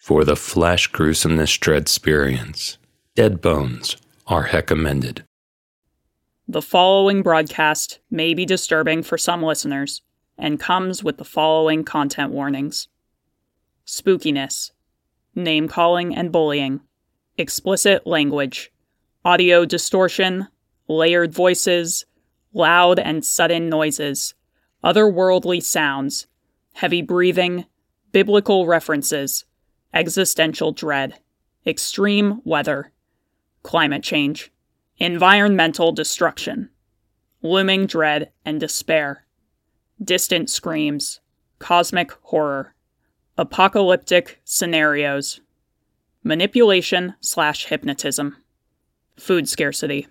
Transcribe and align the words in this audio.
For 0.00 0.24
the 0.24 0.34
flesh 0.34 0.86
gruesomeness 0.86 1.58
dread 1.58 1.82
experience, 1.82 2.78
dead 3.16 3.42
bones 3.42 3.98
are 4.26 4.48
recommended. 4.50 5.24
The 6.48 6.62
following 6.62 7.22
broadcast 7.22 7.98
may 8.10 8.32
be 8.32 8.46
disturbing 8.46 9.02
for 9.02 9.18
some 9.18 9.42
listeners 9.42 10.00
and 10.38 10.58
comes 10.58 11.04
with 11.04 11.18
the 11.18 11.24
following 11.24 11.84
content 11.84 12.32
warnings 12.32 12.88
spookiness, 13.86 14.70
name 15.34 15.68
calling 15.68 16.16
and 16.16 16.32
bullying, 16.32 16.80
explicit 17.36 18.06
language, 18.06 18.72
audio 19.22 19.66
distortion, 19.66 20.48
layered 20.88 21.34
voices, 21.34 22.06
loud 22.54 22.98
and 22.98 23.22
sudden 23.22 23.68
noises, 23.68 24.32
otherworldly 24.82 25.62
sounds, 25.62 26.26
heavy 26.72 27.02
breathing, 27.02 27.66
biblical 28.12 28.66
references, 28.66 29.44
existential 29.92 30.72
dread, 30.72 31.18
extreme 31.66 32.40
weather, 32.44 32.92
climate 33.62 34.02
change, 34.02 34.52
environmental 34.98 35.92
destruction, 35.92 36.70
looming 37.42 37.86
dread 37.86 38.30
and 38.44 38.60
despair, 38.60 39.26
distant 40.02 40.48
screams, 40.50 41.20
cosmic 41.58 42.12
horror, 42.22 42.74
apocalyptic 43.36 44.40
scenarios, 44.44 45.40
manipulation 46.22 47.14
slash 47.20 47.66
hypnotism, 47.66 48.36
food 49.16 49.48
scarcity, 49.48 50.06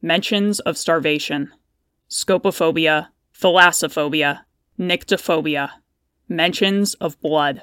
mentions 0.00 0.60
of 0.60 0.76
starvation, 0.76 1.50
scopophobia, 2.10 3.08
thalassophobia, 3.38 4.40
nyctophobia, 4.78 5.70
mentions 6.28 6.94
of 6.94 7.20
blood, 7.20 7.62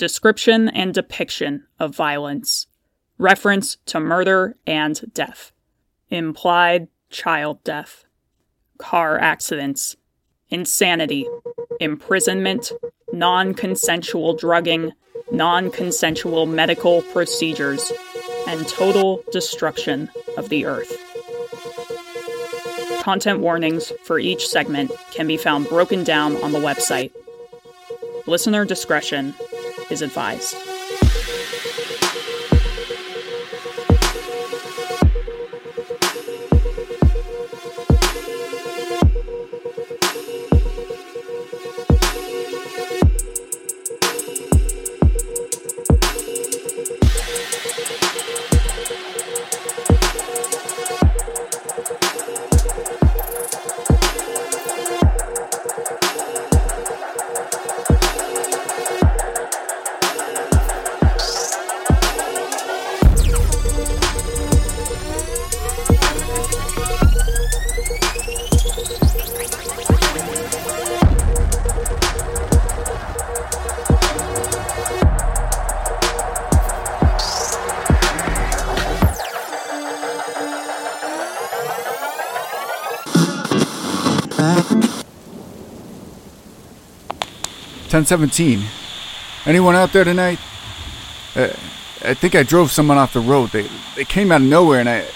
description 0.00 0.70
and 0.70 0.94
depiction 0.94 1.66
of 1.78 1.94
violence, 1.94 2.66
reference 3.18 3.76
to 3.84 4.00
murder 4.00 4.56
and 4.66 5.12
death, 5.12 5.52
implied 6.08 6.88
child 7.10 7.62
death, 7.64 8.06
car 8.78 9.18
accidents, 9.18 9.96
insanity, 10.48 11.28
imprisonment, 11.80 12.72
non 13.12 13.52
consensual 13.52 14.32
drugging, 14.32 14.90
non 15.30 15.70
consensual 15.70 16.46
medical 16.46 17.02
procedures, 17.12 17.92
and 18.48 18.66
total 18.68 19.22
destruction 19.30 20.08
of 20.38 20.48
the 20.48 20.64
earth. 20.64 20.96
Content 23.02 23.40
warnings 23.40 23.92
for 24.04 24.18
each 24.18 24.48
segment 24.48 24.90
can 25.10 25.26
be 25.26 25.36
found 25.36 25.68
broken 25.68 26.04
down 26.04 26.36
on 26.36 26.52
the 26.52 26.58
website. 26.58 27.12
Listener 28.26 28.64
discretion 28.64 29.34
is 29.90 30.02
advised. 30.02 30.69
1017. 88.04 88.62
Anyone 89.46 89.76
out 89.76 89.92
there 89.92 90.04
tonight? 90.04 90.38
Uh, 91.34 91.48
I 92.02 92.14
think 92.14 92.34
I 92.34 92.42
drove 92.42 92.72
someone 92.72 92.98
off 92.98 93.12
the 93.12 93.20
road. 93.20 93.50
They 93.50 93.68
they 93.96 94.04
came 94.04 94.32
out 94.32 94.40
of 94.40 94.46
nowhere, 94.46 94.80
and 94.80 94.88
I 94.88 95.06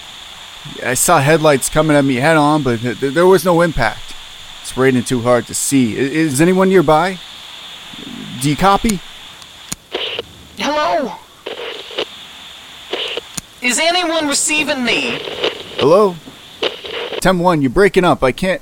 I 0.83 0.93
saw 0.93 1.19
headlights 1.19 1.69
coming 1.69 1.95
at 1.95 2.05
me 2.05 2.15
head 2.15 2.37
on, 2.37 2.63
but 2.63 2.79
th- 2.79 2.97
there 2.97 3.25
was 3.25 3.45
no 3.45 3.61
impact. 3.61 4.15
It's 4.61 4.75
raining 4.77 5.03
too 5.03 5.21
hard 5.21 5.45
to 5.47 5.53
see. 5.53 5.95
Is, 5.97 6.33
is 6.33 6.41
anyone 6.41 6.69
nearby? 6.69 7.19
Do 8.41 8.49
you 8.49 8.55
copy? 8.55 8.99
Hello? 10.57 11.13
Is 13.61 13.79
anyone 13.79 14.27
receiving 14.27 14.83
me? 14.83 15.19
Hello? 15.77 16.15
10-1, 16.61 17.61
you're 17.61 17.71
breaking 17.71 18.03
up. 18.03 18.23
I 18.23 18.31
can't. 18.31 18.61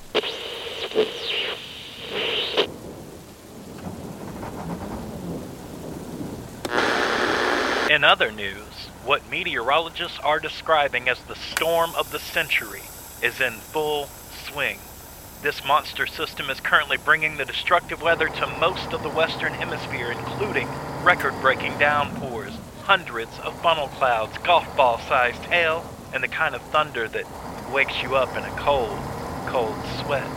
In 8.03 8.09
other 8.09 8.33
news, 8.33 8.89
what 9.05 9.29
meteorologists 9.29 10.19
are 10.19 10.37
describing 10.37 11.07
as 11.07 11.21
the 11.21 11.35
storm 11.35 11.95
of 11.95 12.11
the 12.11 12.19
century 12.19 12.81
is 13.21 13.39
in 13.39 13.53
full 13.53 14.09
swing. 14.45 14.79
This 15.41 15.63
monster 15.63 16.05
system 16.05 16.49
is 16.49 16.59
currently 16.59 16.97
bringing 16.97 17.37
the 17.37 17.45
destructive 17.45 18.01
weather 18.01 18.27
to 18.27 18.57
most 18.59 18.91
of 18.91 19.03
the 19.03 19.09
western 19.09 19.53
hemisphere, 19.53 20.11
including 20.11 20.67
record 21.01 21.33
breaking 21.39 21.77
downpours, 21.77 22.51
hundreds 22.81 23.39
of 23.39 23.57
funnel 23.61 23.87
clouds, 23.87 24.37
golf 24.39 24.75
ball 24.75 24.99
sized 25.07 25.45
hail, 25.45 25.89
and 26.13 26.21
the 26.21 26.27
kind 26.27 26.55
of 26.55 26.61
thunder 26.61 27.07
that 27.07 27.23
wakes 27.71 28.03
you 28.03 28.17
up 28.17 28.35
in 28.35 28.43
a 28.43 28.59
cold, 28.59 28.99
cold 29.47 29.77
sweat. 30.01 30.29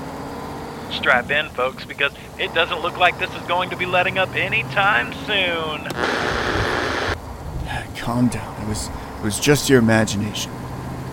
Strap 0.92 1.32
in, 1.32 1.48
folks, 1.48 1.84
because 1.84 2.12
it 2.38 2.54
doesn't 2.54 2.80
look 2.80 2.96
like 2.96 3.18
this 3.18 3.34
is 3.34 3.42
going 3.48 3.70
to 3.70 3.76
be 3.76 3.86
letting 3.86 4.18
up 4.18 4.36
anytime 4.36 5.12
soon. 5.26 6.65
Calm 7.96 8.28
down. 8.28 8.62
It 8.62 8.68
was 8.68 8.88
it 8.88 9.24
was 9.24 9.40
just 9.40 9.68
your 9.68 9.78
imagination. 9.78 10.52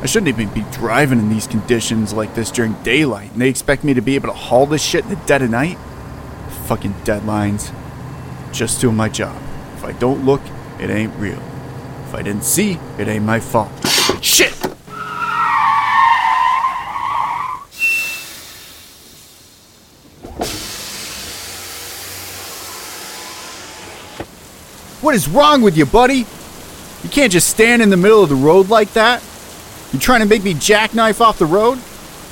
I 0.02 0.06
shouldn't 0.06 0.28
even 0.28 0.54
be 0.54 0.70
driving 0.72 1.18
in 1.18 1.30
these 1.30 1.48
conditions 1.48 2.12
like 2.12 2.36
this 2.36 2.52
during 2.52 2.74
daylight, 2.84 3.32
and 3.32 3.42
they 3.42 3.48
expect 3.48 3.86
me 3.86 3.94
to 3.94 4.02
be 4.02 4.16
able 4.16 4.28
to 4.28 4.34
haul 4.34 4.66
this 4.66 4.84
shit 4.84 5.06
in 5.06 5.10
the 5.10 5.16
dead 5.26 5.42
of 5.42 5.50
night? 5.50 5.78
Fucking 6.68 6.94
deadlines. 7.06 7.74
Just 8.52 8.82
doing 8.82 8.98
my 8.98 9.08
job. 9.08 9.42
If 9.78 9.86
I 9.86 9.94
don't 9.94 10.26
look, 10.26 10.42
it 10.80 10.90
ain't 10.90 11.16
real. 11.16 11.42
If 12.08 12.14
I 12.14 12.22
didn't 12.22 12.44
see, 12.44 12.78
it 13.00 13.08
ain't 13.08 13.24
my 13.24 13.40
fault. 13.40 13.72
Shit! 14.22 14.52
What 25.02 25.16
is 25.16 25.28
wrong 25.28 25.62
with 25.62 25.78
you, 25.78 25.86
buddy? 25.86 26.26
You 27.04 27.10
can't 27.10 27.32
just 27.32 27.50
stand 27.50 27.82
in 27.82 27.90
the 27.90 27.98
middle 27.98 28.24
of 28.24 28.30
the 28.30 28.36
road 28.36 28.70
like 28.70 28.94
that. 28.94 29.22
You 29.92 30.00
trying 30.00 30.22
to 30.22 30.26
make 30.26 30.44
me 30.44 30.54
jackknife 30.54 31.22
off 31.22 31.38
the 31.38 31.46
road? 31.46 31.80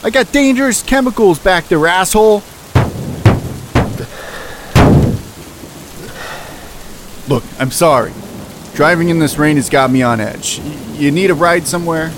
I 0.03 0.09
got 0.09 0.31
dangerous 0.31 0.81
chemicals 0.81 1.37
back 1.37 1.67
there, 1.67 1.85
asshole. 1.85 2.41
Look, 7.27 7.43
I'm 7.59 7.71
sorry. 7.71 8.11
Driving 8.73 9.09
in 9.09 9.19
this 9.19 9.37
rain 9.37 9.57
has 9.57 9.69
got 9.69 9.91
me 9.91 10.01
on 10.01 10.19
edge. 10.19 10.59
You 10.93 11.11
need 11.11 11.29
a 11.29 11.35
ride 11.35 11.67
somewhere? 11.67 12.11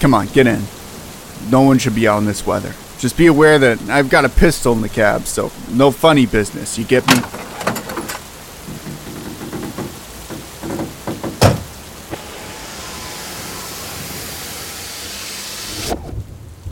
Come 0.00 0.14
on, 0.14 0.26
get 0.28 0.46
in. 0.46 0.62
No 1.50 1.62
one 1.62 1.78
should 1.78 1.94
be 1.94 2.06
out 2.06 2.18
in 2.18 2.26
this 2.26 2.46
weather. 2.46 2.72
Just 2.98 3.16
be 3.16 3.26
aware 3.26 3.58
that 3.58 3.80
I've 3.88 4.08
got 4.10 4.24
a 4.24 4.28
pistol 4.28 4.72
in 4.74 4.80
the 4.80 4.88
cab, 4.88 5.26
so 5.26 5.50
no 5.70 5.90
funny 5.90 6.24
business. 6.24 6.78
You 6.78 6.84
get 6.84 7.06
me? 7.08 7.16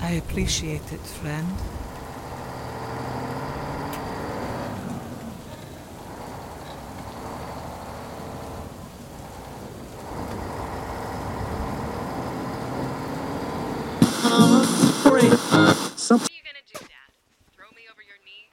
I 0.01 0.15
appreciate 0.51 0.93
it, 0.93 1.01
friend. 1.01 1.47
What 15.05 15.23
are 15.23 15.25
you 15.25 16.43
gonna 16.43 16.65
do, 16.67 16.81
Dad? 16.81 17.13
Throw 17.55 17.71
me 17.77 17.83
over 17.89 18.03
your 18.03 18.19
knee? 18.25 18.49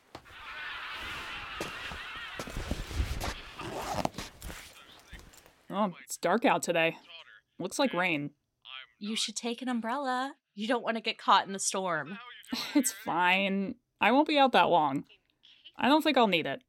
Oh, 5.71 5.95
it's 6.03 6.17
dark 6.17 6.45
out 6.45 6.61
today. 6.61 6.97
Looks 7.57 7.79
like 7.79 7.91
rain. 7.95 8.35
You 8.99 9.15
should 9.15 9.35
take 9.35 9.63
an 9.63 9.67
umbrella. 9.67 10.35
You 10.57 10.67
don't 10.67 10.83
want 10.83 10.97
to 10.97 11.01
get 11.01 11.19
caught 11.19 11.45
in 11.45 11.53
the 11.53 11.59
storm. 11.59 12.17
It's 12.73 12.93
fine. 12.93 13.75
I 13.99 14.13
won't 14.13 14.27
be 14.27 14.39
out 14.39 14.53
that 14.53 14.69
long. 14.69 15.03
I 15.77 15.89
don't 15.89 16.01
think 16.01 16.17
I'll 16.17 16.27
need 16.27 16.45
it. 16.45 16.61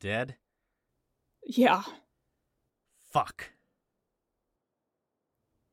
Dead? 0.00 0.36
Yeah, 1.46 1.82
Fuck. 3.10 3.50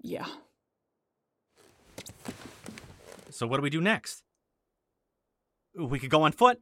yeah. 0.01 0.25
So 3.29 3.45
what 3.45 3.57
do 3.57 3.61
we 3.61 3.69
do 3.69 3.81
next? 3.81 4.23
We 5.75 5.99
could 5.99 6.09
go 6.09 6.23
on 6.23 6.31
foot. 6.31 6.59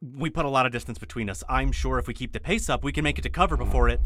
We 0.00 0.30
put 0.30 0.46
a 0.46 0.48
lot 0.48 0.64
of 0.64 0.72
distance 0.72 0.96
between 0.98 1.28
us. 1.28 1.44
I'm 1.48 1.72
sure 1.72 1.98
if 1.98 2.06
we 2.06 2.14
keep 2.14 2.32
the 2.32 2.40
pace 2.40 2.70
up, 2.70 2.82
we 2.82 2.92
can 2.92 3.04
make 3.04 3.18
it 3.18 3.22
to 3.22 3.30
cover 3.30 3.56
before 3.56 3.88
it. 3.90 4.00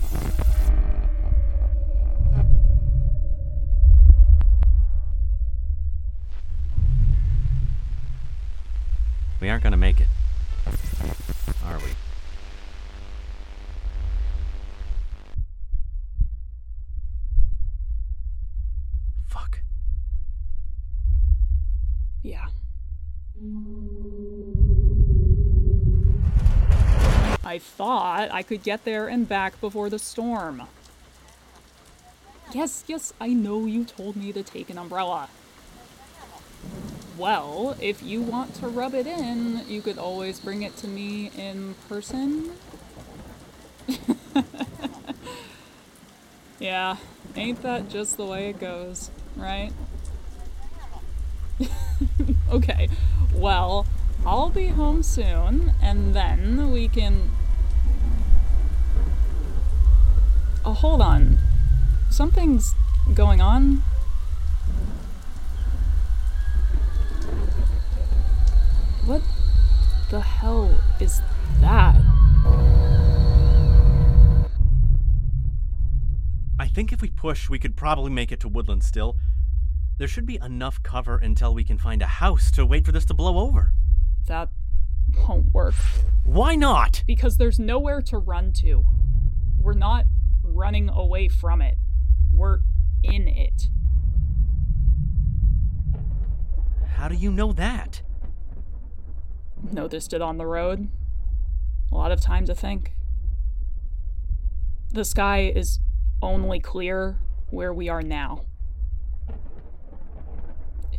I 28.42 28.44
could 28.44 28.64
get 28.64 28.84
there 28.84 29.06
and 29.06 29.28
back 29.28 29.60
before 29.60 29.88
the 29.88 30.00
storm. 30.00 30.62
Yes, 32.52 32.82
yes, 32.88 33.12
I 33.20 33.28
know 33.28 33.66
you 33.66 33.84
told 33.84 34.16
me 34.16 34.32
to 34.32 34.42
take 34.42 34.68
an 34.68 34.78
umbrella. 34.78 35.28
Well, 37.16 37.76
if 37.80 38.02
you 38.02 38.20
want 38.20 38.56
to 38.56 38.66
rub 38.66 38.94
it 38.94 39.06
in, 39.06 39.62
you 39.68 39.80
could 39.80 39.96
always 39.96 40.40
bring 40.40 40.62
it 40.62 40.76
to 40.78 40.88
me 40.88 41.30
in 41.38 41.76
person. 41.88 42.50
yeah, 46.58 46.96
ain't 47.36 47.62
that 47.62 47.88
just 47.88 48.16
the 48.16 48.24
way 48.24 48.48
it 48.48 48.58
goes, 48.58 49.12
right? 49.36 49.70
okay, 52.50 52.88
well, 53.32 53.86
I'll 54.26 54.50
be 54.50 54.66
home 54.66 55.04
soon, 55.04 55.74
and 55.80 56.12
then 56.12 56.72
we 56.72 56.88
can. 56.88 57.30
Hold 60.82 61.00
on. 61.00 61.38
Something's 62.10 62.74
going 63.14 63.40
on. 63.40 63.84
What 69.06 69.22
the 70.10 70.20
hell 70.20 70.76
is 70.98 71.22
that? 71.60 71.94
I 76.58 76.66
think 76.66 76.92
if 76.92 77.00
we 77.00 77.10
push, 77.10 77.48
we 77.48 77.60
could 77.60 77.76
probably 77.76 78.10
make 78.10 78.32
it 78.32 78.40
to 78.40 78.48
Woodland 78.48 78.82
still. 78.82 79.16
There 79.98 80.08
should 80.08 80.26
be 80.26 80.40
enough 80.42 80.82
cover 80.82 81.16
until 81.16 81.54
we 81.54 81.62
can 81.62 81.78
find 81.78 82.02
a 82.02 82.06
house 82.06 82.50
to 82.50 82.66
wait 82.66 82.84
for 82.84 82.90
this 82.90 83.04
to 83.04 83.14
blow 83.14 83.38
over. 83.38 83.72
That 84.26 84.48
won't 85.28 85.54
work. 85.54 85.74
Why 86.24 86.56
not? 86.56 87.04
Because 87.06 87.36
there's 87.36 87.60
nowhere 87.60 88.02
to 88.02 88.18
run 88.18 88.52
to. 88.54 88.84
We're 89.60 89.74
not 89.74 90.06
running 90.42 90.88
away 90.88 91.28
from 91.28 91.62
it, 91.62 91.76
we're 92.32 92.60
in 93.02 93.28
it. 93.28 93.68
How 96.94 97.08
do 97.08 97.14
you 97.14 97.30
know 97.30 97.52
that? 97.52 98.02
Noticed 99.72 100.12
it 100.12 100.22
on 100.22 100.38
the 100.38 100.46
road. 100.46 100.88
A 101.90 101.94
lot 101.94 102.12
of 102.12 102.20
time 102.20 102.46
to 102.46 102.54
think. 102.54 102.94
The 104.92 105.04
sky 105.04 105.52
is 105.54 105.80
only 106.20 106.60
clear 106.60 107.18
where 107.50 107.72
we 107.72 107.88
are 107.88 108.02
now. 108.02 108.44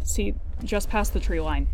See, 0.03 0.35
just 0.63 0.89
past 0.89 1.13
the 1.13 1.19
tree 1.19 1.39
line. 1.39 1.67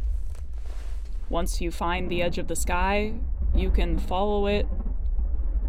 Once 1.30 1.62
you 1.62 1.72
find 1.72 2.10
the 2.10 2.22
edge 2.22 2.38
of 2.38 2.48
the 2.48 2.56
sky, 2.56 3.14
you 3.54 3.70
can 3.70 3.98
follow 3.98 4.48
it 4.48 4.68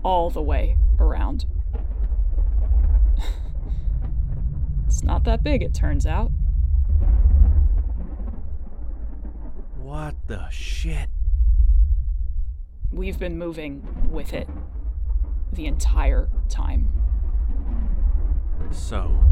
all 0.02 0.30
the 0.30 0.42
way 0.42 0.76
around. 0.98 1.46
It's 5.00 5.06
not 5.06 5.24
that 5.24 5.42
big, 5.42 5.62
it 5.62 5.72
turns 5.72 6.04
out. 6.04 6.30
What 9.78 10.14
the 10.26 10.46
shit? 10.50 11.08
We've 12.92 13.18
been 13.18 13.38
moving 13.38 14.10
with 14.10 14.34
it 14.34 14.46
the 15.54 15.64
entire 15.64 16.28
time. 16.50 16.92
So, 18.70 19.24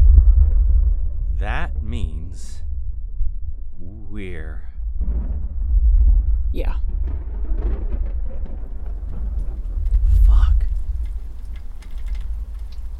that 1.37 1.83
means 1.83 2.63
we're. 3.79 4.71
Yeah. 6.51 6.77
Fuck. 10.25 10.65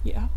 Yeah. 0.04 0.28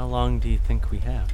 How 0.00 0.06
long 0.06 0.38
do 0.38 0.48
you 0.48 0.56
think 0.56 0.90
we 0.90 0.96
have? 1.00 1.30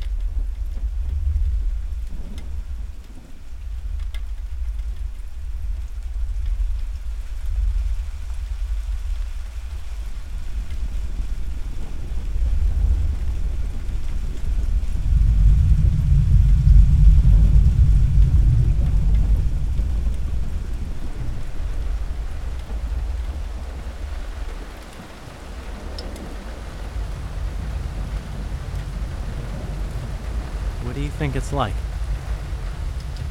you 31.07 31.13
think 31.27 31.35
it's 31.35 31.53
like? 31.53 31.75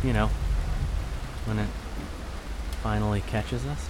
You 0.04 0.12
know, 0.12 0.28
when 1.46 1.60
it 1.60 1.70
finally 2.84 3.22
catches 3.22 3.66
us? 3.66 3.90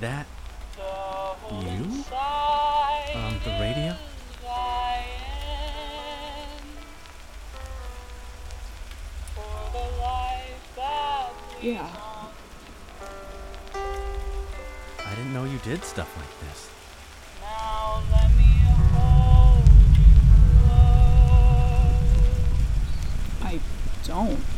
That 0.00 0.26
you 1.50 2.04
on 3.14 3.34
the 3.44 3.50
radio? 3.60 3.96
Yeah. 11.62 11.88
I 15.04 15.14
didn't 15.16 15.32
know 15.32 15.44
you 15.44 15.58
did 15.64 15.82
stuff 15.82 16.14
like 16.16 16.40
this. 16.48 16.70
I 23.42 23.60
don't. 24.06 24.55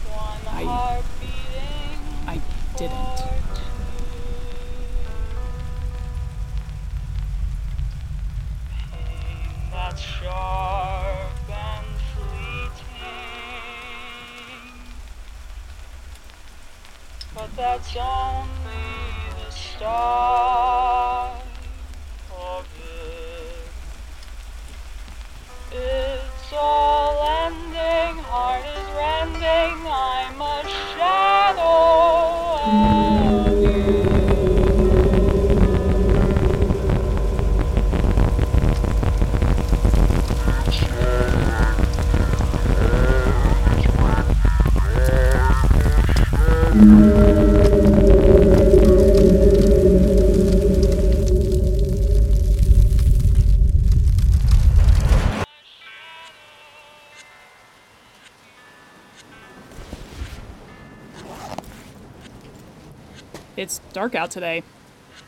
Dark 63.99 64.15
out 64.15 64.31
today. 64.31 64.63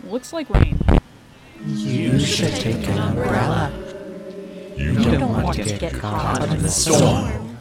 Looks 0.05 0.33
like 0.33 0.49
rain. 0.49 0.79
You 1.67 2.21
should 2.21 2.55
take 2.55 2.87
an 2.87 2.99
umbrella. 2.99 3.73
You 4.77 4.95
don't 4.95 5.43
want 5.43 5.57
to 5.57 5.77
get 5.77 5.93
caught 5.95 6.45
in 6.45 6.63
the 6.63 6.69
storm. 6.69 7.59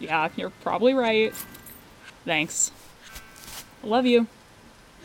Yeah, 0.00 0.30
you're 0.34 0.50
probably 0.50 0.94
right. 0.94 1.32
Thanks. 2.24 2.72
Love 3.84 4.04
you. 4.04 4.26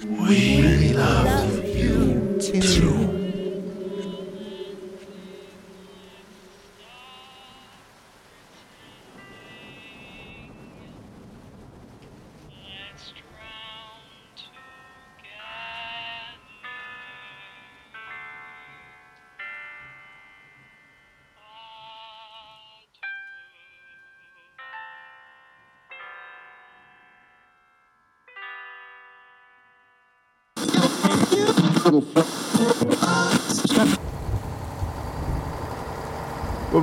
We 0.04 0.92
love 0.94 1.41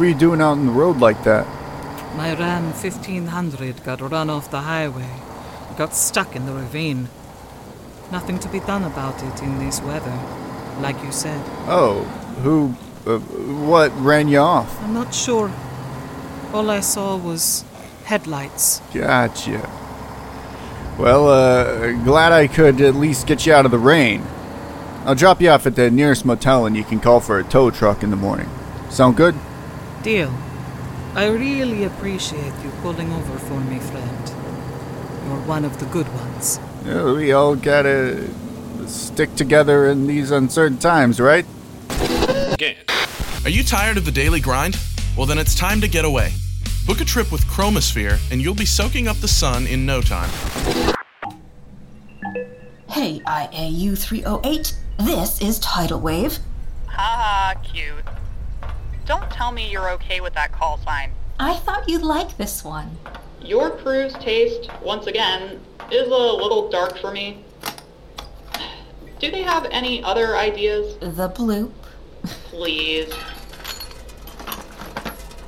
you 0.08 0.14
doing 0.14 0.40
out 0.40 0.52
on 0.52 0.66
the 0.66 0.72
road 0.72 0.98
like 0.98 1.22
that? 1.24 1.46
My 2.16 2.34
Ram 2.34 2.72
1500 2.72 3.84
got 3.84 4.00
run 4.00 4.30
off 4.30 4.50
the 4.50 4.62
highway. 4.62 5.08
It 5.70 5.76
got 5.76 5.94
stuck 5.94 6.34
in 6.34 6.46
the 6.46 6.52
ravine. 6.52 7.08
Nothing 8.10 8.38
to 8.40 8.48
be 8.48 8.60
done 8.60 8.84
about 8.84 9.22
it 9.22 9.42
in 9.42 9.58
this 9.58 9.80
weather, 9.82 10.18
like 10.80 11.02
you 11.04 11.12
said. 11.12 11.40
Oh, 11.66 12.02
who. 12.42 12.74
Uh, 13.06 13.18
what 13.18 13.92
ran 14.00 14.28
you 14.28 14.38
off? 14.38 14.82
I'm 14.82 14.94
not 14.94 15.14
sure. 15.14 15.52
All 16.52 16.70
I 16.70 16.80
saw 16.80 17.16
was 17.16 17.64
headlights. 18.04 18.80
Gotcha. 18.92 19.70
Well, 20.98 21.28
uh, 21.28 21.92
glad 22.04 22.32
I 22.32 22.48
could 22.48 22.80
at 22.80 22.94
least 22.94 23.26
get 23.26 23.46
you 23.46 23.52
out 23.52 23.64
of 23.64 23.70
the 23.70 23.78
rain. 23.78 24.22
I'll 25.04 25.14
drop 25.14 25.40
you 25.40 25.50
off 25.50 25.66
at 25.66 25.76
the 25.76 25.90
nearest 25.90 26.24
motel 26.24 26.66
and 26.66 26.76
you 26.76 26.84
can 26.84 27.00
call 27.00 27.20
for 27.20 27.38
a 27.38 27.44
tow 27.44 27.70
truck 27.70 28.02
in 28.02 28.10
the 28.10 28.16
morning. 28.16 28.48
Sound 28.90 29.16
good? 29.16 29.34
Deal. 30.02 30.32
I 31.14 31.26
really 31.26 31.84
appreciate 31.84 32.52
you 32.62 32.70
pulling 32.82 33.12
over 33.12 33.38
for 33.38 33.60
me, 33.60 33.78
friend. 33.80 34.28
You're 35.26 35.40
one 35.46 35.64
of 35.64 35.78
the 35.80 35.86
good 35.86 36.08
ones. 36.14 36.60
Yeah, 36.84 37.12
we 37.12 37.32
all 37.32 37.56
gotta 37.56 38.28
stick 38.86 39.34
together 39.34 39.88
in 39.88 40.06
these 40.06 40.30
uncertain 40.30 40.78
times, 40.78 41.20
right? 41.20 41.44
Again. 42.52 42.76
Are 43.44 43.50
you 43.50 43.64
tired 43.64 43.96
of 43.96 44.04
the 44.04 44.12
daily 44.12 44.40
grind? 44.40 44.78
Well, 45.16 45.26
then 45.26 45.38
it's 45.38 45.54
time 45.54 45.80
to 45.80 45.88
get 45.88 46.04
away. 46.04 46.32
Book 46.86 47.00
a 47.00 47.04
trip 47.04 47.30
with 47.32 47.42
Chromosphere, 47.42 48.18
and 48.30 48.40
you'll 48.40 48.54
be 48.54 48.64
soaking 48.64 49.08
up 49.08 49.16
the 49.18 49.28
sun 49.28 49.66
in 49.66 49.84
no 49.84 50.00
time. 50.00 50.30
Hey, 52.88 53.20
IAU 53.20 53.98
308. 53.98 54.74
This 55.00 55.40
is 55.40 55.58
Tidal 55.58 56.00
Wave. 56.00 56.38
Haha, 56.86 57.60
cute. 57.60 58.07
Don't 59.08 59.30
tell 59.30 59.52
me 59.52 59.70
you're 59.70 59.88
okay 59.92 60.20
with 60.20 60.34
that 60.34 60.52
call 60.52 60.76
sign. 60.84 61.12
I 61.40 61.54
thought 61.54 61.88
you'd 61.88 62.02
like 62.02 62.36
this 62.36 62.62
one. 62.62 62.98
Your 63.40 63.70
crew's 63.70 64.12
taste, 64.12 64.68
once 64.82 65.06
again, 65.06 65.62
is 65.90 66.08
a 66.08 66.10
little 66.10 66.68
dark 66.68 66.98
for 66.98 67.10
me. 67.10 67.42
Do 69.18 69.30
they 69.30 69.40
have 69.40 69.64
any 69.70 70.02
other 70.02 70.36
ideas? 70.36 70.98
The 71.00 71.30
bloop. 71.30 71.72
Please. 72.50 73.10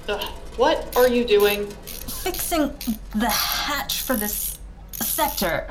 Ugh, 0.09 0.25
what 0.57 0.97
are 0.97 1.09
you 1.09 1.27
doing? 1.27 1.67
Fixing 1.67 2.75
the 3.15 3.29
hatch 3.29 4.01
for 4.01 4.17
this 4.17 4.59
sector. 4.93 5.69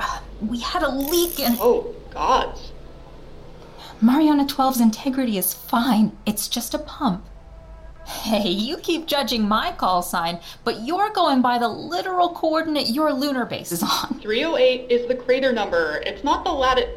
We 0.47 0.59
had 0.59 0.83
a 0.83 0.89
leak 0.89 1.39
and. 1.39 1.57
Oh, 1.59 1.95
gods. 2.11 2.71
Mariana 3.99 4.45
12's 4.45 4.79
integrity 4.79 5.39
is 5.39 5.55
fine. 5.55 6.15
It's 6.27 6.47
just 6.47 6.75
a 6.75 6.79
pump. 6.79 7.25
Hey, 8.09 8.49
you 8.49 8.77
keep 8.77 9.05
judging 9.05 9.47
my 9.47 9.71
call 9.71 10.01
sign, 10.01 10.39
but 10.63 10.81
you're 10.81 11.11
going 11.11 11.43
by 11.43 11.59
the 11.59 11.67
literal 11.67 12.29
coordinate 12.29 12.89
your 12.89 13.13
lunar 13.13 13.45
base 13.45 13.71
is 13.71 13.83
on. 13.83 14.19
308 14.21 14.91
is 14.91 15.07
the 15.07 15.13
crater 15.13 15.53
number. 15.53 16.01
It's 16.05 16.23
not 16.23 16.43
the 16.43 16.51
latitude. 16.51 16.89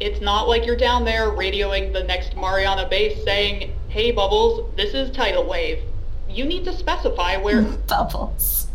It's 0.00 0.22
not 0.22 0.48
like 0.48 0.64
you're 0.64 0.76
down 0.76 1.04
there 1.04 1.28
radioing 1.30 1.92
the 1.92 2.04
next 2.04 2.34
Mariana 2.36 2.88
base 2.88 3.22
saying, 3.22 3.74
hey, 3.90 4.12
Bubbles, 4.12 4.74
this 4.76 4.94
is 4.94 5.10
tidal 5.10 5.46
wave. 5.46 5.82
You 6.26 6.46
need 6.46 6.64
to 6.64 6.72
specify 6.72 7.36
where. 7.36 7.60
Bubbles. 7.86 8.68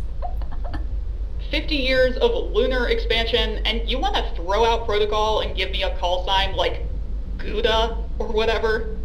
50 1.50 1.74
years 1.74 2.16
of 2.18 2.52
lunar 2.52 2.88
expansion, 2.88 3.60
and 3.66 3.90
you 3.90 3.98
want 3.98 4.14
to 4.14 4.36
throw 4.36 4.64
out 4.64 4.86
protocol 4.86 5.40
and 5.40 5.56
give 5.56 5.72
me 5.72 5.82
a 5.82 5.96
call 5.98 6.24
sign 6.24 6.54
like 6.54 6.82
Gouda 7.38 7.96
or 8.20 8.28
whatever? 8.28 8.96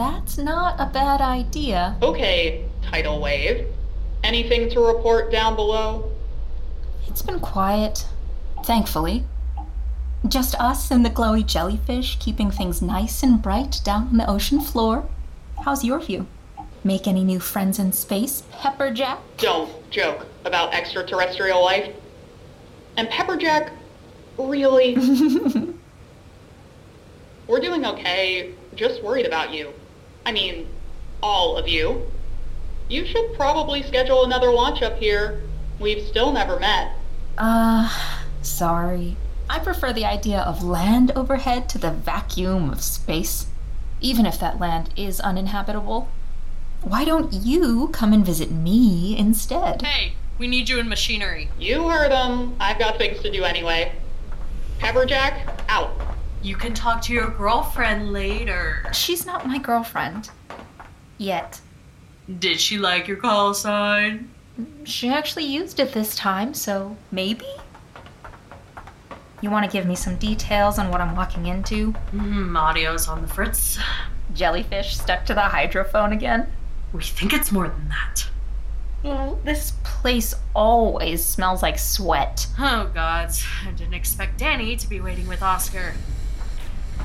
That's 0.00 0.38
not 0.38 0.80
a 0.80 0.86
bad 0.86 1.20
idea. 1.20 1.94
Okay, 2.00 2.64
tidal 2.80 3.20
wave. 3.20 3.66
Anything 4.24 4.70
to 4.70 4.80
report 4.80 5.30
down 5.30 5.56
below? 5.56 6.10
It's 7.06 7.20
been 7.20 7.38
quiet, 7.38 8.06
thankfully. 8.64 9.24
Just 10.26 10.54
us 10.58 10.90
and 10.90 11.04
the 11.04 11.10
glowy 11.10 11.44
jellyfish 11.44 12.16
keeping 12.18 12.50
things 12.50 12.80
nice 12.80 13.22
and 13.22 13.42
bright 13.42 13.82
down 13.84 14.08
on 14.08 14.16
the 14.16 14.26
ocean 14.26 14.62
floor. 14.62 15.06
How's 15.66 15.84
your 15.84 16.00
view? 16.00 16.26
Make 16.82 17.06
any 17.06 17.22
new 17.22 17.38
friends 17.38 17.78
in 17.78 17.92
space, 17.92 18.42
Pepperjack? 18.54 19.18
Don't 19.36 19.70
joke 19.90 20.26
about 20.46 20.72
extraterrestrial 20.72 21.62
life. 21.62 21.94
And 22.96 23.06
Pepperjack, 23.10 23.70
really? 24.38 24.96
We're 27.46 27.60
doing 27.60 27.84
okay, 27.84 28.54
just 28.74 29.02
worried 29.04 29.26
about 29.26 29.52
you. 29.52 29.74
I 30.24 30.32
mean, 30.32 30.68
all 31.22 31.56
of 31.56 31.68
you. 31.68 32.10
You 32.88 33.06
should 33.06 33.34
probably 33.34 33.82
schedule 33.82 34.24
another 34.24 34.50
launch 34.50 34.82
up 34.82 34.98
here. 34.98 35.42
We've 35.78 36.06
still 36.06 36.32
never 36.32 36.58
met. 36.58 36.92
Uh, 37.38 37.88
sorry. 38.42 39.16
I 39.48 39.58
prefer 39.58 39.92
the 39.92 40.04
idea 40.04 40.40
of 40.40 40.62
land 40.62 41.12
overhead 41.16 41.68
to 41.70 41.78
the 41.78 41.90
vacuum 41.90 42.70
of 42.70 42.82
space, 42.82 43.46
even 44.00 44.26
if 44.26 44.38
that 44.40 44.60
land 44.60 44.92
is 44.96 45.20
uninhabitable. 45.20 46.08
Why 46.82 47.04
don't 47.04 47.32
you 47.32 47.88
come 47.88 48.12
and 48.12 48.24
visit 48.24 48.50
me 48.50 49.16
instead? 49.18 49.82
Hey, 49.82 50.14
we 50.38 50.46
need 50.46 50.68
you 50.68 50.78
in 50.78 50.88
machinery. 50.88 51.48
You 51.58 51.88
heard 51.88 52.12
him. 52.12 52.56
I've 52.60 52.78
got 52.78 52.96
things 52.96 53.20
to 53.20 53.30
do 53.30 53.44
anyway. 53.44 53.92
Pepperjack, 54.78 55.62
out. 55.68 55.90
You 56.42 56.56
can 56.56 56.72
talk 56.72 57.02
to 57.02 57.12
your 57.12 57.28
girlfriend 57.28 58.12
later. 58.12 58.84
She's 58.92 59.26
not 59.26 59.46
my 59.46 59.58
girlfriend. 59.58 60.30
Yet. 61.18 61.60
Did 62.38 62.60
she 62.60 62.78
like 62.78 63.06
your 63.06 63.18
call 63.18 63.52
sign? 63.52 64.30
She 64.84 65.10
actually 65.10 65.44
used 65.44 65.80
it 65.80 65.92
this 65.92 66.14
time, 66.14 66.54
so 66.54 66.96
maybe? 67.10 67.46
You 69.42 69.50
want 69.50 69.70
to 69.70 69.72
give 69.72 69.86
me 69.86 69.94
some 69.94 70.16
details 70.16 70.78
on 70.78 70.90
what 70.90 71.00
I'm 71.00 71.14
walking 71.16 71.46
into? 71.46 71.92
Mm, 72.12 72.58
audio's 72.58 73.08
on 73.08 73.22
the 73.22 73.28
fritz. 73.28 73.78
Jellyfish 74.34 74.96
stuck 74.96 75.26
to 75.26 75.34
the 75.34 75.40
hydrophone 75.40 76.12
again? 76.12 76.50
We 76.92 77.02
think 77.02 77.32
it's 77.32 77.52
more 77.52 77.68
than 77.68 77.88
that. 77.88 78.28
Well, 79.02 79.38
this 79.44 79.72
place 79.82 80.34
always 80.54 81.24
smells 81.24 81.62
like 81.62 81.78
sweat. 81.78 82.46
Oh, 82.58 82.90
gods. 82.92 83.44
I 83.66 83.70
didn't 83.70 83.94
expect 83.94 84.38
Danny 84.38 84.76
to 84.76 84.88
be 84.88 85.00
waiting 85.00 85.26
with 85.26 85.42
Oscar. 85.42 85.94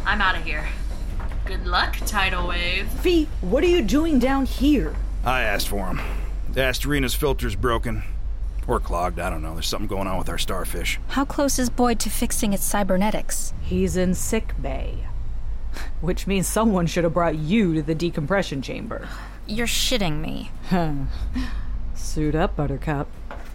I'm 0.06 0.22
out 0.22 0.38
of 0.38 0.44
here. 0.44 0.66
Good 1.46 1.66
luck, 1.66 1.98
Tidal 2.06 2.48
Wave. 2.48 2.88
Fee, 2.88 3.28
what 3.42 3.64
are 3.64 3.68
you 3.68 3.82
doing 3.82 4.20
down 4.20 4.46
here? 4.46 4.96
I 5.24 5.42
asked 5.42 5.68
for 5.68 5.88
him. 5.88 6.00
The 6.52 6.62
Asterina's 6.62 7.16
filter's 7.16 7.56
broken. 7.56 8.04
Or 8.68 8.80
clogged, 8.80 9.20
I 9.20 9.30
don't 9.30 9.42
know. 9.44 9.54
There's 9.54 9.68
something 9.68 9.88
going 9.88 10.08
on 10.08 10.18
with 10.18 10.30
our 10.30 10.38
starfish. 10.38 11.00
How 11.10 11.26
close 11.26 11.60
is 11.60 11.70
Boyd 11.70 12.00
to 12.00 12.10
fixing 12.10 12.54
its 12.54 12.64
cybernetics? 12.64 13.54
He's 13.62 13.96
in 13.96 14.14
sick 14.16 14.54
bay. 14.62 15.08
Which 16.02 16.26
means 16.26 16.48
someone 16.48 16.88
should 16.88 17.04
have 17.04 17.14
brought 17.14 17.36
you 17.36 17.74
to 17.76 17.82
the 17.82 17.94
decompression 17.96 18.62
chamber. 18.62 19.08
You're 19.46 19.68
shitting 19.68 20.22
me. 20.22 20.52
Suit 21.96 22.34
up, 22.34 22.56
Buttercup. 22.56 23.08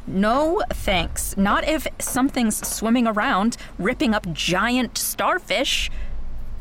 No, 0.07 0.63
thanks. 0.71 1.37
Not 1.37 1.67
if 1.67 1.87
something's 1.99 2.67
swimming 2.67 3.07
around, 3.07 3.57
ripping 3.79 4.15
up 4.15 4.33
giant 4.33 4.99
starfish. 4.99 5.91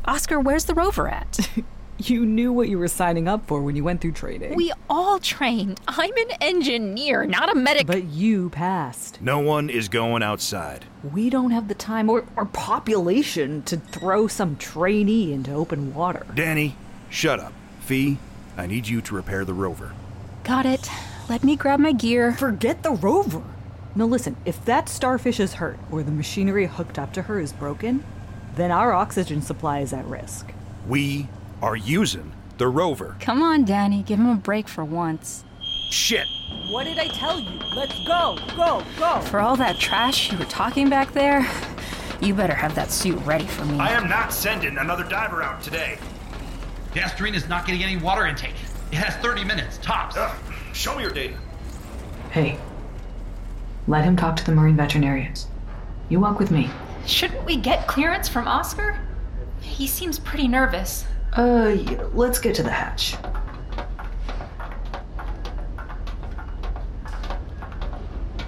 Oscar, 0.04 0.40
where's 0.40 0.64
the 0.64 0.74
rover 0.74 1.08
at? 1.08 1.48
You 2.02 2.24
knew 2.24 2.50
what 2.50 2.70
you 2.70 2.78
were 2.78 2.88
signing 2.88 3.28
up 3.28 3.46
for 3.46 3.60
when 3.60 3.76
you 3.76 3.84
went 3.84 4.00
through 4.00 4.12
training. 4.12 4.54
we 4.54 4.72
all 4.88 5.18
trained. 5.18 5.82
I'm 5.86 6.16
an 6.16 6.30
engineer, 6.40 7.26
not 7.26 7.52
a 7.52 7.54
medic. 7.54 7.86
But 7.86 8.04
you 8.04 8.48
passed. 8.48 9.20
No 9.20 9.38
one 9.40 9.68
is 9.68 9.90
going 9.90 10.22
outside. 10.22 10.86
We 11.12 11.28
don't 11.28 11.50
have 11.50 11.68
the 11.68 11.74
time 11.74 12.08
or, 12.08 12.24
or 12.36 12.46
population 12.46 13.60
to 13.64 13.76
throw 13.76 14.28
some 14.28 14.56
trainee 14.56 15.34
into 15.34 15.52
open 15.52 15.92
water. 15.94 16.24
Danny, 16.34 16.74
shut 17.10 17.38
up. 17.38 17.52
Fee, 17.80 18.16
I 18.56 18.64
need 18.66 18.88
you 18.88 19.02
to 19.02 19.14
repair 19.14 19.44
the 19.44 19.52
rover. 19.52 19.92
Got 20.42 20.64
it. 20.64 20.88
Let 21.28 21.44
me 21.44 21.54
grab 21.54 21.80
my 21.80 21.92
gear. 21.92 22.32
Forget 22.32 22.82
the 22.82 22.92
rover. 22.92 23.42
No, 23.94 24.06
listen, 24.06 24.36
if 24.46 24.64
that 24.64 24.88
starfish 24.88 25.38
is 25.38 25.52
hurt 25.54 25.78
or 25.90 26.02
the 26.02 26.12
machinery 26.12 26.64
hooked 26.64 26.98
up 26.98 27.12
to 27.12 27.22
her 27.22 27.38
is 27.38 27.52
broken, 27.52 28.04
then 28.56 28.70
our 28.70 28.92
oxygen 28.92 29.42
supply 29.42 29.80
is 29.80 29.92
at 29.92 30.04
risk. 30.06 30.52
We 30.88 31.28
are 31.62 31.76
using 31.76 32.32
the 32.58 32.68
rover. 32.68 33.16
Come 33.20 33.42
on, 33.42 33.64
Danny. 33.64 34.02
Give 34.02 34.18
him 34.18 34.28
a 34.28 34.34
break 34.34 34.68
for 34.68 34.84
once. 34.84 35.44
Shit! 35.90 36.26
What 36.68 36.84
did 36.84 36.98
I 36.98 37.08
tell 37.08 37.40
you? 37.40 37.58
Let's 37.74 37.98
go, 38.06 38.38
go, 38.56 38.84
go! 38.98 39.20
For 39.22 39.40
all 39.40 39.56
that 39.56 39.78
trash 39.78 40.30
you 40.30 40.38
were 40.38 40.44
talking 40.44 40.88
back 40.88 41.12
there, 41.12 41.46
you 42.20 42.34
better 42.34 42.54
have 42.54 42.74
that 42.74 42.90
suit 42.90 43.18
ready 43.24 43.46
for 43.46 43.64
me. 43.64 43.78
I 43.78 43.90
am 43.90 44.08
not 44.08 44.32
sending 44.32 44.78
another 44.78 45.04
diver 45.04 45.42
out 45.42 45.62
today. 45.62 45.98
The 46.94 47.34
is 47.34 47.48
not 47.48 47.66
getting 47.66 47.82
any 47.82 47.96
water 47.96 48.26
intake. 48.26 48.54
It 48.90 48.96
has 48.96 49.14
30 49.22 49.44
minutes, 49.44 49.78
tops. 49.78 50.16
Ugh, 50.16 50.36
show 50.72 50.96
me 50.96 51.02
your 51.02 51.12
data. 51.12 51.36
Hey, 52.30 52.58
let 53.86 54.04
him 54.04 54.16
talk 54.16 54.36
to 54.36 54.44
the 54.44 54.52
Marine 54.52 54.76
veterinarians. 54.76 55.46
You 56.08 56.20
walk 56.20 56.38
with 56.38 56.50
me. 56.50 56.70
Shouldn't 57.10 57.44
we 57.44 57.56
get 57.56 57.88
clearance 57.88 58.28
from 58.28 58.46
Oscar? 58.46 58.96
He 59.60 59.88
seems 59.88 60.20
pretty 60.20 60.46
nervous. 60.46 61.04
Uh, 61.36 61.76
yeah, 61.76 62.04
let's 62.12 62.38
get 62.38 62.54
to 62.54 62.62
the 62.62 62.70
hatch. 62.70 63.16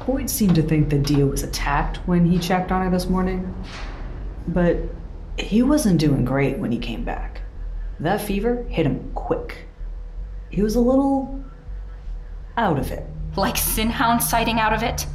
Boyd 0.07 0.31
seemed 0.31 0.55
to 0.55 0.63
think 0.63 0.91
that 0.91 1.03
Dia 1.03 1.27
was 1.27 1.43
attacked 1.43 1.97
when 2.07 2.25
he 2.25 2.39
checked 2.39 2.71
on 2.71 2.83
her 2.83 2.91
this 2.91 3.09
morning. 3.09 3.53
But 4.47 4.77
he 5.37 5.65
wasn't 5.65 5.99
doing 5.99 6.25
great 6.25 6.59
when 6.59 6.71
he 6.71 6.79
came 6.79 7.03
back. 7.03 7.41
That 7.99 8.21
fever 8.21 8.65
hit 8.69 8.87
him 8.87 9.11
quick. 9.17 9.67
He 10.51 10.63
was 10.63 10.77
a 10.77 10.81
little 10.81 11.43
out 12.57 12.79
of 12.79 12.93
it. 12.93 13.05
Like 13.37 13.57
Sinhound 13.57 14.23
sighting 14.23 14.61
out 14.61 14.73
of 14.73 14.85
it? 14.85 15.07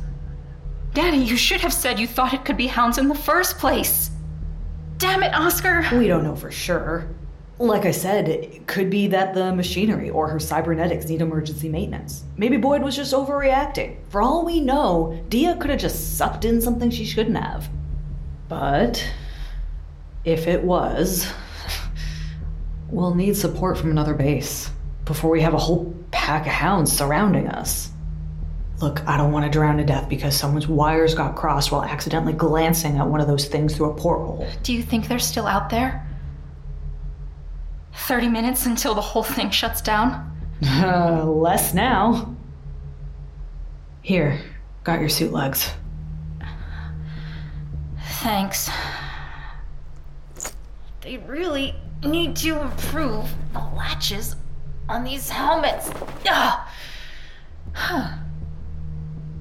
Daddy, 0.93 1.17
you 1.17 1.37
should 1.37 1.61
have 1.61 1.73
said 1.73 1.99
you 1.99 2.07
thought 2.07 2.33
it 2.33 2.45
could 2.45 2.57
be 2.57 2.67
hounds 2.67 2.97
in 2.97 3.07
the 3.07 3.15
first 3.15 3.57
place. 3.57 4.09
Damn 4.97 5.23
it, 5.23 5.33
Oscar! 5.33 5.85
We 5.95 6.07
don't 6.07 6.23
know 6.23 6.35
for 6.35 6.49
sure. 6.49 7.07
Like 7.59 7.85
I 7.85 7.91
said, 7.91 8.27
it 8.29 8.67
could 8.67 8.89
be 8.89 9.07
that 9.07 9.33
the 9.33 9.53
machinery 9.53 10.09
or 10.11 10.27
her 10.27 10.39
cybernetics 10.39 11.07
need 11.07 11.21
emergency 11.21 11.69
maintenance. 11.69 12.23
Maybe 12.35 12.57
Boyd 12.57 12.83
was 12.83 12.95
just 12.95 13.13
overreacting. 13.13 13.97
For 14.09 14.21
all 14.21 14.45
we 14.45 14.59
know, 14.59 15.23
Dia 15.29 15.55
could 15.57 15.71
have 15.71 15.79
just 15.79 16.17
sucked 16.17 16.45
in 16.45 16.61
something 16.61 16.91
she 16.91 17.05
shouldn't 17.05 17.37
have. 17.37 17.67
But 18.47 19.03
if 20.23 20.47
it 20.47 20.63
was, 20.63 21.31
we'll 22.89 23.15
need 23.15 23.35
support 23.35 23.77
from 23.77 23.89
another 23.89 24.13
base 24.13 24.69
before 25.05 25.31
we 25.31 25.41
have 25.41 25.53
a 25.53 25.59
whole 25.59 25.95
pack 26.11 26.45
of 26.45 26.51
hounds 26.51 26.91
surrounding 26.91 27.47
us. 27.47 27.91
Look, 28.79 29.05
I 29.07 29.17
don't 29.17 29.31
want 29.31 29.43
to 29.45 29.49
drown 29.51 29.77
to 29.77 29.83
death 29.83 30.07
because 30.07 30.37
someone's 30.37 30.67
wires 30.67 31.15
got 31.15 31.35
crossed 31.35 31.71
while 31.71 31.83
accidentally 31.83 32.33
glancing 32.33 32.97
at 32.97 33.07
one 33.07 33.19
of 33.19 33.27
those 33.27 33.47
things 33.47 33.75
through 33.75 33.89
a 33.91 33.95
porthole. 33.95 34.47
Do 34.61 34.71
you 34.71 34.83
think 34.83 35.07
they're 35.07 35.17
still 35.17 35.47
out 35.47 35.69
there? 35.69 36.07
30 37.93 38.29
minutes 38.29 38.67
until 38.67 38.93
the 38.93 39.01
whole 39.01 39.23
thing 39.23 39.49
shuts 39.49 39.81
down? 39.81 40.31
Uh, 40.63 41.23
less 41.27 41.73
now. 41.73 42.35
Here, 44.03 44.39
got 44.83 44.99
your 44.99 45.09
suit 45.09 45.31
legs. 45.31 45.71
Thanks. 48.21 48.69
They 51.01 51.17
really 51.17 51.75
need 52.05 52.35
to 52.37 52.61
improve 52.61 53.33
the 53.53 53.59
latches 53.75 54.35
on 54.87 55.03
these 55.03 55.29
helmets. 55.29 55.89
Ugh. 56.29 56.59
Huh. 57.73 58.11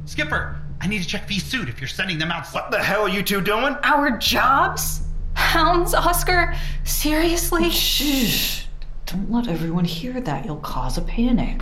Skipper, 0.06 0.56
I 0.80 0.86
need 0.86 1.02
to 1.02 1.06
check 1.06 1.26
Fee's 1.26 1.44
suit 1.44 1.68
if 1.68 1.80
you're 1.80 1.88
sending 1.88 2.16
them 2.16 2.30
out. 2.30 2.46
What 2.48 2.70
the 2.70 2.78
hell 2.82 3.02
are 3.02 3.08
you 3.08 3.22
two 3.22 3.40
doing? 3.40 3.76
Our 3.82 4.16
jobs? 4.16 5.02
Hounds, 5.34 5.94
Oscar? 5.94 6.54
Seriously? 6.84 7.68
Shh. 7.70 8.66
Don't 9.06 9.30
let 9.30 9.48
everyone 9.48 9.84
hear 9.84 10.20
that. 10.20 10.44
You'll 10.44 10.56
cause 10.58 10.96
a 10.96 11.02
panic. 11.02 11.60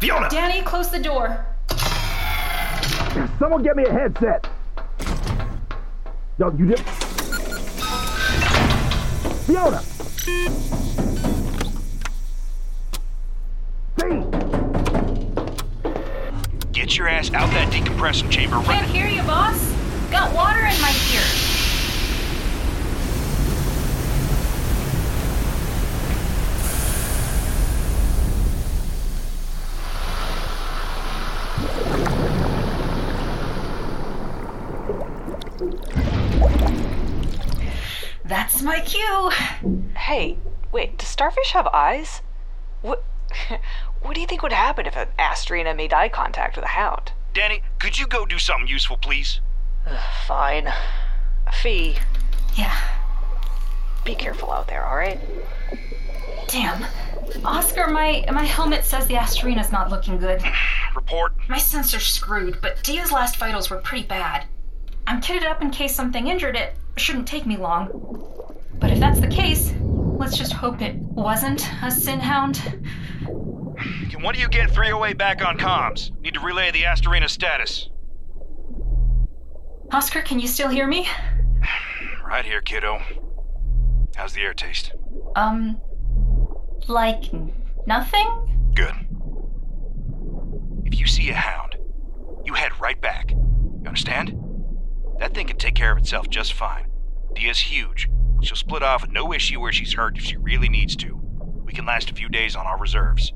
Fiona! 0.00 0.28
Danny, 0.28 0.62
close 0.62 0.90
the 0.90 0.98
door. 0.98 1.46
Someone 3.38 3.62
get 3.62 3.74
me 3.74 3.84
a 3.84 3.92
headset. 3.92 4.46
Yo, 6.38 6.50
you 6.58 6.66
did. 6.66 6.80
Fiona! 9.46 9.82
Get 16.92 16.98
your 16.98 17.08
ass 17.08 17.32
out 17.32 17.48
that 17.52 17.72
decompression 17.72 18.30
chamber. 18.30 18.56
right 18.56 18.66
Can't 18.66 18.86
hear 18.90 19.06
you, 19.06 19.22
boss. 19.22 19.58
Got 20.10 20.34
water 20.34 20.58
in 20.58 20.78
my 20.82 20.94
ear. 21.14 21.22
That's 38.26 38.60
my 38.60 38.80
cue. 38.80 39.30
Hey, 39.96 40.36
wait, 40.70 40.98
does 40.98 41.08
starfish 41.08 41.52
have 41.52 41.66
eyes? 41.68 42.20
What 42.82 43.02
what 44.02 44.14
do 44.14 44.20
you 44.20 44.26
think 44.26 44.42
would 44.42 44.52
happen 44.52 44.86
if 44.86 44.96
an 44.96 45.08
Asterina 45.18 45.74
made 45.76 45.92
eye 45.92 46.08
contact 46.08 46.56
with 46.56 46.64
a 46.64 46.68
hound? 46.68 47.12
Danny, 47.34 47.62
could 47.78 47.98
you 47.98 48.06
go 48.06 48.26
do 48.26 48.38
something 48.38 48.68
useful, 48.68 48.96
please? 48.96 49.40
Fine. 50.26 50.72
Fee, 51.62 51.96
Yeah. 52.54 52.76
be 54.04 54.14
careful 54.14 54.52
out 54.52 54.68
there, 54.68 54.86
alright? 54.86 55.18
Damn. 56.48 56.84
Oscar, 57.44 57.88
my 57.88 58.24
my 58.32 58.44
helmet 58.44 58.84
says 58.84 59.06
the 59.06 59.14
Asterina's 59.14 59.72
not 59.72 59.90
looking 59.90 60.18
good. 60.18 60.42
Report. 60.94 61.32
My 61.48 61.58
sensor's 61.58 62.04
screwed, 62.06 62.58
but 62.60 62.82
Dia's 62.82 63.10
last 63.10 63.36
vitals 63.38 63.70
were 63.70 63.78
pretty 63.78 64.06
bad. 64.06 64.44
I'm 65.06 65.20
kitted 65.20 65.44
up 65.46 65.62
in 65.62 65.70
case 65.70 65.94
something 65.94 66.26
injured 66.28 66.56
it. 66.56 66.74
Shouldn't 66.96 67.26
take 67.26 67.46
me 67.46 67.56
long. 67.56 67.88
But 68.78 68.90
if 68.90 69.00
that's 69.00 69.18
the 69.20 69.28
case, 69.28 69.72
let's 69.80 70.36
just 70.36 70.52
hope 70.52 70.82
it 70.82 70.94
wasn't 70.96 71.66
a 71.82 71.90
sin 71.90 72.20
hound. 72.20 72.60
Can 74.10 74.22
one 74.22 74.34
of 74.34 74.40
you 74.40 74.48
get 74.48 74.70
308 74.70 75.18
back 75.18 75.44
on 75.44 75.58
comms? 75.58 76.10
Need 76.20 76.34
to 76.34 76.40
relay 76.40 76.70
the 76.70 76.82
Asterina 76.82 77.28
status. 77.28 77.88
Oscar, 79.90 80.22
can 80.22 80.40
you 80.40 80.48
still 80.48 80.68
hear 80.68 80.86
me? 80.86 81.08
Right 82.24 82.46
here, 82.46 82.62
kiddo. 82.62 82.98
How's 84.16 84.32
the 84.32 84.40
air 84.40 84.54
taste? 84.54 84.92
Um, 85.36 85.78
like 86.88 87.24
nothing? 87.86 88.72
Good. 88.74 88.94
If 90.86 90.98
you 90.98 91.06
see 91.06 91.28
a 91.28 91.34
hound, 91.34 91.76
you 92.46 92.54
head 92.54 92.72
right 92.80 92.98
back. 92.98 93.32
You 93.32 93.82
understand? 93.86 94.34
That 95.18 95.34
thing 95.34 95.46
can 95.46 95.58
take 95.58 95.74
care 95.74 95.92
of 95.92 95.98
itself 95.98 96.30
just 96.30 96.54
fine. 96.54 96.86
Dia's 97.34 97.60
huge. 97.60 98.08
She'll 98.40 98.56
split 98.56 98.82
off 98.82 99.02
with 99.02 99.12
no 99.12 99.34
issue 99.34 99.60
where 99.60 99.72
she's 99.72 99.92
hurt 99.92 100.16
if 100.16 100.24
she 100.24 100.36
really 100.36 100.70
needs 100.70 100.96
to. 100.96 101.20
We 101.64 101.72
can 101.74 101.84
last 101.84 102.10
a 102.10 102.14
few 102.14 102.30
days 102.30 102.56
on 102.56 102.66
our 102.66 102.78
reserves. 102.78 103.32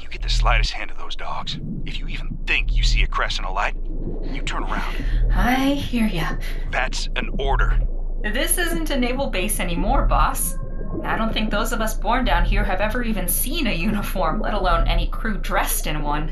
You 0.00 0.08
get 0.08 0.22
the 0.22 0.28
slightest 0.28 0.72
hint 0.72 0.90
of 0.90 0.98
those 0.98 1.16
dogs. 1.16 1.58
If 1.84 1.98
you 1.98 2.08
even 2.08 2.38
think 2.46 2.74
you 2.74 2.82
see 2.82 3.02
a 3.02 3.06
crescent 3.06 3.46
of 3.46 3.54
light, 3.54 3.76
you 4.24 4.42
turn 4.42 4.64
around. 4.64 5.04
I 5.32 5.74
hear 5.74 6.06
ya. 6.06 6.36
That's 6.70 7.08
an 7.16 7.30
order. 7.38 7.80
This 8.22 8.58
isn't 8.58 8.90
a 8.90 8.96
naval 8.96 9.30
base 9.30 9.60
anymore, 9.60 10.06
boss. 10.06 10.56
I 11.04 11.16
don't 11.16 11.32
think 11.32 11.50
those 11.50 11.72
of 11.72 11.80
us 11.80 11.94
born 11.94 12.24
down 12.24 12.44
here 12.44 12.62
have 12.64 12.80
ever 12.80 13.02
even 13.02 13.26
seen 13.26 13.66
a 13.66 13.72
uniform, 13.72 14.40
let 14.40 14.54
alone 14.54 14.86
any 14.86 15.08
crew 15.08 15.38
dressed 15.38 15.86
in 15.86 16.02
one. 16.02 16.28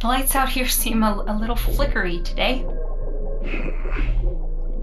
The 0.00 0.06
lights 0.06 0.34
out 0.34 0.48
here 0.48 0.68
seem 0.68 1.02
a, 1.02 1.24
a 1.26 1.34
little 1.36 1.56
flickery 1.56 2.20
today. 2.22 2.64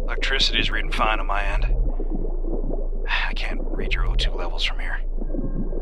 Electricity's 0.03 0.71
reading 0.71 0.91
fine 0.91 1.19
on 1.19 1.27
my 1.27 1.43
end. 1.43 1.65
I 3.07 3.33
can't 3.33 3.61
read 3.75 3.93
your 3.93 4.05
O2 4.05 4.35
levels 4.35 4.63
from 4.63 4.79
here. 4.79 5.01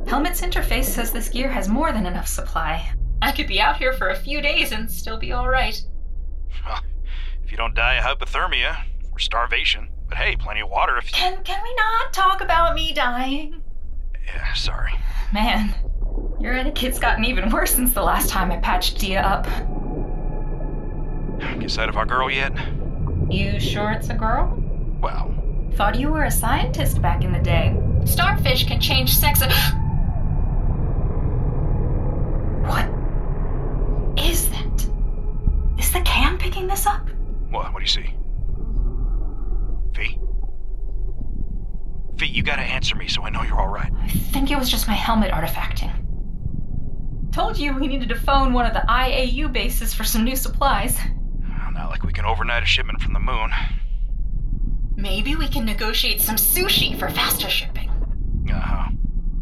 Helmet's 0.08 0.42
interface 0.42 0.86
says 0.86 1.12
this 1.12 1.30
gear 1.30 1.50
has 1.50 1.70
more 1.70 1.92
than 1.92 2.06
enough 2.06 2.28
supply. 2.28 2.92
I 3.22 3.32
could 3.32 3.48
be 3.48 3.62
out 3.62 3.78
here 3.78 3.94
for 3.94 4.10
a 4.10 4.16
few 4.16 4.42
days 4.42 4.72
and 4.72 4.92
still 4.92 5.18
be 5.18 5.34
alright. 5.34 5.82
If 7.44 7.52
you 7.52 7.58
don't 7.58 7.74
die 7.74 7.96
of 7.96 8.04
hypothermia 8.04 8.84
or 9.12 9.20
starvation, 9.20 9.90
but 10.10 10.18
hey, 10.18 10.36
plenty 10.36 10.62
of 10.62 10.70
water 10.70 10.98
if 10.98 11.06
you. 11.10 11.16
Can 11.16 11.44
can 11.44 11.62
we 11.64 11.74
not 11.76 12.14
talk 12.14 12.42
about 12.42 12.76
me 12.76 12.94
dying? 12.94 13.62
Yeah, 14.26 14.54
sorry. 14.54 14.94
Man, 15.34 15.74
your 16.40 16.54
etiquette's 16.54 17.00
gotten 17.00 17.26
even 17.26 17.50
worse 17.50 17.76
since 17.76 17.94
the 17.94 18.04
last 18.04 18.30
time 18.30 18.52
I 18.52 18.58
patched 18.58 19.00
Dia 19.00 19.22
up. 19.22 19.46
Get 21.60 21.72
sight 21.72 21.90
of 21.90 21.98
our 21.98 22.06
girl 22.06 22.30
yet? 22.32 22.54
You 23.30 23.60
sure 23.60 23.92
it's 23.92 24.10
a 24.10 24.14
girl? 24.14 24.58
Well, 25.02 25.34
Thought 25.76 26.00
you 26.00 26.10
were 26.12 26.24
a 26.24 26.32
scientist 26.32 27.02
back 27.02 27.24
in 27.24 27.32
the 27.34 27.40
day. 27.40 27.76
Starfish 28.06 28.68
can 28.68 28.80
change 28.80 29.16
sex. 29.16 29.42
What 32.64 32.86
is 34.18 34.50
that? 34.52 34.88
Is 35.78 35.92
the 35.92 36.00
cam 36.06 36.38
picking 36.38 36.68
this 36.68 36.86
up? 36.86 37.10
what? 37.50 37.74
What 37.74 37.80
do 37.80 37.84
you 37.84 37.88
see? 37.88 38.16
Fee? 39.94 40.18
Fee, 42.18 42.28
you 42.28 42.42
gotta 42.42 42.62
answer 42.62 42.96
me 42.96 43.10
so 43.10 43.24
I 43.24 43.30
know 43.30 43.44
you're 43.44 43.60
alright. 43.60 43.92
I 44.02 44.08
think 44.08 44.50
it 44.50 44.58
was 44.58 44.70
just 44.70 44.88
my 44.88 44.94
helmet 44.94 45.32
artifacting. 45.32 45.92
Told 47.34 47.58
you 47.58 47.74
we 47.78 47.88
needed 47.88 48.10
to 48.10 48.16
phone 48.16 48.54
one 48.54 48.66
of 48.66 48.74
the 48.74 48.86
IAU 48.88 49.52
bases 49.52 49.94
for 49.94 50.06
some 50.06 50.24
new 50.24 50.36
supplies. 50.36 50.98
Not 51.74 51.90
like 51.90 52.04
we 52.04 52.14
can 52.14 52.24
overnight 52.24 52.64
a 52.64 52.68
shipment 52.68 53.02
from 53.02 53.14
the 53.14 53.20
moon. 53.20 53.50
Maybe 55.04 55.36
we 55.36 55.50
can 55.50 55.66
negotiate 55.66 56.22
some 56.22 56.38
sushi 56.38 56.98
for 56.98 57.10
faster 57.10 57.50
shipping. 57.50 57.90
Uh 58.50 58.54
huh. 58.54 58.90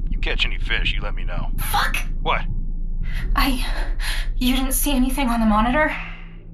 You 0.09 0.17
catch 0.17 0.43
any 0.43 0.57
fish, 0.57 0.91
you 0.91 1.01
let 1.01 1.13
me 1.13 1.23
know. 1.23 1.51
Fuck! 1.57 1.97
What? 2.23 2.41
I. 3.35 3.63
You 4.37 4.55
didn't 4.55 4.71
see 4.71 4.91
anything 4.91 5.29
on 5.29 5.39
the 5.39 5.45
monitor? 5.45 5.95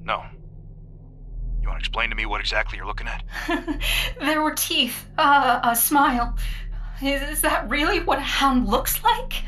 No. 0.04 0.26
You 1.62 1.68
wanna 1.68 1.78
explain 1.78 2.10
to 2.10 2.16
me 2.16 2.26
what 2.26 2.42
exactly 2.42 2.76
you're 2.76 2.86
looking 2.86 3.08
at? 3.08 3.24
there 4.20 4.42
were 4.42 4.52
teeth, 4.52 5.08
uh, 5.16 5.60
a 5.62 5.74
smile. 5.74 6.36
Is, 7.00 7.22
is 7.30 7.40
that 7.40 7.66
really 7.70 8.00
what 8.00 8.18
a 8.18 8.20
hound 8.20 8.68
looks 8.68 9.02
like? 9.02 9.42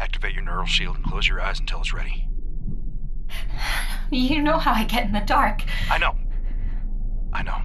Activate 0.00 0.32
your 0.32 0.42
neural 0.42 0.64
shield 0.64 0.96
and 0.96 1.04
close 1.04 1.28
your 1.28 1.38
eyes 1.38 1.60
until 1.60 1.80
it's 1.80 1.92
ready. 1.92 2.30
You 4.10 4.40
know 4.40 4.56
how 4.56 4.72
I 4.72 4.84
get 4.84 5.04
in 5.04 5.12
the 5.12 5.20
dark. 5.20 5.64
I 5.90 5.98
know. 5.98 6.16
I 7.34 7.42
know. 7.42 7.60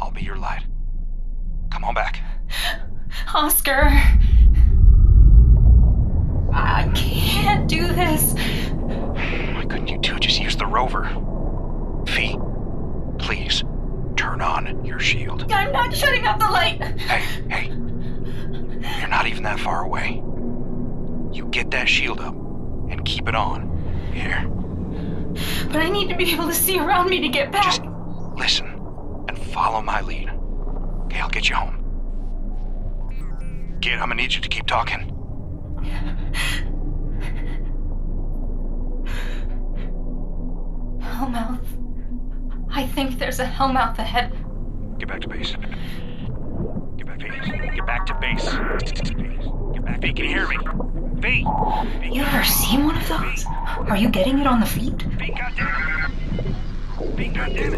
I'll 0.00 0.10
be 0.10 0.22
your 0.22 0.36
light. 0.36 0.62
Come 1.70 1.84
on 1.84 1.94
back. 1.94 2.20
Oscar. 3.34 3.88
I 6.52 6.90
can't 6.94 7.68
do 7.68 7.86
this. 7.86 8.32
Why 8.32 9.64
couldn't 9.68 9.88
you 9.88 9.98
two 10.00 10.18
just 10.18 10.40
use 10.40 10.56
the 10.56 10.66
rover? 10.66 11.04
Fee, 12.06 12.36
please 13.18 13.62
turn 14.16 14.40
on 14.40 14.84
your 14.84 14.98
shield. 14.98 15.50
I'm 15.52 15.72
not 15.72 15.94
shutting 15.94 16.26
off 16.26 16.38
the 16.38 16.50
light. 16.50 16.82
Hey, 16.98 17.42
hey. 17.48 17.66
You're 18.98 19.08
not 19.08 19.26
even 19.26 19.42
that 19.44 19.60
far 19.60 19.84
away. 19.84 20.22
You 21.32 21.46
get 21.50 21.70
that 21.70 21.88
shield 21.88 22.20
up 22.20 22.34
and 22.34 23.04
keep 23.04 23.28
it 23.28 23.34
on. 23.34 23.68
Here, 24.12 24.44
But 25.68 25.76
I 25.76 25.88
need 25.88 26.08
to 26.08 26.16
be 26.16 26.32
able 26.32 26.48
to 26.48 26.54
see 26.54 26.80
around 26.80 27.08
me 27.08 27.20
to 27.20 27.28
get 27.28 27.52
back. 27.52 27.62
Just 27.62 27.82
listen 28.36 28.79
and 29.28 29.38
follow 29.38 29.80
my 29.82 30.00
lead. 30.00 30.30
Okay, 31.04 31.20
I'll 31.20 31.28
get 31.28 31.48
you 31.48 31.54
home. 31.56 31.76
Kid, 33.80 33.94
I'm 33.94 34.08
gonna 34.08 34.14
need 34.16 34.34
you 34.34 34.40
to 34.40 34.48
keep 34.48 34.66
talking. 34.66 35.16
Hellmouth. 41.00 41.66
I 42.70 42.86
think 42.86 43.18
there's 43.18 43.40
a 43.40 43.46
hellmouth 43.46 43.98
ahead. 43.98 44.32
Get 44.98 45.08
back 45.08 45.20
to 45.22 45.28
base. 45.28 45.56
Get 46.96 47.06
back 47.06 47.18
to 47.18 47.26
base. 47.26 47.46
Get 47.74 47.86
back 47.86 48.06
to 48.06 48.14
base. 48.20 48.44
Get 49.74 49.84
back. 49.84 50.00
Fee, 50.02 50.12
can 50.12 50.24
you 50.24 50.30
hear 50.30 50.46
me? 50.48 50.56
Fee! 51.22 51.44
You 52.14 52.22
ever 52.22 52.44
seen 52.44 52.84
one 52.84 52.96
of 52.96 53.08
those? 53.08 53.44
Are 53.88 53.96
you 53.96 54.08
getting 54.08 54.38
it 54.38 54.46
on 54.46 54.60
the 54.60 54.66
feet? 54.66 55.02
Fee, 55.02 55.32
goddammit! 55.32 56.10
Fee, 57.16 57.28
goddammit! 57.28 57.76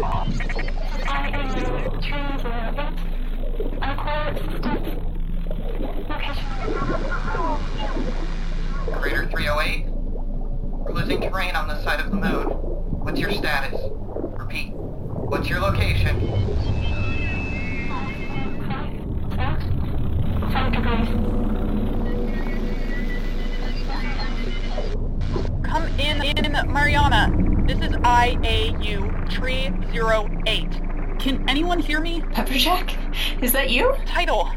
Pepperjack? 32.63 33.43
Is 33.43 33.51
that 33.51 33.69
you? 33.71 33.93
Tidal. 34.05 34.49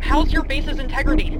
How's 0.00 0.32
your 0.32 0.42
base's 0.42 0.80
integrity? 0.80 1.36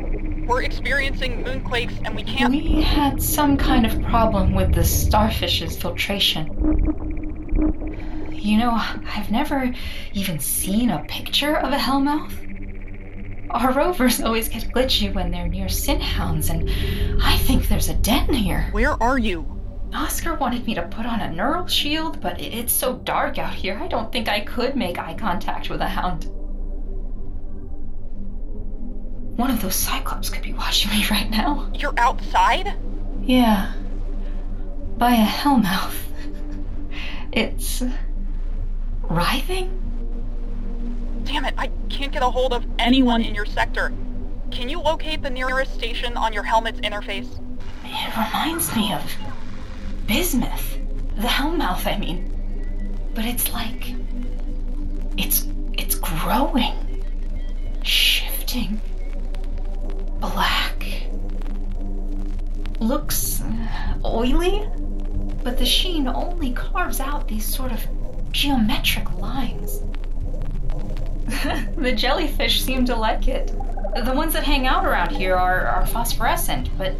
We're 0.46 0.62
experiencing 0.62 1.42
moonquakes 1.42 2.00
and 2.04 2.14
we 2.14 2.22
can't. 2.22 2.52
We 2.52 2.82
had 2.82 3.20
some 3.20 3.56
kind 3.56 3.84
of 3.84 4.00
problem 4.02 4.54
with 4.54 4.74
the 4.74 4.82
starfish's 4.82 5.76
filtration. 5.76 6.46
You 8.30 8.58
know, 8.58 8.72
I've 8.74 9.30
never 9.30 9.74
even 10.12 10.38
seen 10.38 10.90
a 10.90 11.02
picture 11.04 11.56
of 11.56 11.72
a 11.72 11.78
hellmouth. 11.78 12.40
Our 13.50 13.72
rovers 13.72 14.20
always 14.20 14.48
get 14.48 14.72
glitchy 14.72 15.12
when 15.12 15.32
they're 15.32 15.48
near 15.48 15.68
sin 15.68 16.00
hounds, 16.00 16.48
and 16.48 16.70
I 17.22 17.38
think 17.38 17.68
there's 17.68 17.88
a 17.88 17.94
den 17.94 18.32
here. 18.32 18.68
Where 18.72 19.02
are 19.02 19.18
you? 19.18 19.63
Oscar 19.94 20.34
wanted 20.34 20.66
me 20.66 20.74
to 20.74 20.82
put 20.82 21.06
on 21.06 21.20
a 21.20 21.30
neural 21.30 21.66
shield, 21.68 22.20
but 22.20 22.40
it's 22.40 22.72
so 22.72 22.96
dark 22.96 23.38
out 23.38 23.54
here, 23.54 23.78
I 23.80 23.86
don't 23.86 24.10
think 24.10 24.28
I 24.28 24.40
could 24.40 24.74
make 24.74 24.98
eye 24.98 25.14
contact 25.14 25.70
with 25.70 25.80
a 25.80 25.86
hound. 25.86 26.24
One 29.36 29.50
of 29.50 29.62
those 29.62 29.76
cyclops 29.76 30.30
could 30.30 30.42
be 30.42 30.52
watching 30.52 30.90
me 30.90 31.04
right 31.10 31.30
now. 31.30 31.70
You're 31.74 31.98
outside? 31.98 32.74
Yeah. 33.22 33.72
By 34.98 35.12
a 35.12 35.24
hellmouth. 35.24 35.96
It's. 37.32 37.82
writhing? 39.02 39.80
Damn 41.24 41.44
it, 41.44 41.54
I 41.56 41.68
can't 41.88 42.12
get 42.12 42.22
a 42.22 42.30
hold 42.30 42.52
of 42.52 42.64
anyone 42.78 43.22
in 43.22 43.34
your 43.34 43.46
sector. 43.46 43.92
Can 44.50 44.68
you 44.68 44.80
locate 44.80 45.22
the 45.22 45.30
nearest 45.30 45.74
station 45.74 46.16
on 46.16 46.32
your 46.32 46.42
helmet's 46.42 46.80
interface? 46.80 47.40
It 47.84 48.16
reminds 48.16 48.74
me 48.76 48.92
of. 48.92 49.33
Bismuth. 50.06 50.78
The 51.16 51.28
hellmouth, 51.28 51.86
I 51.86 51.98
mean. 51.98 52.30
But 53.14 53.24
it's 53.24 53.52
like. 53.52 53.94
it's. 55.16 55.46
it's 55.74 55.94
growing. 55.94 57.02
shifting. 57.82 58.80
Black. 60.20 60.86
Looks 62.80 63.40
uh, 63.40 63.94
oily, 64.04 64.68
but 65.42 65.58
the 65.58 65.66
sheen 65.66 66.08
only 66.08 66.52
carves 66.52 67.00
out 67.00 67.28
these 67.28 67.46
sort 67.46 67.72
of 67.72 67.80
geometric 68.32 69.10
lines. 69.18 69.80
the 71.76 71.92
jellyfish 71.96 72.62
seem 72.62 72.84
to 72.86 72.96
like 72.96 73.28
it. 73.28 73.48
The 74.04 74.12
ones 74.12 74.32
that 74.32 74.42
hang 74.44 74.66
out 74.66 74.84
around 74.84 75.12
here 75.12 75.36
are, 75.36 75.66
are 75.66 75.86
phosphorescent, 75.86 76.68
but 76.76 76.94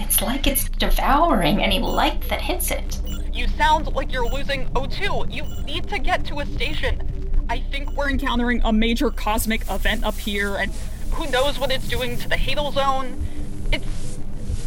it's 0.00 0.22
like 0.22 0.46
it's 0.46 0.68
devouring 0.70 1.62
any 1.62 1.78
light 1.78 2.20
that 2.28 2.40
hits 2.40 2.70
it. 2.70 3.00
You 3.32 3.46
sound 3.48 3.86
like 3.88 4.12
you're 4.12 4.28
losing 4.28 4.66
O2. 4.70 5.32
You 5.32 5.44
need 5.64 5.88
to 5.88 5.98
get 5.98 6.24
to 6.26 6.40
a 6.40 6.46
station. 6.46 7.06
I 7.48 7.60
think 7.60 7.92
we're 7.92 8.10
encountering 8.10 8.60
a 8.64 8.72
major 8.72 9.10
cosmic 9.10 9.62
event 9.70 10.04
up 10.04 10.14
here, 10.14 10.56
and 10.56 10.72
who 11.12 11.26
knows 11.30 11.58
what 11.58 11.70
it's 11.70 11.86
doing 11.88 12.16
to 12.18 12.28
the 12.28 12.36
Hadal 12.36 12.72
Zone. 12.72 13.26
It's 13.72 14.18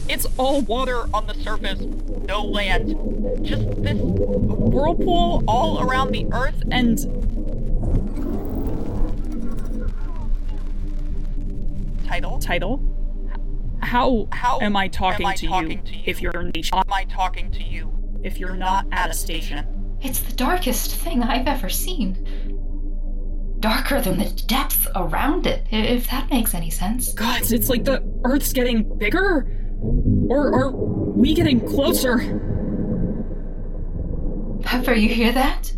it's 0.09 0.27
all 0.37 0.61
water 0.61 1.05
on 1.13 1.27
the 1.27 1.33
surface, 1.35 1.79
no 1.79 2.43
land. 2.43 3.45
Just 3.45 3.63
this 3.83 3.97
whirlpool 3.99 5.43
all 5.47 5.81
around 5.81 6.11
the 6.11 6.27
Earth, 6.31 6.61
and 6.71 6.97
Tidal. 12.05 12.39
Tidal? 12.39 13.02
How, 13.83 14.27
How 14.31 14.59
am 14.61 14.75
I 14.75 14.87
talking, 14.87 15.25
am 15.25 15.31
I 15.31 15.35
to, 15.35 15.47
talking 15.47 15.71
you 15.71 15.77
to 15.83 15.95
you? 15.95 16.03
if 16.05 16.21
you're 16.21 16.37
Am 16.37 16.93
I 16.93 17.03
talking 17.05 17.51
to 17.51 17.63
you? 17.63 17.91
if 18.23 18.39
you're 18.39 18.55
not 18.55 18.87
at 18.91 19.09
a 19.09 19.13
station? 19.13 19.97
It's 20.01 20.19
the 20.19 20.33
darkest 20.33 20.95
thing 20.95 21.21
I've 21.23 21.47
ever 21.47 21.69
seen. 21.69 22.15
Darker 23.59 24.01
than 24.01 24.17
the 24.19 24.29
depth 24.47 24.87
around 24.95 25.47
it, 25.47 25.65
if 25.71 26.09
that 26.11 26.29
makes 26.29 26.53
any 26.53 26.69
sense. 26.69 27.13
God, 27.13 27.41
it's 27.51 27.69
like 27.69 27.83
the 27.85 28.01
Earth's 28.23 28.53
getting 28.53 28.97
bigger? 28.97 29.47
Or 30.29 30.53
are 30.53 30.71
we 30.71 31.33
getting 31.33 31.65
closer? 31.65 32.39
Pepper, 34.63 34.93
you 34.93 35.09
hear 35.09 35.31
that? 35.33 35.73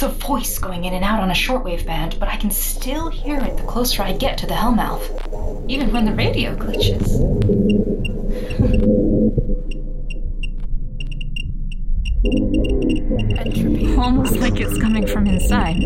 There's 0.00 0.14
a 0.14 0.16
voice 0.16 0.58
going 0.58 0.86
in 0.86 0.94
and 0.94 1.04
out 1.04 1.20
on 1.20 1.30
a 1.30 1.34
shortwave 1.34 1.84
band, 1.84 2.16
but 2.18 2.26
I 2.26 2.36
can 2.36 2.50
still 2.50 3.10
hear 3.10 3.38
it 3.38 3.58
the 3.58 3.62
closer 3.64 4.02
I 4.02 4.14
get 4.14 4.38
to 4.38 4.46
the 4.46 4.54
Hellmouth, 4.54 5.68
even 5.68 5.92
when 5.92 6.06
the 6.06 6.14
radio 6.14 6.56
glitches. 6.56 7.20
Entropy. 13.38 13.94
Almost 13.96 14.36
like 14.36 14.58
it's 14.58 14.80
coming 14.80 15.06
from 15.06 15.26
inside. 15.26 15.84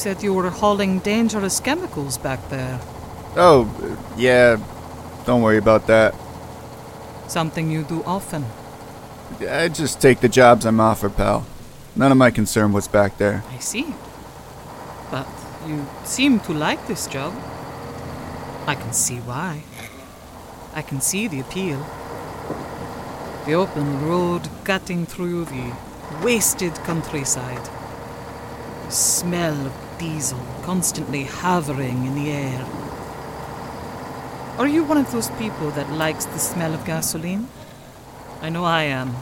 Said 0.00 0.22
you 0.22 0.32
were 0.32 0.48
hauling 0.48 0.98
dangerous 1.00 1.60
chemicals 1.60 2.16
back 2.16 2.48
there. 2.48 2.80
Oh, 3.36 3.68
yeah. 4.16 4.56
Don't 5.26 5.42
worry 5.42 5.58
about 5.58 5.86
that. 5.88 6.14
Something 7.28 7.70
you 7.70 7.82
do 7.82 8.02
often. 8.04 8.46
I 9.40 9.68
just 9.68 10.00
take 10.00 10.20
the 10.20 10.28
jobs 10.28 10.64
I'm 10.64 10.80
offered, 10.80 11.18
pal. 11.18 11.44
None 11.94 12.10
of 12.10 12.16
my 12.16 12.30
concern 12.30 12.72
what's 12.72 12.88
back 12.88 13.18
there. 13.18 13.44
I 13.50 13.58
see. 13.58 13.94
But 15.10 15.28
you 15.66 15.86
seem 16.04 16.40
to 16.40 16.52
like 16.54 16.86
this 16.86 17.06
job. 17.06 17.34
I 18.66 18.76
can 18.76 18.94
see 18.94 19.18
why. 19.18 19.64
I 20.74 20.80
can 20.80 21.02
see 21.02 21.28
the 21.28 21.40
appeal. 21.40 21.84
The 23.44 23.52
open 23.52 24.08
road 24.08 24.48
cutting 24.64 25.04
through 25.04 25.44
the 25.44 25.74
wasted 26.22 26.74
countryside. 26.86 27.68
The 28.86 28.92
smell 28.92 29.66
of 29.66 29.89
diesel 30.00 30.38
constantly 30.62 31.24
hovering 31.24 32.06
in 32.06 32.14
the 32.14 32.30
air. 32.30 32.64
Are 34.58 34.66
you 34.66 34.82
one 34.82 34.96
of 34.96 35.12
those 35.12 35.30
people 35.32 35.70
that 35.72 35.90
likes 35.92 36.24
the 36.24 36.38
smell 36.38 36.72
of 36.74 36.84
gasoline? 36.86 37.46
I 38.40 38.48
know 38.48 38.64
I 38.64 38.84
am. 38.84 39.14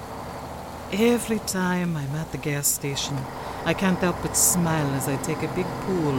Every 0.92 1.40
time 1.40 1.96
I'm 1.96 2.14
at 2.14 2.30
the 2.30 2.38
gas 2.38 2.68
station, 2.68 3.16
I 3.64 3.74
can't 3.74 3.98
help 3.98 4.22
but 4.22 4.36
smile 4.36 4.86
as 4.94 5.08
I 5.08 5.16
take 5.16 5.42
a 5.42 5.52
big 5.54 5.66
pull 5.84 6.18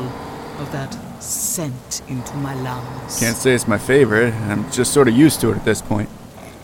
of 0.62 0.72
that 0.74 0.94
scent 1.24 2.02
into 2.10 2.36
my 2.36 2.54
lungs. 2.54 3.20
Can't 3.20 3.38
say 3.38 3.54
it's 3.54 3.68
my 3.68 3.78
favorite. 3.78 4.34
I'm 4.50 4.70
just 4.72 4.94
sort 4.94 5.08
of 5.08 5.14
used 5.16 5.40
to 5.42 5.52
it 5.52 5.58
at 5.58 5.64
this 5.64 5.82
point. 5.82 6.10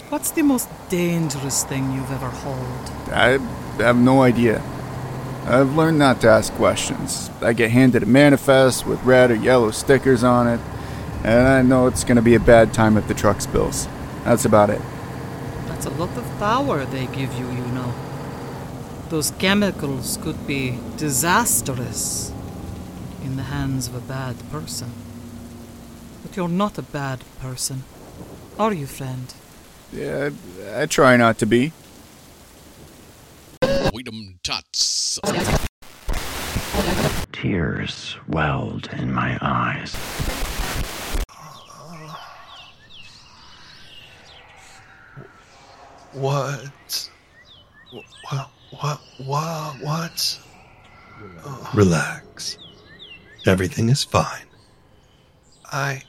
What's 0.09 0.31
the 0.31 0.43
most 0.43 0.67
dangerous 0.89 1.63
thing 1.63 1.93
you've 1.93 2.11
ever 2.11 2.29
hauled? 2.29 2.89
I 3.11 3.39
have 3.81 3.97
no 3.97 4.21
idea. 4.21 4.61
I've 5.47 5.75
learned 5.75 5.99
not 5.99 6.21
to 6.21 6.27
ask 6.27 6.51
questions. 6.53 7.29
I 7.39 7.53
get 7.53 7.69
handed 7.69 8.01
a 8.01 8.07
manifest 8.07 8.87
with 8.87 9.03
red 9.03 9.29
or 9.29 9.35
yellow 9.35 9.69
stickers 9.69 10.23
on 10.23 10.47
it, 10.47 10.59
and 11.23 11.47
I 11.47 11.61
know 11.61 11.85
it's 11.85 12.03
going 12.03 12.15
to 12.15 12.23
be 12.23 12.33
a 12.33 12.39
bad 12.39 12.73
time 12.73 12.97
if 12.97 13.07
the 13.07 13.13
truck 13.13 13.41
spills. 13.41 13.87
That's 14.23 14.45
about 14.45 14.71
it. 14.71 14.81
That's 15.67 15.85
a 15.85 15.91
lot 15.91 16.17
of 16.17 16.25
power 16.39 16.83
they 16.85 17.05
give 17.05 17.31
you, 17.37 17.45
you 17.45 17.67
know. 17.67 17.93
Those 19.09 19.29
chemicals 19.37 20.17
could 20.23 20.47
be 20.47 20.79
disastrous 20.97 22.33
in 23.23 23.37
the 23.37 23.43
hands 23.43 23.87
of 23.87 23.93
a 23.93 23.99
bad 23.99 24.35
person. 24.49 24.91
But 26.23 26.35
you're 26.35 26.49
not 26.49 26.79
a 26.79 26.81
bad 26.81 27.23
person, 27.39 27.83
are 28.57 28.73
you, 28.73 28.87
friend? 28.87 29.31
Yeah, 29.93 30.31
I, 30.73 30.81
I 30.81 30.85
try 30.87 31.17
not 31.17 31.37
to 31.37 31.45
be. 31.45 31.71
Weedum 34.05 34.37
Tots. 34.43 35.19
Tears 37.31 38.15
welled 38.27 38.89
in 38.93 39.11
my 39.11 39.37
eyes. 39.41 39.95
What? 46.13 47.09
What? 48.29 48.49
What? 48.79 48.99
What? 49.25 49.75
What? 49.81 50.39
Relax. 51.73 52.57
Everything 53.45 53.89
is 53.89 54.03
fine. 54.03 54.45
I, 55.71 56.03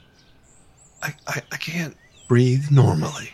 I, 1.02 1.14
I, 1.26 1.42
I 1.50 1.56
can't. 1.56 1.96
Breathe 2.28 2.70
normally. 2.70 3.30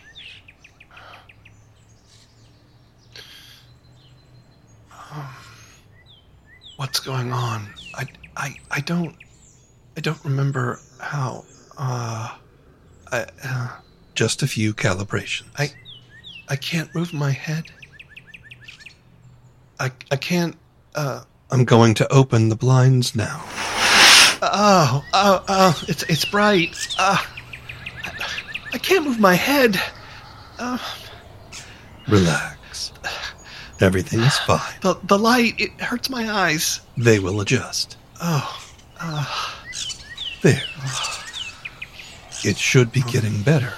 What's 6.83 6.99
going 6.99 7.33
on? 7.33 7.68
I, 7.95 8.09
I, 8.37 8.57
I 8.73 8.81
don't, 8.81 9.14
I 9.97 10.01
don't 10.01 10.18
remember 10.25 10.81
how. 10.99 11.45
Uh, 11.79 12.37
I, 13.12 13.27
uh, 13.45 13.68
Just 14.16 14.42
a 14.42 14.49
few 14.49 14.75
calibrations. 14.75 15.47
I, 15.57 15.71
I 16.49 16.57
can't 16.57 16.92
move 16.92 17.14
my 17.14 17.31
head. 17.31 17.71
I, 19.79 19.92
I 20.11 20.16
can't. 20.16 20.57
Uh, 20.97 21.23
I'm 21.53 21.64
going 21.64 21.95
to 21.95 22.12
open 22.12 22.49
the 22.49 22.57
blinds 22.57 23.14
now. 23.14 23.40
oh, 24.42 25.05
oh, 25.12 25.45
oh! 25.47 25.85
It's, 25.87 26.03
it's 26.03 26.25
bright. 26.25 26.88
Uh, 26.99 27.16
I, 28.05 28.27
I 28.73 28.79
can't 28.79 29.05
move 29.05 29.21
my 29.21 29.35
head. 29.35 29.81
Uh, 30.59 30.79
Relax. 32.09 32.51
Everything 33.83 34.21
is 34.21 34.38
fine. 34.38 34.61
the, 34.81 34.95
the 35.05 35.18
light 35.18 35.55
it 35.61 35.73
hurts 35.81 36.09
my 36.09 36.31
eyes. 36.31 36.81
They 36.97 37.18
will 37.18 37.40
adjust. 37.40 37.97
Oh, 38.23 38.61
uh, 39.01 39.27
There. 40.42 40.62
It 42.45 42.57
should 42.57 42.92
be 42.92 43.03
getting 43.03 43.42
better. 43.42 43.73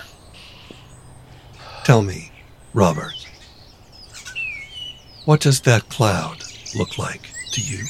Tell 1.85 2.03
me, 2.03 2.31
Robert, 2.75 3.13
what 5.25 5.41
does 5.41 5.61
that 5.63 5.89
cloud 5.89 6.43
look 6.77 6.99
like 6.99 7.31
to 7.53 7.61
you? 7.63 7.85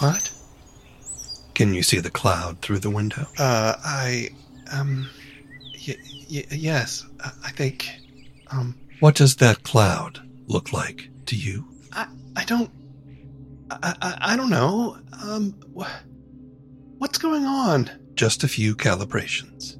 What? 0.00 0.32
Can 1.54 1.72
you 1.74 1.82
see 1.84 2.00
the 2.00 2.10
cloud 2.10 2.60
through 2.62 2.80
the 2.80 2.90
window? 2.90 3.26
Uh, 3.38 3.74
I, 3.84 4.30
um, 4.72 5.08
y- 5.86 5.96
y- 6.30 6.46
yes, 6.50 7.04
I, 7.20 7.30
I 7.44 7.50
think, 7.50 7.88
um, 8.50 8.76
What 9.00 9.14
does 9.14 9.36
that 9.36 9.62
cloud 9.62 10.20
look 10.48 10.72
like 10.72 11.08
to 11.26 11.36
you? 11.36 11.66
I, 11.92 12.06
I 12.36 12.44
don't, 12.44 12.70
I, 13.70 13.94
I, 14.00 14.18
I 14.32 14.36
don't 14.36 14.50
know. 14.50 14.98
Um, 15.22 15.54
wh- 15.76 15.90
what's 16.98 17.18
going 17.18 17.44
on? 17.44 17.90
Just 18.14 18.44
a 18.44 18.48
few 18.48 18.76
calibrations. 18.76 19.76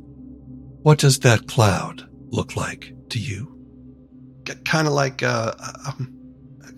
What 0.83 0.99
does 0.99 1.21
that 1.21 1.47
cloud 1.47 2.09
look 2.29 2.57
like 2.57 2.93
to 3.11 3.19
you? 3.19 3.51
kind 4.65 4.87
of 4.87 4.93
like 4.93 5.23
a 5.23 5.57
um, 5.87 6.15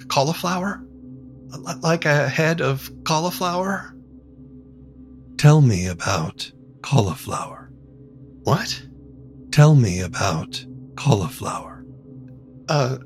cauliflower, 0.08 0.84
Li- 1.48 1.74
like 1.82 2.04
a 2.04 2.28
head 2.28 2.60
of 2.60 2.90
cauliflower. 3.04 3.92
Tell 5.36 5.60
me 5.60 5.86
about 5.86 6.50
cauliflower. 6.82 7.70
What? 8.44 8.82
Tell 9.50 9.74
me 9.74 10.00
about 10.00 10.64
cauliflower. 10.96 11.84
Uh, 12.68 12.98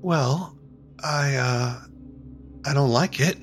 well, 0.00 0.57
I 1.02 1.36
uh, 1.36 1.80
I 2.64 2.74
don't 2.74 2.90
like 2.90 3.20
it. 3.20 3.38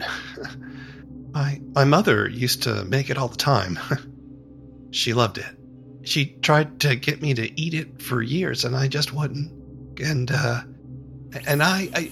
my 1.31 1.61
my 1.73 1.83
mother 1.83 2.27
used 2.29 2.63
to 2.63 2.83
make 2.85 3.09
it 3.09 3.17
all 3.17 3.27
the 3.27 3.37
time. 3.37 3.79
she 4.91 5.13
loved 5.13 5.37
it. 5.37 5.45
She 6.03 6.25
tried 6.25 6.81
to 6.81 6.95
get 6.95 7.21
me 7.21 7.33
to 7.33 7.59
eat 7.59 7.73
it 7.73 8.01
for 8.01 8.21
years, 8.21 8.65
and 8.65 8.75
I 8.75 8.87
just 8.87 9.13
wouldn't. 9.13 9.99
And 9.99 10.29
uh, 10.31 10.61
and 11.47 11.63
I 11.63 11.89
I 11.93 12.11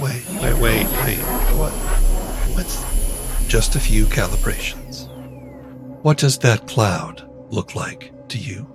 wait 0.00 0.24
wait 0.40 0.58
wait 0.58 0.86
wait 0.86 1.18
what 1.56 1.72
what's 2.54 2.82
Just 3.48 3.76
a 3.76 3.80
few 3.80 4.06
calibrations. 4.06 5.08
What 6.02 6.18
does 6.18 6.38
that 6.38 6.66
cloud 6.66 7.28
look 7.50 7.74
like 7.74 8.28
to 8.28 8.38
you? 8.38 8.66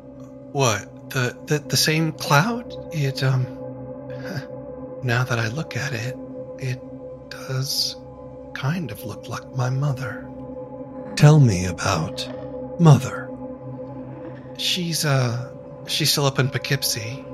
what 0.53 1.09
the 1.09 1.35
the 1.47 1.59
the 1.59 1.77
same 1.77 2.11
cloud? 2.11 2.73
It 2.93 3.23
um. 3.23 3.62
Now 5.03 5.23
that 5.23 5.37
I 5.39 5.49
look 5.49 5.75
at 5.75 5.93
it, 5.93 6.15
it 6.59 6.81
does 7.29 7.97
kind 8.53 8.91
of 8.91 9.03
look 9.03 9.27
like 9.27 9.55
my 9.55 9.69
mother. 9.69 10.27
Tell 11.15 11.39
me 11.39 11.65
about 11.65 12.27
Mother. 12.79 13.29
She's 14.57 15.03
uh 15.05 15.53
she's 15.87 16.11
still 16.11 16.25
up 16.25 16.39
in 16.39 16.49
Poughkeepsie. 16.49 17.25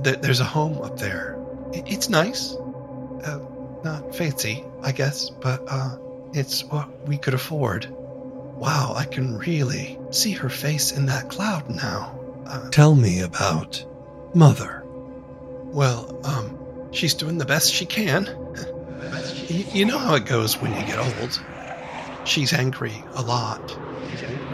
There's 0.00 0.40
a 0.40 0.44
home 0.44 0.80
up 0.82 0.98
there. 0.98 1.38
It's 1.72 2.08
nice. 2.08 2.54
Uh, 2.54 3.40
not 3.82 4.14
fancy, 4.14 4.64
I 4.82 4.92
guess, 4.92 5.30
but 5.30 5.64
uh 5.68 5.96
it's 6.32 6.64
what 6.64 7.08
we 7.08 7.18
could 7.18 7.34
afford. 7.34 7.86
Wow, 7.90 8.94
I 8.96 9.04
can 9.04 9.36
really 9.38 9.98
see 10.10 10.32
her 10.32 10.48
face 10.48 10.92
in 10.92 11.06
that 11.06 11.28
cloud 11.28 11.68
now. 11.68 12.18
Uh, 12.46 12.70
Tell 12.70 12.94
me 12.94 13.20
about 13.20 13.84
Mother. 14.34 14.82
well, 15.72 16.20
um 16.24 16.58
she's 16.96 17.14
doing 17.14 17.38
the 17.38 17.44
best 17.44 17.72
she 17.72 17.86
can. 17.86 18.24
you, 19.48 19.84
know 19.84 19.98
how 19.98 20.14
it 20.14 20.24
goes 20.24 20.60
when 20.60 20.72
you 20.72 20.86
get 20.86 20.98
old. 20.98 21.40
She's 22.24 22.52
angry 22.52 23.04
a 23.14 23.22
lot. 23.22 23.78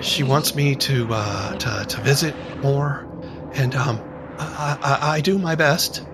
She 0.01 0.23
wants 0.25 0.55
me 0.55 0.75
to 0.75 1.09
uh, 1.11 1.57
to 1.57 1.87
to 1.87 2.01
visit 2.01 2.35
more, 2.61 3.07
and 3.55 3.75
um, 3.75 4.01
I, 4.39 4.79
I 4.83 5.11
I 5.17 5.21
do 5.21 5.39
my 5.39 5.55
best. 5.55 6.05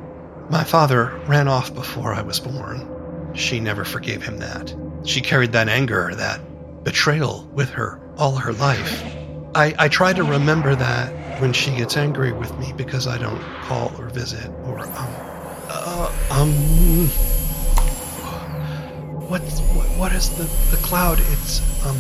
My 0.50 0.64
father 0.64 1.06
ran 1.26 1.48
off 1.48 1.74
before 1.74 2.14
I 2.14 2.22
was 2.22 2.38
born. 2.38 3.32
She 3.34 3.60
never 3.60 3.84
forgave 3.84 4.22
him 4.22 4.38
that. 4.38 4.74
She 5.04 5.20
carried 5.20 5.52
that 5.52 5.68
anger, 5.68 6.14
that 6.14 6.40
betrayal 6.84 7.48
with 7.54 7.70
her 7.70 8.00
all 8.16 8.36
her 8.36 8.52
life. 8.52 9.02
I, 9.54 9.74
I 9.78 9.88
try 9.88 10.12
to 10.12 10.24
remember 10.24 10.74
that 10.74 11.40
when 11.40 11.52
she 11.52 11.74
gets 11.74 11.96
angry 11.96 12.32
with 12.32 12.56
me 12.58 12.72
because 12.76 13.06
I 13.06 13.18
don't 13.18 13.40
call 13.62 13.92
or 13.98 14.08
visit 14.08 14.50
or 14.64 14.80
um 14.80 15.37
uh, 15.70 16.12
um 16.30 16.52
what's 19.28 19.60
what, 19.60 19.86
what 19.98 20.12
is 20.12 20.30
the 20.36 20.44
the 20.74 20.82
cloud? 20.82 21.18
It's 21.20 21.60
um 21.86 21.96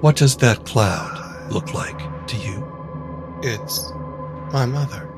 What 0.00 0.16
does 0.16 0.36
that 0.38 0.66
cloud 0.66 1.50
look 1.50 1.72
like 1.72 1.98
to 2.28 2.36
you? 2.36 3.38
It's 3.42 3.90
my 4.52 4.66
mother, 4.66 5.08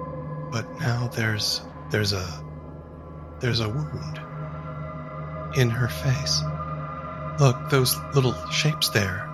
but 0.51 0.81
now 0.81 1.09
there's 1.09 1.63
there's 1.91 2.13
a 2.13 2.27
there's 3.41 3.61
a 3.61 3.69
wound 3.69 4.21
in 5.57 5.71
her 5.71 5.89
face. 5.89 6.41
Look, 7.41 7.71
those 7.71 7.97
little 8.15 8.35
shapes 8.51 8.89
there. 8.91 9.29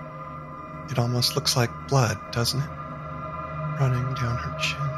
It 0.90 0.98
almost 0.98 1.36
looks 1.36 1.56
like 1.56 1.70
blood, 1.88 2.18
doesn't 2.32 2.60
it? 2.60 2.70
Running 3.80 4.14
down 4.14 4.36
her 4.36 4.58
chin. 4.58 4.88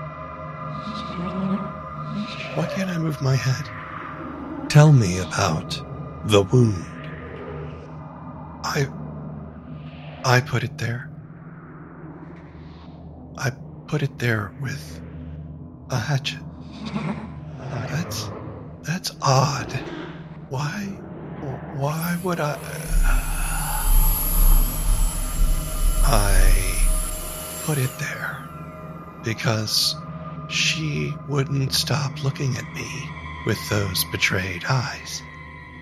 Why 2.54 2.66
can't 2.66 2.90
I 2.90 2.98
move 2.98 3.20
my 3.20 3.36
head? 3.36 3.68
Tell 4.70 4.92
me 4.92 5.18
about 5.18 5.70
the 6.26 6.42
wound. 6.42 6.84
I 8.64 8.86
I 10.24 10.40
put 10.40 10.64
it 10.64 10.78
there. 10.78 11.10
I 13.38 13.50
put 13.88 14.02
it 14.02 14.18
there 14.18 14.52
with 14.60 15.00
a 15.90 15.98
hatchet. 15.98 16.42
That's 17.90 18.30
that's 18.86 19.10
odd. 19.22 19.72
Why 20.48 20.86
why 21.76 22.18
would 22.22 22.40
I 22.40 22.56
I 26.04 27.64
put 27.64 27.78
it 27.78 27.90
there 27.98 28.48
because 29.24 29.96
she 30.48 31.12
wouldn't 31.28 31.72
stop 31.72 32.22
looking 32.22 32.56
at 32.56 32.74
me 32.74 32.86
with 33.46 33.58
those 33.68 34.04
betrayed 34.04 34.64
eyes. 34.68 35.22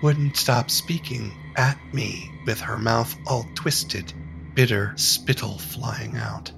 Wouldn't 0.01 0.37
stop 0.37 0.69
speaking 0.69 1.31
at 1.55 1.77
me 1.93 2.31
with 2.45 2.59
her 2.61 2.77
mouth 2.77 3.15
all 3.27 3.45
twisted, 3.55 4.13
bitter 4.53 4.93
spittle 4.95 5.57
flying 5.57 6.17
out. 6.17 6.51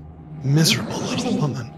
Miserable 0.43 0.97
little 0.97 1.37
woman. 1.37 1.71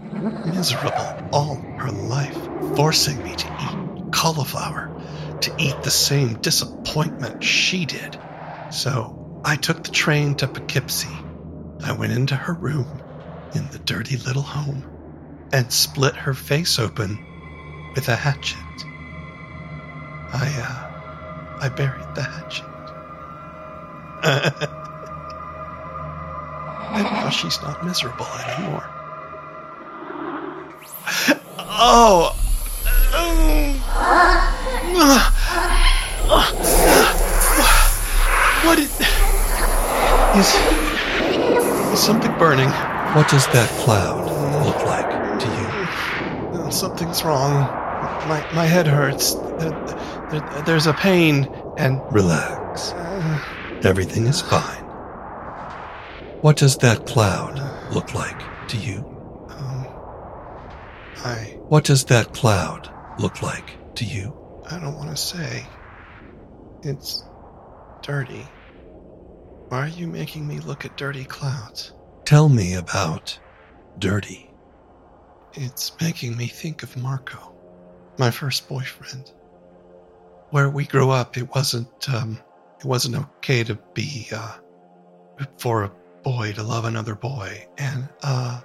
Miserable 0.46 1.28
all 1.32 1.56
her 1.78 1.90
life, 1.90 2.38
forcing 2.76 3.22
me 3.22 3.34
to 3.34 3.46
eat 3.46 4.12
cauliflower, 4.12 4.90
to 5.40 5.54
eat 5.58 5.82
the 5.82 5.90
same 5.90 6.34
disappointment 6.34 7.44
she 7.44 7.84
did. 7.84 8.18
So 8.70 9.40
I 9.44 9.56
took 9.56 9.84
the 9.84 9.90
train 9.90 10.34
to 10.36 10.48
Poughkeepsie. 10.48 11.08
I 11.84 11.92
went 11.92 12.12
into 12.12 12.34
her 12.34 12.54
room 12.54 13.00
in 13.54 13.68
the 13.70 13.78
dirty 13.78 14.16
little 14.16 14.42
home 14.42 14.97
and 15.52 15.72
split 15.72 16.14
her 16.14 16.34
face 16.34 16.78
open 16.78 17.18
with 17.94 18.08
a 18.08 18.16
hatchet. 18.16 18.58
I, 20.32 20.52
uh, 20.58 21.58
I 21.62 21.68
buried 21.70 22.14
the 22.14 22.22
hatchet. 22.22 22.64
and 26.92 27.04
now 27.04 27.30
she's 27.30 27.60
not 27.62 27.84
miserable 27.84 28.26
anymore. 28.26 28.84
Oh! 31.60 32.34
What 38.64 38.78
is, 38.78 39.00
is, 40.36 40.54
is 41.92 42.00
something 42.00 42.32
burning? 42.38 42.68
What 43.14 43.28
does 43.30 43.46
that 43.48 43.68
cloud 43.80 44.26
look 44.66 44.84
like 44.84 45.07
Something's 46.70 47.24
wrong. 47.24 47.60
My 48.28 48.44
my 48.54 48.64
head 48.66 48.86
hurts. 48.86 49.34
There, 49.34 49.70
there- 50.30 50.62
there's 50.66 50.86
a 50.86 50.92
pain 50.92 51.48
and 51.78 52.00
Relax. 52.12 52.92
Everything 53.84 54.26
is 54.26 54.40
fine. 54.42 54.84
What 56.42 56.56
does 56.56 56.76
that 56.78 57.06
cloud 57.06 57.58
look 57.92 58.14
like 58.14 58.40
to 58.68 58.76
you? 58.76 58.98
Um, 59.48 59.86
I 61.24 61.56
What 61.68 61.84
does 61.84 62.04
that 62.06 62.34
cloud 62.34 62.90
look 63.18 63.42
like 63.42 63.94
to 63.96 64.04
you? 64.04 64.34
I 64.70 64.78
don't 64.78 64.96
want 64.96 65.10
to 65.10 65.16
say. 65.16 65.66
It's 66.82 67.24
dirty. 68.02 68.46
Why 69.68 69.78
are 69.86 69.88
you 69.88 70.06
making 70.06 70.46
me 70.46 70.60
look 70.60 70.84
at 70.84 70.96
dirty 70.96 71.24
clouds? 71.24 71.92
Tell 72.24 72.48
me 72.48 72.74
about 72.74 73.38
Dirty. 73.98 74.47
It's 75.54 75.92
making 76.00 76.36
me 76.36 76.46
think 76.46 76.82
of 76.82 76.96
Marco, 76.96 77.54
my 78.18 78.30
first 78.30 78.68
boyfriend. 78.68 79.32
Where 80.50 80.70
we 80.70 80.84
grew 80.84 81.10
up, 81.10 81.36
it 81.36 81.54
wasn't 81.54 82.08
um, 82.08 82.38
it 82.78 82.84
wasn't 82.84 83.16
okay 83.16 83.64
to 83.64 83.74
be 83.94 84.28
uh, 84.32 84.56
for 85.58 85.84
a 85.84 85.92
boy 86.22 86.52
to 86.52 86.62
love 86.62 86.84
another 86.84 87.14
boy, 87.14 87.66
and 87.76 88.08
uh, 88.22 88.60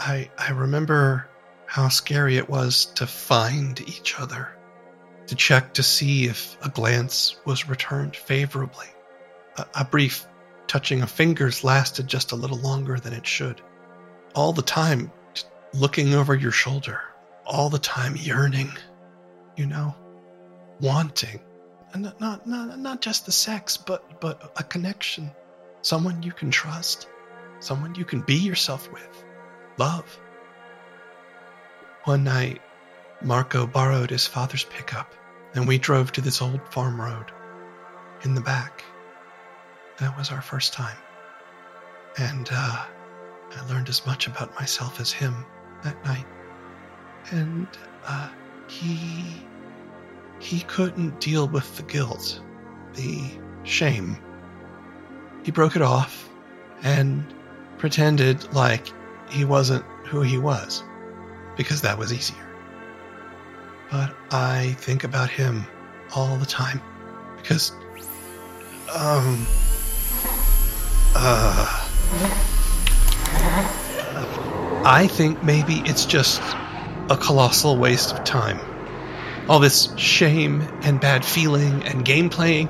I 0.00 0.30
I 0.38 0.50
remember 0.50 1.28
how 1.66 1.88
scary 1.88 2.36
it 2.36 2.48
was 2.48 2.86
to 2.86 3.06
find 3.06 3.80
each 3.80 4.18
other, 4.20 4.56
to 5.26 5.34
check 5.34 5.74
to 5.74 5.82
see 5.82 6.26
if 6.26 6.56
a 6.64 6.68
glance 6.68 7.36
was 7.44 7.68
returned 7.68 8.16
favorably. 8.16 8.86
A, 9.56 9.66
a 9.74 9.84
brief 9.84 10.26
touching 10.66 11.02
of 11.02 11.10
fingers 11.10 11.64
lasted 11.64 12.06
just 12.06 12.32
a 12.32 12.36
little 12.36 12.58
longer 12.58 12.98
than 12.98 13.12
it 13.12 13.26
should. 13.26 13.60
All 14.34 14.52
the 14.52 14.62
time, 14.62 15.12
looking 15.74 16.14
over 16.14 16.34
your 16.34 16.52
shoulder, 16.52 17.00
all 17.44 17.68
the 17.68 17.78
time 17.78 18.16
yearning, 18.16 18.72
you 19.56 19.66
know, 19.66 19.94
wanting, 20.80 21.40
and 21.92 22.02
not 22.20 22.46
not 22.46 22.78
not, 22.78 23.00
just 23.00 23.26
the 23.26 23.32
sex, 23.32 23.76
but 23.76 24.20
but 24.20 24.52
a 24.56 24.62
connection, 24.62 25.30
someone 25.82 26.22
you 26.22 26.32
can 26.32 26.50
trust, 26.50 27.08
someone 27.60 27.94
you 27.94 28.04
can 28.04 28.20
be 28.20 28.36
yourself 28.36 28.90
with, 28.92 29.24
love. 29.76 30.18
One 32.04 32.24
night, 32.24 32.60
Marco 33.22 33.66
borrowed 33.66 34.10
his 34.10 34.26
father's 34.26 34.64
pickup, 34.64 35.12
and 35.54 35.66
we 35.66 35.78
drove 35.78 36.12
to 36.12 36.20
this 36.20 36.42
old 36.42 36.60
farm 36.68 37.00
road. 37.00 37.26
In 38.22 38.34
the 38.34 38.40
back, 38.40 38.84
that 39.98 40.16
was 40.16 40.30
our 40.30 40.42
first 40.42 40.72
time. 40.72 40.96
And 42.16 42.48
uh, 42.50 42.84
I 43.50 43.68
learned 43.68 43.88
as 43.88 44.06
much 44.06 44.26
about 44.26 44.54
myself 44.54 45.00
as 45.00 45.12
him 45.12 45.44
that 45.84 46.04
night. 46.04 46.26
And 47.30 47.68
uh, 48.06 48.30
he. 48.68 49.24
he 50.40 50.60
couldn't 50.60 51.20
deal 51.20 51.48
with 51.48 51.76
the 51.76 51.82
guilt, 51.84 52.40
the 52.94 53.22
shame. 53.62 54.18
He 55.42 55.50
broke 55.50 55.76
it 55.76 55.82
off 55.82 56.28
and 56.82 57.24
pretended 57.78 58.52
like 58.52 58.92
he 59.30 59.44
wasn't 59.44 59.84
who 60.06 60.20
he 60.20 60.36
was, 60.36 60.82
because 61.56 61.80
that 61.80 61.96
was 61.96 62.12
easier. 62.12 62.46
But 63.90 64.14
I 64.30 64.74
think 64.78 65.04
about 65.04 65.30
him 65.30 65.66
all 66.14 66.36
the 66.36 66.46
time 66.46 66.80
because, 67.36 67.72
um, 68.94 69.46
uh, 71.14 71.88
I 74.86 75.06
think 75.06 75.42
maybe 75.42 75.80
it's 75.86 76.04
just 76.04 76.42
a 77.08 77.16
colossal 77.16 77.78
waste 77.78 78.12
of 78.12 78.22
time. 78.24 78.60
All 79.48 79.58
this 79.58 79.94
shame 79.96 80.60
and 80.82 81.00
bad 81.00 81.24
feeling 81.24 81.82
and 81.84 82.04
game 82.04 82.28
playing. 82.28 82.68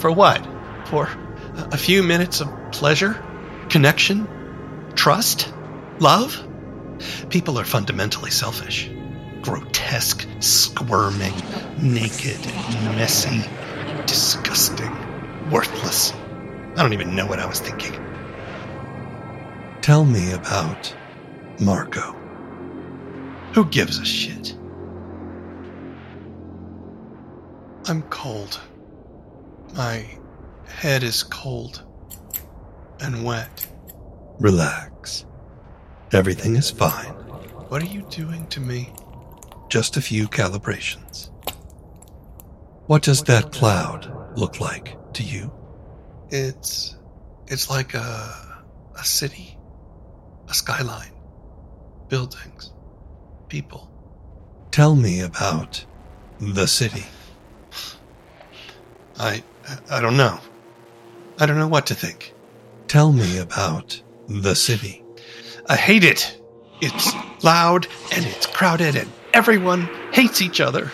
For 0.00 0.10
what? 0.10 0.44
For 0.86 1.08
a 1.54 1.76
few 1.76 2.02
minutes 2.02 2.40
of 2.40 2.48
pleasure? 2.72 3.22
Connection? 3.68 4.26
Trust? 4.96 5.52
Love? 6.00 6.36
People 7.30 7.60
are 7.60 7.64
fundamentally 7.64 8.32
selfish. 8.32 8.90
Grotesque, 9.42 10.26
squirming, 10.40 11.34
naked, 11.80 12.44
messy, 12.96 13.40
disgusting, 14.06 14.90
worthless. 15.50 16.12
I 16.76 16.82
don't 16.82 16.92
even 16.92 17.14
know 17.14 17.26
what 17.26 17.38
I 17.38 17.46
was 17.46 17.60
thinking. 17.60 17.92
Tell 19.80 20.04
me 20.04 20.32
about 20.32 20.94
Marco. 21.60 22.14
Who 23.54 23.64
gives 23.66 23.98
a 23.98 24.04
shit? 24.04 24.56
I'm 27.86 28.02
cold. 28.10 28.60
My 29.74 30.06
head 30.66 31.02
is 31.02 31.22
cold 31.22 31.82
and 33.00 33.24
wet. 33.24 33.66
Relax. 34.38 35.26
Everything 36.12 36.56
is 36.56 36.70
fine. 36.70 37.12
What 37.68 37.82
are 37.82 37.86
you 37.86 38.02
doing 38.10 38.46
to 38.48 38.60
me? 38.60 38.92
Just 39.68 39.96
a 39.96 40.02
few 40.02 40.28
calibrations. 40.28 41.30
What 42.86 43.02
does 43.02 43.22
that 43.24 43.52
cloud 43.52 44.36
look 44.36 44.60
like 44.60 44.96
to 45.14 45.22
you? 45.22 45.52
It's 46.30 46.96
it's 47.46 47.70
like 47.70 47.94
a 47.94 48.60
a 48.98 49.04
city, 49.04 49.56
a 50.48 50.54
skyline, 50.54 51.11
buildings, 52.12 52.70
people. 53.48 53.88
Tell 54.70 54.94
me 54.94 55.20
about 55.20 55.82
the 56.38 56.66
city. 56.66 57.06
I 59.18 59.42
I 59.90 60.02
don't 60.02 60.18
know. 60.18 60.38
I 61.40 61.46
don't 61.46 61.58
know 61.58 61.68
what 61.68 61.86
to 61.86 61.94
think. 61.94 62.34
Tell 62.86 63.12
me 63.12 63.38
about 63.38 64.02
the 64.28 64.54
city. 64.54 65.02
I 65.66 65.76
hate 65.76 66.04
it. 66.04 66.38
It's 66.82 67.14
loud 67.42 67.86
and 68.14 68.26
it's 68.26 68.44
crowded 68.44 68.94
and 68.94 69.10
everyone 69.32 69.88
hates 70.12 70.42
each 70.42 70.60
other. 70.60 70.92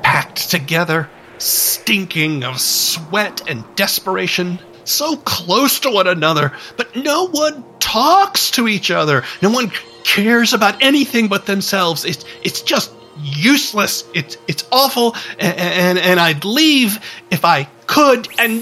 Packed 0.00 0.48
together, 0.50 1.10
stinking 1.36 2.44
of 2.44 2.58
sweat 2.62 3.42
and 3.46 3.62
desperation, 3.76 4.58
so 4.84 5.18
close 5.18 5.80
to 5.80 5.90
one 5.90 6.06
another, 6.06 6.52
but 6.78 6.96
no 6.96 7.28
one 7.28 7.62
talks 7.78 8.52
to 8.52 8.66
each 8.68 8.90
other. 8.90 9.22
No 9.42 9.50
one 9.50 9.70
cares 10.06 10.54
about 10.54 10.80
anything 10.80 11.26
but 11.26 11.46
themselves. 11.46 12.04
It's 12.04 12.24
it's 12.42 12.62
just 12.62 12.92
useless. 13.20 14.04
It's 14.14 14.36
it's 14.46 14.64
awful, 14.70 15.16
and 15.38 15.58
and, 15.58 15.98
and 15.98 16.20
I'd 16.20 16.44
leave 16.44 17.00
if 17.30 17.44
I 17.44 17.64
could. 17.86 18.28
And 18.38 18.54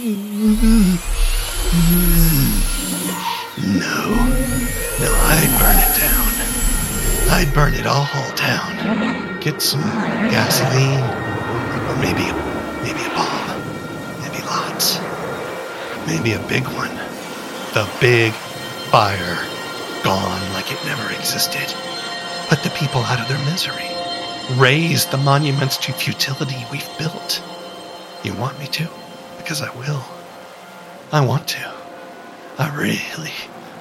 no, 3.79 3.99
no, 5.01 5.11
I'd 5.31 5.53
burn 5.61 5.79
it 5.79 5.93
down. 6.01 6.25
I'd 7.31 7.53
burn 7.53 7.75
it 7.75 7.87
all 7.87 8.09
down. 8.37 9.41
Get 9.41 9.61
some 9.61 9.83
gasoline, 9.83 11.05
or 11.89 11.97
maybe 12.01 12.25
maybe 12.83 13.05
a 13.05 13.11
bomb, 13.15 13.61
maybe 14.23 14.41
lots, 14.47 14.99
maybe 16.07 16.33
a 16.33 16.41
big 16.49 16.65
one. 16.69 16.95
The 17.75 17.87
big 18.01 18.33
fire, 18.33 19.37
gone 20.05 20.53
like 20.53 20.71
it 20.71 20.85
never 20.85 21.11
existed. 21.15 21.75
Put 22.49 22.63
the 22.63 22.71
people 22.71 23.01
out 23.01 23.21
of 23.21 23.29
their 23.29 23.43
misery. 23.51 23.89
Raise 24.61 25.07
the 25.07 25.17
monuments 25.17 25.79
to 25.79 25.93
futility 25.93 26.63
we've 26.71 26.99
built. 26.99 27.43
You 28.23 28.35
want 28.35 28.59
me 28.59 28.67
to? 28.67 28.89
Because 29.39 29.63
I 29.63 29.75
will. 29.77 30.05
I 31.11 31.25
want 31.25 31.49
to. 31.49 31.75
I 32.59 32.77
really 32.77 33.33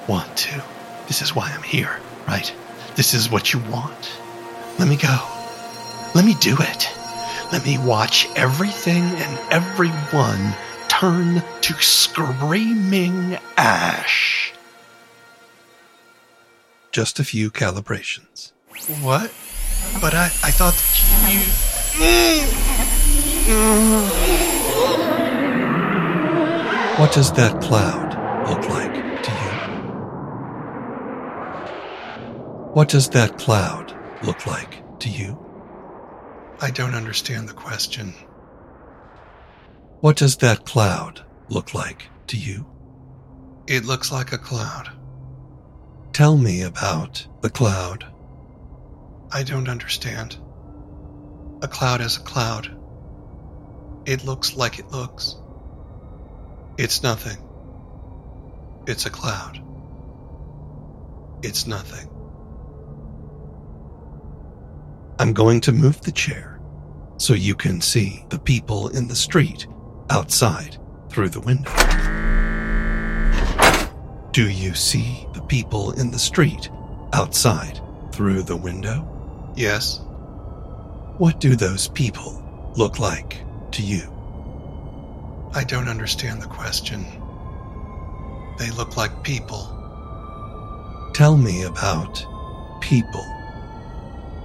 want 0.08 0.34
to. 0.38 0.64
This 1.08 1.20
is 1.20 1.36
why 1.36 1.52
I'm 1.54 1.62
here, 1.62 2.00
right? 2.26 2.52
This 2.96 3.12
is 3.12 3.30
what 3.30 3.52
you 3.52 3.58
want. 3.70 4.18
Let 4.78 4.88
me 4.88 4.96
go. 4.96 5.18
Let 6.14 6.24
me 6.24 6.34
do 6.40 6.56
it. 6.58 6.88
Let 7.52 7.66
me 7.66 7.76
watch 7.76 8.28
everything 8.34 9.02
and 9.02 9.38
everyone 9.52 10.54
turn 10.88 11.42
to 11.60 11.74
screaming 11.74 13.36
ash. 13.58 14.53
Just 16.94 17.18
a 17.18 17.24
few 17.24 17.50
calibrations. 17.50 18.52
what? 19.02 19.34
But 20.00 20.14
I 20.14 20.26
I 20.26 20.52
thought 20.52 20.76
you. 21.28 21.40
What 27.00 27.12
does 27.12 27.32
that 27.32 27.60
cloud 27.60 28.14
look 28.48 28.68
like 28.68 28.94
to 29.24 29.30
you? 29.42 29.50
What 32.74 32.88
does 32.88 33.08
that 33.08 33.38
cloud 33.38 33.92
look 34.22 34.46
like 34.46 35.00
to 35.00 35.08
you? 35.10 35.36
I 36.60 36.70
don't 36.70 36.94
understand 36.94 37.48
the 37.48 37.54
question. 37.54 38.14
What 39.98 40.14
does 40.14 40.36
that 40.36 40.64
cloud 40.64 41.24
look 41.48 41.74
like 41.74 42.04
to 42.28 42.36
you? 42.36 42.64
It 43.66 43.84
looks 43.84 44.12
like 44.12 44.32
a 44.32 44.38
cloud. 44.38 44.92
Tell 46.14 46.36
me 46.36 46.62
about 46.62 47.26
the 47.40 47.50
cloud. 47.50 48.06
I 49.32 49.42
don't 49.42 49.68
understand. 49.68 50.36
A 51.60 51.66
cloud 51.66 52.00
is 52.00 52.18
a 52.18 52.20
cloud. 52.20 52.70
It 54.06 54.24
looks 54.24 54.54
like 54.54 54.78
it 54.78 54.92
looks. 54.92 55.34
It's 56.78 57.02
nothing. 57.02 57.38
It's 58.86 59.06
a 59.06 59.10
cloud. 59.10 59.60
It's 61.42 61.66
nothing. 61.66 62.08
I'm 65.18 65.32
going 65.32 65.60
to 65.62 65.72
move 65.72 66.00
the 66.02 66.12
chair 66.12 66.60
so 67.16 67.34
you 67.34 67.56
can 67.56 67.80
see 67.80 68.24
the 68.28 68.38
people 68.38 68.86
in 68.90 69.08
the 69.08 69.16
street 69.16 69.66
outside 70.10 70.78
through 71.08 71.30
the 71.30 71.40
window. 71.40 71.72
Do 74.34 74.50
you 74.50 74.74
see 74.74 75.28
the 75.32 75.42
people 75.42 75.92
in 75.92 76.10
the 76.10 76.18
street 76.18 76.68
outside 77.12 77.80
through 78.10 78.42
the 78.42 78.56
window? 78.56 79.06
Yes. 79.54 80.00
What 81.18 81.38
do 81.38 81.54
those 81.54 81.86
people 81.86 82.42
look 82.74 82.98
like 82.98 83.36
to 83.70 83.82
you? 83.82 84.02
I 85.54 85.62
don't 85.62 85.86
understand 85.86 86.42
the 86.42 86.48
question. 86.48 87.04
They 88.58 88.72
look 88.72 88.96
like 88.96 89.22
people. 89.22 89.70
Tell 91.14 91.36
me 91.36 91.62
about 91.62 92.26
people. 92.80 93.24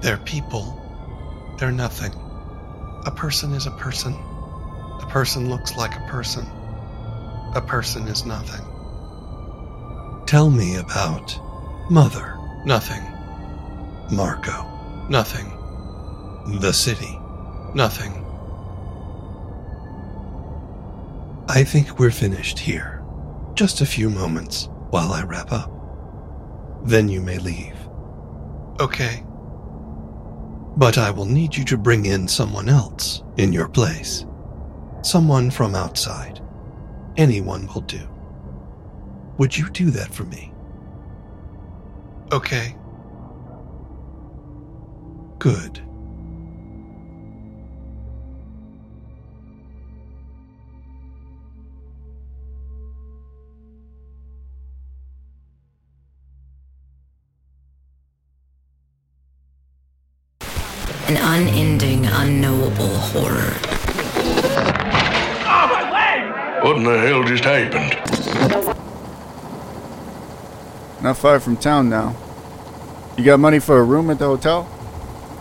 They're 0.01 0.17
people. 0.17 0.79
They're 1.57 1.71
nothing. 1.71 2.13
A 3.07 3.11
person 3.11 3.53
is 3.53 3.65
a 3.65 3.71
person. 3.71 4.13
A 4.13 5.07
person 5.09 5.49
looks 5.49 5.75
like 5.75 5.95
a 5.95 6.07
person. 6.07 6.45
A 7.55 7.61
person 7.65 8.07
is 8.07 8.23
nothing. 8.23 8.68
Tell 10.29 10.51
me 10.51 10.75
about 10.75 11.39
Mother. 11.89 12.37
Nothing. 12.63 13.01
Marco. 14.11 14.63
Nothing. 15.09 15.49
The 16.59 16.71
city. 16.71 17.17
Nothing. 17.73 18.13
I 21.47 21.63
think 21.63 21.97
we're 21.97 22.11
finished 22.11 22.59
here. 22.59 23.03
Just 23.55 23.81
a 23.81 23.87
few 23.87 24.07
moments 24.11 24.69
while 24.91 25.13
I 25.13 25.23
wrap 25.23 25.51
up. 25.51 25.71
Then 26.85 27.09
you 27.09 27.21
may 27.21 27.39
leave. 27.39 27.75
Okay. 28.79 29.23
But 30.77 30.99
I 30.99 31.09
will 31.09 31.25
need 31.25 31.57
you 31.57 31.65
to 31.65 31.75
bring 31.75 32.05
in 32.05 32.27
someone 32.27 32.69
else 32.69 33.23
in 33.37 33.51
your 33.51 33.67
place. 33.67 34.27
Someone 35.01 35.49
from 35.49 35.73
outside. 35.73 36.39
Anyone 37.17 37.65
will 37.73 37.81
do. 37.81 38.07
Would 39.39 39.57
you 39.57 39.69
do 39.69 39.89
that 39.91 40.13
for 40.13 40.25
me? 40.25 40.53
Okay. 42.31 42.75
Good. 45.39 45.81
Not 71.01 71.17
far 71.17 71.39
from 71.39 71.57
town 71.57 71.89
now. 71.89 72.15
You 73.17 73.23
got 73.23 73.39
money 73.39 73.59
for 73.59 73.79
a 73.79 73.83
room 73.83 74.09
at 74.09 74.19
the 74.19 74.25
hotel? 74.25 74.67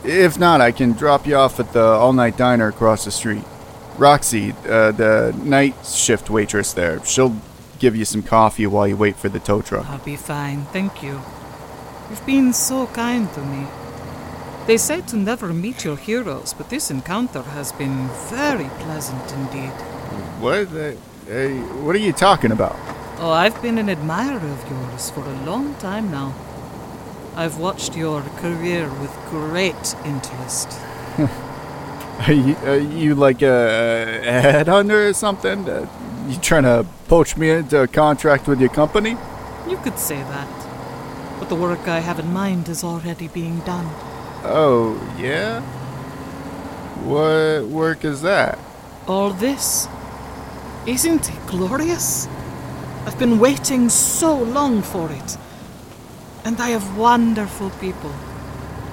If 0.04 0.38
not, 0.38 0.60
I 0.60 0.72
can 0.72 0.92
drop 0.92 1.26
you 1.26 1.36
off 1.36 1.58
at 1.58 1.72
the 1.72 1.82
all 1.82 2.12
night 2.12 2.36
diner 2.36 2.68
across 2.68 3.04
the 3.04 3.10
street. 3.10 3.44
Roxy, 3.96 4.52
uh, 4.68 4.92
the 4.92 5.34
night 5.42 5.74
shift 5.84 6.30
waitress 6.30 6.72
there, 6.72 7.04
she'll 7.04 7.36
give 7.80 7.96
you 7.96 8.04
some 8.04 8.22
coffee 8.22 8.66
while 8.66 8.86
you 8.86 8.96
wait 8.96 9.16
for 9.16 9.28
the 9.28 9.40
tow 9.40 9.60
truck. 9.60 9.88
I'll 9.88 9.98
be 9.98 10.16
fine, 10.16 10.64
thank 10.66 11.02
you. 11.02 11.20
You've 12.08 12.24
been 12.24 12.52
so 12.52 12.86
kind 12.86 13.32
to 13.34 13.40
me. 13.40 13.66
They 14.66 14.76
say 14.76 15.00
to 15.00 15.16
never 15.16 15.52
meet 15.52 15.84
your 15.84 15.96
heroes, 15.96 16.54
but 16.54 16.70
this 16.70 16.90
encounter 16.90 17.42
has 17.42 17.72
been 17.72 18.08
very 18.28 18.68
pleasant 18.80 19.32
indeed. 19.32 19.72
What? 20.40 20.68
Uh, 20.68 20.92
what 21.82 21.96
are 21.96 21.98
you 21.98 22.12
talking 22.12 22.52
about? 22.52 22.76
Oh, 23.20 23.30
I've 23.32 23.60
been 23.60 23.78
an 23.78 23.90
admirer 23.90 24.36
of 24.36 24.70
yours 24.70 25.10
for 25.10 25.24
a 25.24 25.44
long 25.44 25.74
time 25.80 26.08
now. 26.08 26.32
I've 27.34 27.58
watched 27.58 27.96
your 27.96 28.22
career 28.36 28.88
with 29.00 29.12
great 29.28 29.96
interest. 30.04 30.78
Are 32.26 32.32
you, 32.32 32.56
are 32.64 32.76
you 32.76 33.14
like 33.14 33.42
a, 33.42 34.20
headhunter 34.24 35.10
or 35.10 35.12
something? 35.12 35.68
Uh, 35.68 35.88
you 36.28 36.36
trying 36.38 36.64
to 36.64 36.84
poach 37.06 37.36
me 37.36 37.50
into 37.50 37.80
a 37.80 37.86
contract 37.86 38.48
with 38.48 38.60
your 38.60 38.70
company? 38.70 39.16
You 39.68 39.76
could 39.78 40.00
say 40.00 40.16
that. 40.16 41.38
But 41.38 41.48
the 41.48 41.54
work 41.54 41.86
I 41.86 42.00
have 42.00 42.18
in 42.18 42.32
mind 42.32 42.68
is 42.68 42.82
already 42.82 43.28
being 43.28 43.60
done. 43.60 43.86
Oh, 44.42 44.98
yeah? 45.16 45.60
What 47.04 47.68
work 47.68 48.04
is 48.04 48.22
that? 48.22 48.58
All 49.06 49.30
this. 49.30 49.86
Isn't 50.86 51.30
it 51.30 51.46
glorious? 51.46 52.26
I've 53.06 53.18
been 53.18 53.38
waiting 53.38 53.88
so 53.88 54.36
long 54.36 54.82
for 54.82 55.10
it. 55.10 55.36
And 56.44 56.60
I 56.60 56.70
have 56.70 56.96
wonderful 56.96 57.70
people 57.80 58.12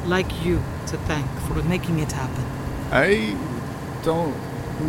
like 0.05 0.43
you 0.43 0.61
to 0.87 0.97
thank 0.97 1.29
for 1.41 1.61
making 1.63 1.99
it 1.99 2.11
happen. 2.11 2.45
I 2.91 3.37
don't 4.03 4.35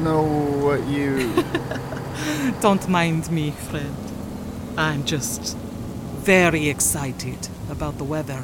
know 0.03 0.23
what 0.23 0.85
you. 0.87 1.45
Don't 2.61 2.89
mind 2.89 3.31
me, 3.31 3.51
friend. 3.51 3.97
I'm 4.77 5.05
just 5.05 5.57
very 5.57 6.69
excited 6.69 7.49
about 7.71 7.99
the 7.99 8.05
weather. 8.05 8.43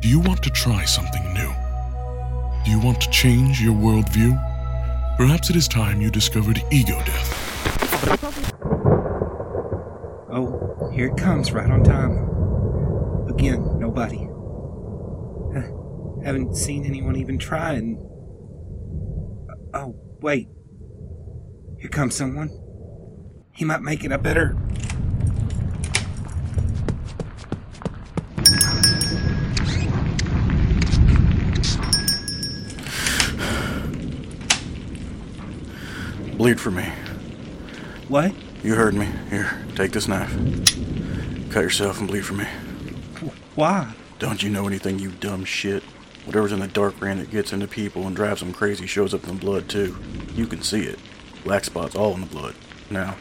Do 0.00 0.08
you 0.08 0.20
want 0.20 0.42
to 0.42 0.50
try 0.50 0.84
something 0.84 1.32
new? 1.32 1.53
Do 2.64 2.70
you 2.70 2.80
want 2.80 3.00
to 3.02 3.10
change 3.10 3.60
your 3.60 3.74
worldview? 3.74 4.38
Perhaps 5.18 5.50
it 5.50 5.56
is 5.56 5.68
time 5.68 6.00
you 6.00 6.10
discovered 6.10 6.62
ego 6.72 6.98
death. 7.04 8.52
Oh, 10.30 10.90
here 10.94 11.08
it 11.08 11.16
comes, 11.16 11.52
right 11.52 11.70
on 11.70 11.84
time. 11.84 12.28
Again, 13.28 13.78
nobody. 13.78 14.28
Haven't 16.24 16.56
seen 16.56 16.86
anyone 16.86 17.16
even 17.16 17.36
try 17.38 17.74
and. 17.74 17.98
Oh, 19.74 19.94
wait. 20.22 20.48
Here 21.78 21.90
comes 21.90 22.14
someone. 22.14 22.48
He 23.52 23.66
might 23.66 23.82
make 23.82 24.04
it 24.04 24.12
a 24.12 24.16
better. 24.16 24.56
Bleed 36.44 36.60
for 36.60 36.70
me. 36.70 36.84
What? 38.08 38.34
You 38.62 38.74
heard 38.74 38.92
me. 38.92 39.08
Here, 39.30 39.64
take 39.76 39.92
this 39.92 40.06
knife. 40.06 40.30
Cut 41.48 41.62
yourself 41.62 42.00
and 42.00 42.06
bleed 42.06 42.26
for 42.26 42.34
me. 42.34 42.44
Why? 43.54 43.94
Don't 44.18 44.42
you 44.42 44.50
know 44.50 44.66
anything, 44.66 44.98
you 44.98 45.10
dumb 45.10 45.46
shit? 45.46 45.82
Whatever's 46.26 46.52
in 46.52 46.60
the 46.60 46.68
dark 46.68 46.98
brain 46.98 47.16
that 47.16 47.30
gets 47.30 47.54
into 47.54 47.66
people 47.66 48.06
and 48.06 48.14
drives 48.14 48.40
them 48.40 48.52
crazy 48.52 48.86
shows 48.86 49.14
up 49.14 49.24
in 49.24 49.30
the 49.30 49.40
blood, 49.40 49.70
too. 49.70 49.96
You 50.34 50.46
can 50.46 50.60
see 50.60 50.82
it. 50.82 50.98
Black 51.44 51.64
spots 51.64 51.96
all 51.96 52.12
in 52.12 52.20
the 52.20 52.26
blood. 52.26 52.54
Now, 52.90 53.16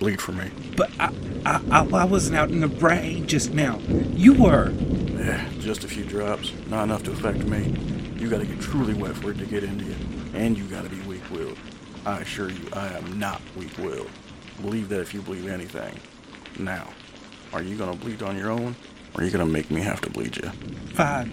bleed 0.00 0.20
for 0.20 0.32
me. 0.32 0.50
But 0.76 0.90
I, 0.98 1.14
I, 1.46 1.60
I, 1.70 1.86
I 1.86 2.04
wasn't 2.06 2.36
out 2.36 2.50
in 2.50 2.58
the 2.58 2.66
brain 2.66 3.28
just 3.28 3.54
now. 3.54 3.78
You 4.16 4.34
were. 4.34 4.72
Yeah, 4.72 5.48
just 5.60 5.84
a 5.84 5.88
few 5.88 6.02
drops. 6.02 6.52
Not 6.66 6.82
enough 6.82 7.04
to 7.04 7.12
affect 7.12 7.44
me. 7.44 7.72
You 8.16 8.28
gotta 8.28 8.46
get 8.46 8.60
truly 8.60 8.94
wet 8.94 9.14
for 9.14 9.30
it 9.30 9.38
to 9.38 9.46
get 9.46 9.62
into 9.62 9.84
you. 9.84 9.94
And 10.34 10.58
you 10.58 10.64
gotta 10.64 10.88
be 10.88 10.98
weak 11.02 11.22
willed. 11.30 11.56
I 12.06 12.20
assure 12.20 12.50
you, 12.50 12.68
I 12.72 12.88
am 12.88 13.18
not 13.18 13.40
weak 13.56 13.76
willed. 13.78 14.10
Believe 14.60 14.88
that 14.90 15.00
if 15.00 15.14
you 15.14 15.22
believe 15.22 15.48
anything. 15.48 15.98
Now, 16.58 16.88
are 17.52 17.62
you 17.62 17.76
gonna 17.76 17.96
bleed 17.96 18.22
on 18.22 18.36
your 18.36 18.50
own? 18.50 18.76
Or 19.14 19.22
are 19.22 19.24
you 19.24 19.30
gonna 19.30 19.46
make 19.46 19.70
me 19.70 19.80
have 19.80 20.00
to 20.02 20.10
bleed 20.10 20.36
you? 20.36 20.50
Fine. 20.94 21.30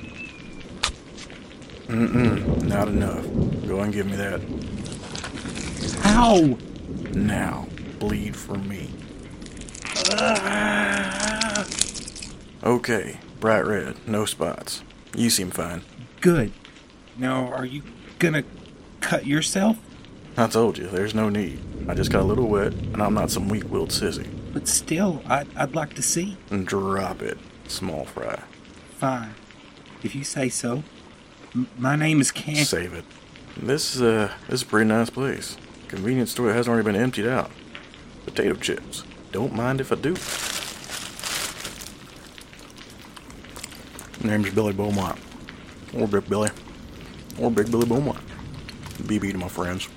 Mm-mm, 1.88 2.64
not 2.64 2.88
enough. 2.88 3.26
Go 3.68 3.82
and 3.82 3.92
give 3.94 4.06
me 4.06 4.16
that. 4.16 4.42
Ow! 6.06 6.58
Now, 7.14 7.68
bleed 8.00 8.36
for 8.36 8.58
me. 8.58 8.90
Okay, 12.64 13.20
bright 13.40 13.66
red, 13.66 13.96
no 14.08 14.26
spots. 14.26 14.84
You 15.16 15.30
seem 15.30 15.52
fine. 15.52 15.82
Good. 16.22 16.54
Now, 17.18 17.48
are 17.48 17.66
you 17.66 17.82
gonna 18.20 18.44
cut 19.02 19.26
yourself? 19.28 19.78
I 20.38 20.48
told 20.48 20.78
you, 20.78 20.88
there's 20.88 21.14
no 21.14 21.30
need. 21.30 21.60
I 21.90 21.94
just 21.94 22.12
got 22.12 22.22
a 22.22 22.26
little 22.26 22.48
wet, 22.48 22.74
and 22.74 23.02
I'm 23.02 23.14
not 23.14 23.32
some 23.32 23.50
weak-willed 23.50 23.90
sissy. 23.90 24.28
But 24.54 24.68
still, 24.68 25.22
I'd, 25.28 25.48
I'd 25.56 25.76
like 25.76 25.94
to 25.96 26.02
see. 26.02 26.38
And 26.50 26.66
Drop 26.66 27.22
it, 27.22 27.38
small 27.68 28.06
fry. 28.06 28.42
Fine. 28.98 29.34
If 30.04 30.16
you 30.16 30.24
say 30.24 30.50
so. 30.50 30.84
M- 31.54 31.68
my 31.78 31.96
name 31.96 32.22
is 32.22 32.32
Cam. 32.32 32.56
Save 32.56 32.94
it. 32.94 33.06
This, 33.58 34.00
uh, 34.00 34.32
this 34.48 34.62
is 34.62 34.64
a 34.64 34.66
pretty 34.66 34.88
nice 34.88 35.10
place. 35.10 35.58
Convenience 35.90 36.32
store 36.32 36.54
hasn't 36.54 36.74
already 36.74 36.86
been 36.86 37.02
emptied 37.02 37.28
out. 37.28 37.52
Potato 38.26 38.54
chips. 38.56 39.04
Don't 39.32 39.54
mind 39.54 39.82
if 39.82 39.92
I 39.92 39.96
do. 39.96 40.16
Name's 44.26 44.54
Billy 44.54 44.72
Beaumont. 44.74 45.20
Or 45.94 46.08
Big 46.08 46.30
Billy. 46.30 46.50
Or 47.40 47.52
Big 47.52 47.70
Billy 47.72 47.86
Beaumont. 47.86 48.20
BB 49.04 49.32
to 49.32 49.38
my 49.38 49.48
friends. 49.48 49.90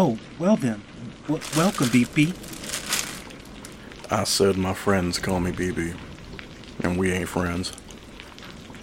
Oh, 0.00 0.16
well 0.38 0.54
then. 0.54 0.80
W- 1.26 1.42
welcome, 1.56 1.88
BB. 1.88 2.32
I 4.12 4.22
said 4.22 4.56
my 4.56 4.72
friends 4.72 5.18
call 5.18 5.40
me 5.40 5.50
BB. 5.50 5.96
And 6.84 6.96
we 6.96 7.10
ain't 7.10 7.28
friends. 7.28 7.72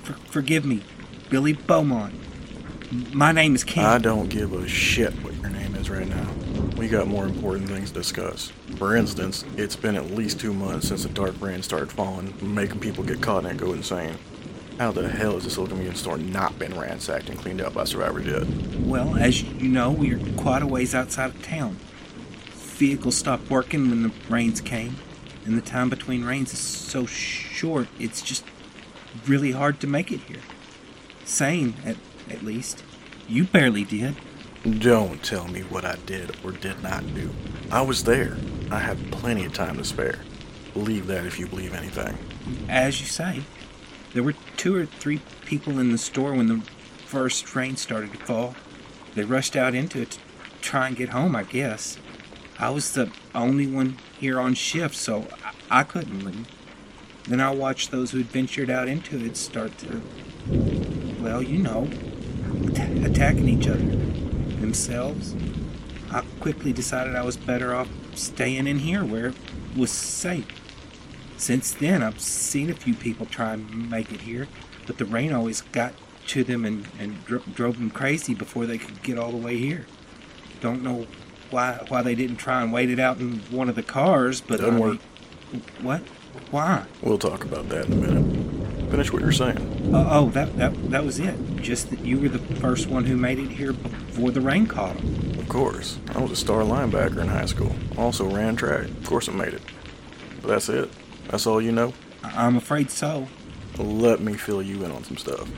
For- 0.04 0.18
forgive 0.30 0.66
me, 0.66 0.84
Billy 1.30 1.54
Beaumont. 1.54 2.14
My 3.14 3.32
name 3.32 3.56
is 3.56 3.64
Cam. 3.64 3.86
I 3.86 3.98
don't 3.98 4.28
give 4.28 4.52
a 4.52 4.68
shit 4.68 5.14
what 5.24 5.36
your 5.36 5.52
name 5.52 5.76
is 5.76 5.90
right 5.90 6.06
now. 6.06 6.30
We 6.76 6.90
got 6.90 7.08
more 7.08 7.24
important 7.24 7.70
things 7.70 7.92
to 7.92 8.00
discuss. 8.00 8.52
For 8.76 8.98
instance, 8.98 9.46
it's 9.56 9.78
been 9.78 9.96
at 9.96 10.12
least 10.12 10.42
two 10.42 10.54
months 10.54 10.90
since 10.90 11.04
the 11.04 11.10
dark 11.10 11.40
rain 11.40 11.64
started 11.64 11.94
falling, 11.94 12.34
making 12.42 12.82
people 12.82 13.06
get 13.06 13.22
caught 13.22 13.46
and 13.46 13.58
go 13.58 13.72
insane. 13.72 14.18
How 14.78 14.92
the 14.92 15.08
hell 15.08 15.36
has 15.36 15.46
this 15.46 15.58
old 15.58 15.70
convenience 15.70 16.02
store 16.02 16.18
not 16.18 16.60
been 16.60 16.78
ransacked 16.78 17.30
and 17.30 17.40
cleaned 17.40 17.62
out 17.62 17.74
by 17.74 17.86
survivors 17.86 18.26
yet? 18.26 18.46
Well, 18.82 19.16
as 19.16 19.42
you 19.42 19.70
know, 19.70 19.90
we 19.90 20.14
are 20.14 20.20
quite 20.36 20.62
a 20.62 20.68
ways 20.68 20.94
outside 20.94 21.34
of 21.34 21.42
town. 21.42 21.78
Vehicles 22.52 23.16
stopped 23.16 23.50
working 23.50 23.90
when 23.90 24.04
the 24.04 24.12
rains 24.28 24.60
came, 24.60 24.98
and 25.46 25.58
the 25.58 25.62
time 25.62 25.90
between 25.90 26.26
rains 26.26 26.52
is 26.52 26.60
so 26.60 27.06
short, 27.06 27.88
it's 28.00 28.22
just 28.22 28.44
really 29.26 29.54
hard 29.54 29.80
to 29.80 29.88
make 29.88 30.12
it 30.12 30.20
here. 30.22 30.42
Sane, 31.24 31.76
at, 31.86 31.96
at 32.30 32.44
least. 32.44 32.84
You 33.30 33.46
barely 33.46 33.86
did. 33.86 34.16
Don't 34.80 35.24
tell 35.24 35.48
me 35.48 35.62
what 35.62 35.86
I 35.86 35.96
did 36.06 36.36
or 36.44 36.52
did 36.52 36.84
not 36.84 37.16
do. 37.16 37.30
I 37.72 37.82
was 37.82 38.04
there. 38.04 38.36
I 38.70 38.80
had 38.80 39.12
plenty 39.12 39.46
of 39.46 39.54
time 39.54 39.78
to 39.78 39.86
spare. 39.86 40.20
Believe 40.74 41.08
that 41.08 41.26
if 41.26 41.40
you 41.40 41.48
believe 41.48 41.74
anything. 41.74 42.18
As 42.68 43.00
you 43.00 43.08
say, 43.08 43.42
there 44.16 44.24
were 44.24 44.34
two 44.56 44.74
or 44.74 44.86
three 44.86 45.20
people 45.44 45.78
in 45.78 45.92
the 45.92 45.98
store 45.98 46.34
when 46.34 46.48
the 46.48 46.62
first 47.06 47.54
rain 47.54 47.76
started 47.76 48.14
to 48.14 48.18
fall. 48.18 48.56
They 49.14 49.26
rushed 49.26 49.58
out 49.58 49.76
into 49.76 50.02
it 50.02 50.12
to 50.12 50.20
try 50.62 50.88
and 50.88 50.96
get 50.96 51.10
home, 51.10 51.36
I 51.36 51.44
guess. 51.44 51.98
I 52.58 52.70
was 52.70 52.94
the 52.94 53.12
only 53.36 53.68
one 53.68 53.98
here 54.18 54.40
on 54.40 54.54
shift, 54.54 54.96
so 54.96 55.28
I, 55.70 55.84
couldn't 55.84 56.24
leave. 56.24 56.48
Then 57.24 57.42
I 57.42 57.52
watched 57.52 57.92
those 57.92 58.12
who'd 58.12 58.28
ventured 58.28 58.70
out 58.70 58.88
into 58.88 59.18
it 59.24 59.36
start 59.36 59.78
to, 59.80 60.02
well, 61.20 61.42
you 61.42 61.58
know, 61.58 61.90
att- 62.68 63.06
attacking 63.06 63.50
each 63.50 63.68
other 63.68 63.84
themselves. 64.62 65.36
I 66.10 66.24
quickly 66.40 66.72
decided 66.72 67.18
I 67.18 67.24
was 67.24 67.36
better 67.36 67.76
off 67.76 67.90
staying 68.14 68.68
in 68.68 68.80
here 68.80 69.04
where 69.04 69.28
it 69.28 69.36
was 69.76 69.92
safe. 69.92 70.48
Since 71.38 71.74
then, 71.74 72.02
I've 72.02 72.20
seen 72.20 72.70
a 72.70 72.74
few 72.74 72.94
people 72.94 73.26
try 73.26 73.54
and 73.54 73.90
make 73.90 74.12
it 74.12 74.22
here, 74.22 74.48
but 74.88 74.98
the 74.98 75.06
rain 75.06 75.34
always 75.34 75.62
got 75.62 75.94
to 76.28 76.44
them 76.44 76.66
and, 76.66 76.88
and 77.00 77.24
dro- 77.26 77.44
drove 77.54 77.78
them 77.78 77.90
crazy 77.92 78.34
before 78.34 78.66
they 78.66 78.78
could 78.78 79.02
get 79.04 79.18
all 79.20 79.32
the 79.32 79.38
way 79.38 79.58
here. 79.58 79.86
Don't 80.62 80.82
know 80.82 81.06
why 81.52 81.84
why 81.90 82.02
they 82.02 82.16
didn't 82.16 82.38
try 82.38 82.62
and 82.64 82.72
wait 82.74 82.90
it 82.90 83.00
out 83.00 83.20
in 83.20 83.40
one 83.52 83.70
of 83.70 83.76
the 83.76 83.84
cars, 83.84 84.42
but 84.42 84.60
Doesn't 84.60 84.76
I 84.76 84.80
work. 84.80 85.00
mean, 85.54 85.62
what? 85.82 86.02
Why? 86.52 86.86
We'll 87.02 87.18
talk 87.20 87.44
about 87.44 87.70
that 87.70 87.86
in 87.86 87.94
a 87.94 87.96
minute. 87.96 88.90
Finish 88.90 89.12
what 89.12 89.22
you're 89.22 89.32
saying. 89.32 89.92
Uh, 89.94 90.08
oh, 90.10 90.30
that, 90.30 90.56
that 90.58 90.90
that 90.92 91.06
was 91.06 91.20
it. 91.20 91.36
Just 91.58 91.90
that 91.92 92.00
you 92.00 92.20
were 92.20 92.30
the 92.30 92.40
first 92.56 92.88
one 92.88 93.06
who 93.06 93.18
made 93.18 93.40
it 93.40 93.50
here 93.50 93.74
before 93.74 94.32
the 94.32 94.42
rain 94.42 94.66
caught 94.68 94.96
'em. 94.98 95.38
Of 95.40 95.50
course. 95.50 96.00
I 96.16 96.20
was 96.20 96.32
a 96.32 96.36
star 96.36 96.62
linebacker 96.64 97.18
in 97.18 97.28
high 97.28 97.46
school. 97.46 97.76
Also 97.98 98.26
ran 98.34 98.56
track. 98.56 98.86
Of 98.86 99.06
course 99.06 99.28
I 99.30 99.34
made 99.34 99.54
it. 99.54 99.62
But 100.42 100.48
that's 100.50 100.70
it? 100.70 100.90
That's 101.28 101.48
all 101.48 101.62
you 101.62 101.72
know? 101.72 101.94
I'm 102.24 102.58
afraid 102.58 102.92
so. 102.92 103.28
Let 103.78 104.20
me 104.22 104.34
fill 104.36 104.62
you 104.62 104.84
in 104.84 104.92
on 104.92 105.04
some 105.04 105.18
stuff. 105.18 105.50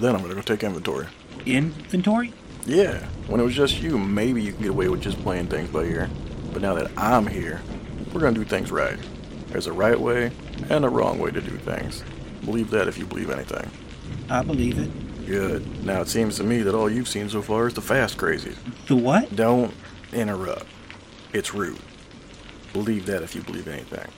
Then 0.00 0.14
I'm 0.14 0.22
gonna 0.22 0.34
go 0.34 0.42
take 0.42 0.62
inventory. 0.62 1.06
Inventory? 1.46 2.32
Yeah, 2.66 3.04
when 3.26 3.40
it 3.40 3.44
was 3.44 3.54
just 3.54 3.80
you, 3.82 3.98
maybe 3.98 4.42
you 4.42 4.52
can 4.52 4.62
get 4.62 4.70
away 4.70 4.88
with 4.88 5.02
just 5.02 5.20
playing 5.22 5.48
things 5.48 5.68
by 5.70 5.84
ear. 5.84 6.08
But 6.52 6.62
now 6.62 6.74
that 6.74 6.90
I'm 6.96 7.26
here, 7.26 7.60
we're 8.12 8.20
gonna 8.20 8.34
do 8.34 8.44
things 8.44 8.70
right. 8.70 8.98
There's 9.48 9.66
a 9.66 9.72
right 9.72 9.98
way 9.98 10.30
and 10.68 10.84
a 10.84 10.88
wrong 10.88 11.18
way 11.18 11.30
to 11.30 11.40
do 11.40 11.56
things. 11.58 12.02
Believe 12.44 12.70
that 12.70 12.88
if 12.88 12.98
you 12.98 13.06
believe 13.06 13.30
anything. 13.30 13.70
I 14.30 14.42
believe 14.42 14.78
it. 14.78 15.26
Good. 15.26 15.84
Now 15.84 16.00
it 16.00 16.08
seems 16.08 16.36
to 16.36 16.44
me 16.44 16.62
that 16.62 16.74
all 16.74 16.90
you've 16.90 17.08
seen 17.08 17.28
so 17.28 17.42
far 17.42 17.66
is 17.66 17.74
the 17.74 17.80
fast 17.80 18.18
crazies. 18.18 18.56
The 18.86 18.96
what? 18.96 19.34
Don't 19.34 19.74
interrupt. 20.12 20.66
It's 21.32 21.54
rude. 21.54 21.78
Believe 22.72 23.06
that 23.06 23.22
if 23.22 23.34
you 23.34 23.42
believe 23.42 23.68
anything. 23.68 24.08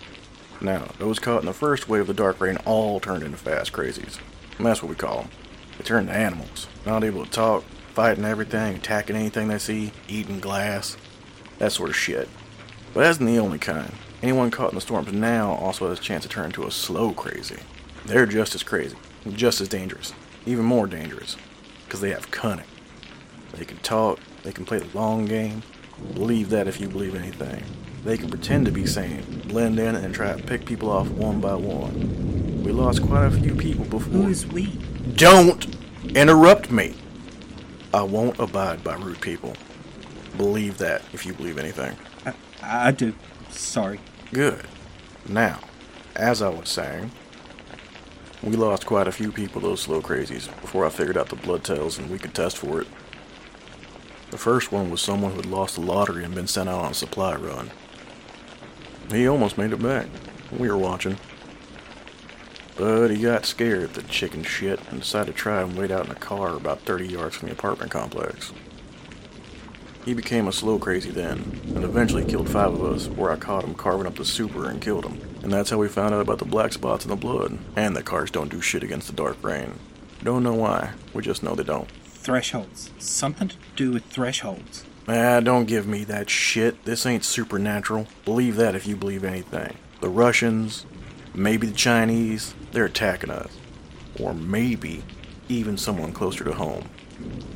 Now, 0.60 0.88
those 0.98 1.18
caught 1.18 1.40
in 1.40 1.46
the 1.46 1.52
first 1.52 1.88
wave 1.88 2.02
of 2.02 2.06
the 2.06 2.14
dark 2.14 2.40
rain 2.40 2.56
all 2.64 3.00
turned 3.00 3.22
into 3.22 3.36
fast 3.36 3.72
crazies. 3.72 4.18
And 4.56 4.66
that's 4.66 4.82
what 4.82 4.88
we 4.88 4.96
call 4.96 5.22
them. 5.22 5.30
They 5.76 5.84
turn 5.84 6.04
into 6.04 6.14
animals. 6.14 6.68
Not 6.86 7.04
able 7.04 7.24
to 7.24 7.30
talk, 7.30 7.64
fighting 7.92 8.24
everything, 8.24 8.76
attacking 8.76 9.16
anything 9.16 9.48
they 9.48 9.58
see, 9.58 9.92
eating 10.08 10.40
glass, 10.40 10.96
that 11.58 11.72
sort 11.72 11.90
of 11.90 11.96
shit. 11.96 12.28
But 12.94 13.00
that 13.00 13.10
isn't 13.10 13.26
the 13.26 13.38
only 13.38 13.58
kind. 13.58 13.92
Anyone 14.22 14.50
caught 14.50 14.70
in 14.70 14.74
the 14.74 14.80
storms 14.80 15.12
now 15.12 15.52
also 15.52 15.88
has 15.88 15.98
a 15.98 16.02
chance 16.02 16.22
to 16.24 16.28
turn 16.28 16.46
into 16.46 16.66
a 16.66 16.70
slow 16.70 17.12
crazy. 17.12 17.58
They're 18.06 18.26
just 18.26 18.54
as 18.54 18.62
crazy, 18.62 18.96
just 19.30 19.60
as 19.60 19.68
dangerous, 19.68 20.14
even 20.46 20.64
more 20.64 20.86
dangerous, 20.86 21.36
because 21.84 22.00
they 22.00 22.10
have 22.10 22.30
cunning. 22.30 22.66
They 23.52 23.64
can 23.64 23.78
talk, 23.78 24.18
they 24.42 24.52
can 24.52 24.64
play 24.64 24.78
the 24.78 24.98
long 24.98 25.26
game. 25.26 25.62
Believe 26.14 26.50
that 26.50 26.68
if 26.68 26.80
you 26.80 26.88
believe 26.88 27.14
anything. 27.14 27.64
They 28.06 28.16
can 28.16 28.30
pretend 28.30 28.66
to 28.66 28.70
be 28.72 28.86
sane, 28.86 29.42
blend 29.48 29.80
in, 29.80 29.96
and 29.96 30.14
try 30.14 30.32
to 30.32 30.40
pick 30.40 30.64
people 30.64 30.92
off 30.92 31.08
one 31.08 31.40
by 31.40 31.56
one. 31.56 32.62
We 32.62 32.70
lost 32.70 33.02
quite 33.02 33.24
a 33.24 33.32
few 33.32 33.52
people 33.56 33.84
before. 33.84 34.12
Who 34.12 34.28
is 34.28 34.46
we? 34.46 34.78
Don't 35.16 35.76
interrupt 36.14 36.70
me. 36.70 36.94
I 37.92 38.02
won't 38.02 38.38
abide 38.38 38.84
by 38.84 38.94
rude 38.94 39.20
people. 39.20 39.54
Believe 40.36 40.78
that 40.78 41.02
if 41.12 41.26
you 41.26 41.32
believe 41.32 41.58
anything. 41.58 41.96
I, 42.24 42.34
I 42.62 42.90
do. 42.92 43.12
Sorry. 43.50 43.98
Good. 44.32 44.68
Now, 45.28 45.58
as 46.14 46.42
I 46.42 46.48
was 46.48 46.68
saying, 46.68 47.10
we 48.40 48.52
lost 48.52 48.86
quite 48.86 49.08
a 49.08 49.12
few 49.12 49.32
people, 49.32 49.60
those 49.60 49.80
slow 49.80 50.00
crazies, 50.00 50.46
before 50.60 50.86
I 50.86 50.90
figured 50.90 51.18
out 51.18 51.28
the 51.28 51.34
blood 51.34 51.64
tells 51.64 51.98
and 51.98 52.08
we 52.08 52.20
could 52.20 52.34
test 52.34 52.56
for 52.56 52.82
it. 52.82 52.86
The 54.30 54.38
first 54.38 54.70
one 54.70 54.92
was 54.92 55.02
someone 55.02 55.32
who 55.32 55.38
had 55.38 55.46
lost 55.46 55.74
the 55.74 55.80
lottery 55.80 56.22
and 56.22 56.36
been 56.36 56.46
sent 56.46 56.68
out 56.68 56.84
on 56.84 56.92
a 56.92 56.94
supply 56.94 57.34
run. 57.34 57.72
He 59.10 59.28
almost 59.28 59.58
made 59.58 59.72
it 59.72 59.82
back. 59.82 60.06
We 60.50 60.68
were 60.68 60.76
watching. 60.76 61.16
But 62.76 63.08
he 63.08 63.22
got 63.22 63.46
scared 63.46 63.84
at 63.84 63.94
the 63.94 64.02
chicken 64.02 64.42
shit 64.42 64.80
and 64.90 65.00
decided 65.00 65.32
to 65.32 65.38
try 65.38 65.62
and 65.62 65.76
wait 65.76 65.90
out 65.90 66.06
in 66.06 66.12
a 66.12 66.16
car 66.16 66.56
about 66.56 66.80
30 66.80 67.06
yards 67.08 67.36
from 67.36 67.48
the 67.48 67.54
apartment 67.54 67.90
complex. 67.90 68.52
He 70.04 70.14
became 70.14 70.46
a 70.46 70.52
slow 70.52 70.78
crazy 70.78 71.10
then, 71.10 71.60
and 71.74 71.82
eventually 71.82 72.24
killed 72.24 72.48
five 72.48 72.72
of 72.72 72.84
us, 72.84 73.08
where 73.08 73.32
I 73.32 73.36
caught 73.36 73.64
him 73.64 73.74
carving 73.74 74.06
up 74.06 74.14
the 74.14 74.24
super 74.24 74.68
and 74.68 74.80
killed 74.80 75.04
him. 75.04 75.20
And 75.42 75.52
that's 75.52 75.70
how 75.70 75.78
we 75.78 75.88
found 75.88 76.14
out 76.14 76.20
about 76.20 76.38
the 76.38 76.44
black 76.44 76.72
spots 76.72 77.04
in 77.04 77.10
the 77.10 77.16
blood, 77.16 77.58
and 77.74 77.96
that 77.96 78.04
cars 78.04 78.30
don't 78.30 78.50
do 78.50 78.60
shit 78.60 78.84
against 78.84 79.08
the 79.08 79.14
dark 79.14 79.42
rain. 79.42 79.78
Don't 80.22 80.44
know 80.44 80.54
why, 80.54 80.92
we 81.12 81.22
just 81.22 81.42
know 81.42 81.54
they 81.54 81.64
don't. 81.64 81.90
Thresholds. 82.04 82.90
Something 82.98 83.48
to 83.48 83.56
do 83.74 83.92
with 83.92 84.04
thresholds. 84.04 84.84
Ah, 85.08 85.40
don't 85.40 85.66
give 85.66 85.86
me 85.86 86.02
that 86.04 86.28
shit. 86.28 86.84
This 86.84 87.06
ain't 87.06 87.24
supernatural. 87.24 88.08
Believe 88.24 88.56
that 88.56 88.74
if 88.74 88.86
you 88.86 88.96
believe 88.96 89.22
anything. 89.22 89.76
The 90.00 90.08
Russians, 90.08 90.84
maybe 91.32 91.68
the 91.68 91.76
Chinese, 91.76 92.54
they're 92.72 92.86
attacking 92.86 93.30
us. 93.30 93.56
Or 94.20 94.34
maybe 94.34 95.04
even 95.48 95.78
someone 95.78 96.12
closer 96.12 96.42
to 96.42 96.52
home. 96.52 96.88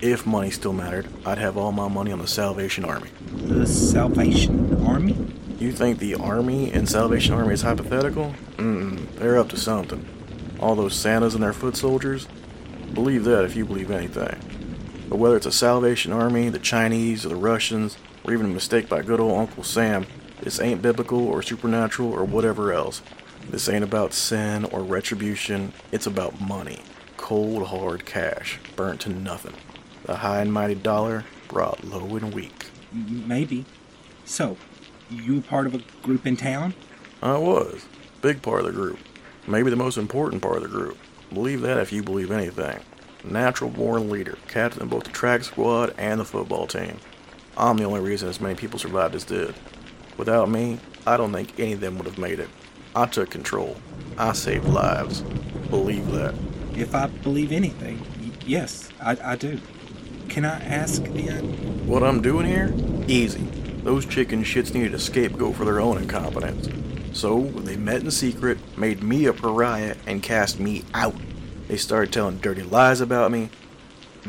If 0.01 0.27
money 0.27 0.51
still 0.51 0.73
mattered, 0.73 1.09
I'd 1.27 1.39
have 1.39 1.57
all 1.57 1.73
my 1.73 1.89
money 1.89 2.13
on 2.13 2.21
the 2.21 2.29
Salvation 2.29 2.85
Army. 2.85 3.11
The 3.35 3.67
Salvation 3.67 4.87
Army? 4.87 5.17
You 5.59 5.73
think 5.73 5.99
the 5.99 6.15
Army 6.15 6.73
and 6.73 6.89
Salvation 6.89 7.35
Army 7.35 7.55
is 7.55 7.63
hypothetical? 7.63 8.33
Mm, 8.57 9.15
they're 9.17 9.39
up 9.39 9.49
to 9.51 9.57
something. 9.57 10.07
All 10.61 10.75
those 10.75 10.95
Santas 10.95 11.35
and 11.35 11.43
their 11.43 11.53
foot 11.53 11.77
soldiers? 11.77 12.29
Believe 12.95 13.25
that 13.25 13.45
if 13.45 13.57
you 13.57 13.67
believe 13.67 13.91
anything. 13.91 14.39
But 15.11 15.19
whether 15.19 15.37
it's 15.37 15.47
a 15.47 15.51
Salvation 15.51 16.13
Army, 16.13 16.51
the 16.51 16.61
Chinese, 16.61 17.27
or 17.27 17.31
the 17.31 17.37
Russians, 17.37 17.99
or 18.23 18.33
even 18.33 18.47
a 18.47 18.55
mistake 18.55 18.89
by 18.89 19.03
good 19.03 19.19
old 19.19 19.37
Uncle 19.37 19.65
Sam, 19.65 20.07
this 20.41 20.61
ain't 20.61 20.83
biblical 20.83 21.27
or 21.27 21.43
supernatural 21.43 22.13
or 22.13 22.23
whatever 22.25 22.73
else. 22.73 23.03
This 23.51 23.69
ain't 23.69 23.83
about 23.83 24.13
sin 24.13 24.65
or 24.67 24.85
retribution, 24.85 25.73
it's 25.91 26.07
about 26.07 26.41
money. 26.41 26.79
Cold, 27.17 27.67
hard 27.67 28.07
cash, 28.07 28.61
burnt 28.77 29.01
to 29.01 29.09
nothing. 29.09 29.55
The 30.05 30.19
high 30.19 30.43
and 30.43 30.53
mighty 30.53 30.77
dollar 30.77 31.25
brought 31.49 31.83
low 31.83 32.15
and 32.15 32.33
weak. 32.33 32.67
Maybe. 32.93 33.65
So, 34.25 34.57
you 35.11 35.35
were 35.35 35.43
part 35.43 35.67
of 35.67 35.75
a 35.75 35.83
group 36.03 36.25
in 36.25 36.37
town? 36.37 36.73
I 37.21 37.37
was. 37.37 37.85
Big 38.23 38.43
part 38.43 38.61
of 38.61 38.67
the 38.67 38.73
group. 38.73 39.01
Maybe 39.49 39.71
the 39.71 39.77
most 39.77 39.99
important 39.99 40.41
part 40.41 40.59
of 40.59 40.63
the 40.63 40.69
group. 40.69 40.99
Believe 41.33 41.63
that 41.63 41.79
if 41.79 41.93
you 41.93 42.05
believe 42.05 42.31
anything. 42.31 42.79
Natural 43.23 43.71
born 43.71 44.09
leader, 44.09 44.39
captain 44.49 44.83
of 44.83 44.91
both 44.91 45.05
the 45.05 45.11
track 45.11 45.45
squad 45.45 45.95
and 45.99 46.21
the 46.21 46.25
football 46.25 46.67
team. 46.67 46.97
I'm 47.57 47.77
the 47.77 47.85
only 47.85 48.01
reason 48.01 48.29
as 48.29 48.41
many 48.41 48.55
people 48.55 48.79
survived 48.79 49.15
as 49.15 49.25
did. 49.25 49.55
Without 50.17 50.49
me, 50.49 50.79
I 51.07 51.17
don't 51.17 51.33
think 51.33 51.59
any 51.59 51.75
of 51.75 51.81
them 51.81 51.99
would 51.99 52.07
have 52.07 52.19
made 52.19 52.41
it. 52.41 52.49
I 52.95 53.07
took 53.07 53.31
control. 53.31 53.77
I 54.17 54.33
saved 54.33 54.67
lives. 54.67 55.21
Believe 55.69 56.11
that. 56.13 56.35
If 56.75 56.95
I 56.95 57.09
believe 57.09 57.53
anything, 57.53 58.01
y- 58.21 58.33
yes, 58.47 58.89
I, 59.01 59.17
I 59.23 59.37
do. 59.37 59.61
Can 60.29 60.45
I 60.45 60.63
ask 60.65 61.03
then? 61.03 61.87
What 61.87 62.03
I'm 62.03 62.23
doing 62.23 62.47
here? 62.47 62.73
Easy. 63.07 63.43
Those 63.83 64.07
chicken 64.07 64.45
shits 64.45 64.73
needed 64.73 64.95
a 64.95 64.99
scapegoat 64.99 65.57
for 65.57 65.65
their 65.65 65.81
own 65.81 65.99
incompetence. 65.99 66.69
So, 67.13 67.43
they 67.43 67.77
met 67.77 68.03
in 68.03 68.11
secret, 68.11 68.59
made 68.79 69.03
me 69.03 69.27
a 69.27 69.33
pariah, 69.33 69.97
and 70.07 70.23
cast 70.23 70.61
me 70.61 70.85
out. 70.95 71.15
They 71.71 71.77
started 71.77 72.13
telling 72.13 72.39
dirty 72.39 72.65
lies 72.65 73.01
about 73.01 73.31
me. 73.31 73.49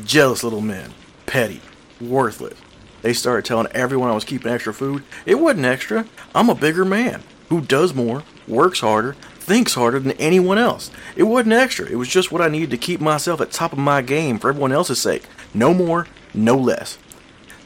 Jealous 0.06 0.44
little 0.44 0.62
men. 0.62 0.94
Petty. 1.26 1.60
Worthless. 2.00 2.60
They 3.02 3.14
started 3.14 3.46
telling 3.46 3.66
everyone 3.72 4.12
I 4.12 4.14
was 4.14 4.26
keeping 4.26 4.52
extra 4.52 4.76
food. 4.76 5.04
It 5.26 5.40
wasn't 5.40 5.66
extra. 5.66 6.06
I'm 6.36 6.52
a 6.52 6.56
bigger 6.56 6.86
man 6.86 7.24
who 7.50 7.62
does 7.62 7.96
more, 7.96 8.22
works 8.48 8.82
harder, 8.82 9.14
thinks 9.40 9.74
harder 9.74 10.00
than 10.00 10.12
anyone 10.20 10.60
else. 10.60 10.92
It 11.16 11.24
wasn't 11.24 11.54
extra. 11.54 11.88
It 11.88 11.96
was 11.96 12.10
just 12.10 12.32
what 12.32 12.44
I 12.44 12.48
needed 12.48 12.70
to 12.70 12.78
keep 12.78 13.02
myself 13.02 13.42
at 13.42 13.50
top 13.50 13.74
of 13.74 13.80
my 13.80 14.04
game 14.04 14.38
for 14.38 14.50
everyone 14.50 14.72
else's 14.72 15.02
sake. 15.02 15.24
No 15.52 15.74
more, 15.74 16.06
no 16.36 16.56
less. 16.56 17.00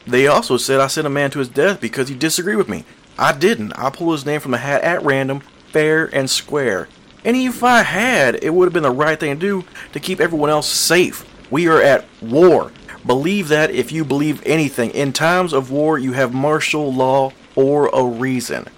They 0.06 0.26
also 0.26 0.56
said 0.56 0.80
I 0.80 0.86
sent 0.86 1.06
a 1.06 1.10
man 1.10 1.30
to 1.32 1.38
his 1.38 1.50
death 1.50 1.82
because 1.82 2.08
he 2.08 2.14
disagreed 2.14 2.56
with 2.56 2.70
me. 2.70 2.86
I 3.18 3.32
didn't. 3.32 3.74
I 3.74 3.90
pulled 3.90 4.14
his 4.14 4.24
name 4.24 4.40
from 4.40 4.52
the 4.52 4.58
hat 4.58 4.80
at 4.80 5.02
random, 5.02 5.40
fair 5.66 6.06
and 6.14 6.30
square. 6.30 6.88
And 7.26 7.36
if 7.36 7.64
I 7.64 7.82
had, 7.82 8.42
it 8.44 8.54
would 8.54 8.66
have 8.66 8.72
been 8.72 8.84
the 8.84 8.90
right 8.90 9.18
thing 9.18 9.34
to 9.34 9.40
do 9.40 9.64
to 9.92 9.98
keep 9.98 10.20
everyone 10.20 10.48
else 10.48 10.68
safe. 10.68 11.26
We 11.50 11.66
are 11.66 11.82
at 11.82 12.04
war. 12.22 12.70
Believe 13.04 13.48
that 13.48 13.72
if 13.72 13.90
you 13.90 14.04
believe 14.04 14.40
anything. 14.46 14.90
In 14.92 15.12
times 15.12 15.52
of 15.52 15.72
war, 15.72 15.98
you 15.98 16.12
have 16.12 16.32
martial 16.32 16.94
law 16.94 17.30
for 17.52 17.90
a 17.92 18.04
reason. 18.04 18.68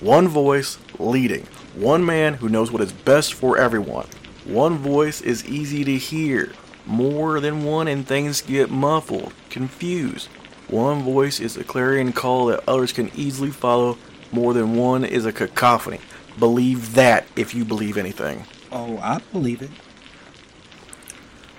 One 0.00 0.28
voice 0.28 0.76
leading. 0.98 1.46
One 1.74 2.04
man 2.04 2.34
who 2.34 2.50
knows 2.50 2.70
what 2.70 2.82
is 2.82 2.92
best 2.92 3.32
for 3.32 3.56
everyone. 3.56 4.06
One 4.44 4.76
voice 4.76 5.22
is 5.22 5.46
easy 5.46 5.82
to 5.84 5.96
hear. 5.96 6.52
More 6.84 7.40
than 7.40 7.64
one, 7.64 7.88
and 7.88 8.06
things 8.06 8.42
get 8.42 8.70
muffled, 8.70 9.32
confused. 9.48 10.28
One 10.68 11.02
voice 11.02 11.40
is 11.40 11.56
a 11.56 11.64
clarion 11.64 12.12
call 12.12 12.46
that 12.46 12.68
others 12.68 12.92
can 12.92 13.10
easily 13.14 13.50
follow. 13.50 13.96
More 14.30 14.52
than 14.52 14.76
one 14.76 15.06
is 15.06 15.24
a 15.24 15.32
cacophony. 15.32 16.00
Believe 16.38 16.94
that 16.94 17.26
if 17.36 17.54
you 17.54 17.64
believe 17.64 17.96
anything. 17.96 18.44
Oh, 18.72 18.98
I 18.98 19.20
believe 19.32 19.62
it. 19.62 19.70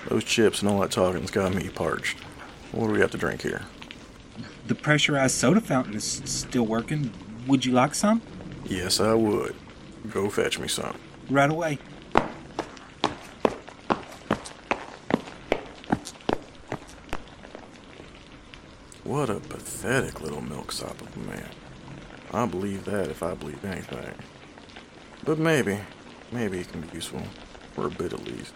Those 0.10 0.24
chips 0.24 0.62
and 0.62 0.70
all 0.70 0.82
that 0.82 0.92
talking's 0.92 1.32
got 1.32 1.54
me 1.54 1.70
parched. 1.70 2.18
What 2.72 2.88
do 2.88 2.94
we 2.94 3.00
have 3.00 3.12
to 3.12 3.18
drink 3.18 3.42
here? 3.42 3.64
The 4.68 4.76
pressurized 4.76 5.36
soda 5.36 5.62
fountain 5.62 5.96
is 5.96 6.22
still 6.26 6.66
working. 6.66 7.12
Would 7.48 7.66
you 7.66 7.72
like 7.72 7.96
some? 7.96 8.22
Yes, 8.66 9.00
I 9.00 9.14
would. 9.14 9.56
Go 10.12 10.30
fetch 10.30 10.60
me 10.60 10.68
some. 10.68 10.98
Right 11.30 11.50
away. 11.50 11.80
What 19.04 19.30
a 19.30 19.36
pathetic 19.36 20.22
little 20.22 20.42
milksop 20.42 21.00
of 21.00 21.16
a 21.16 21.20
man. 21.20 21.50
I 22.34 22.46
believe 22.46 22.86
that 22.86 23.08
if 23.10 23.24
I 23.24 23.36
believe 23.36 23.64
anything. 23.64 24.14
But 25.26 25.40
maybe, 25.40 25.80
maybe 26.32 26.60
it 26.60 26.72
can 26.72 26.82
be 26.82 26.90
useful. 26.94 27.22
For 27.74 27.88
a 27.88 27.90
bit 27.90 28.14
at 28.14 28.24
least. 28.24 28.54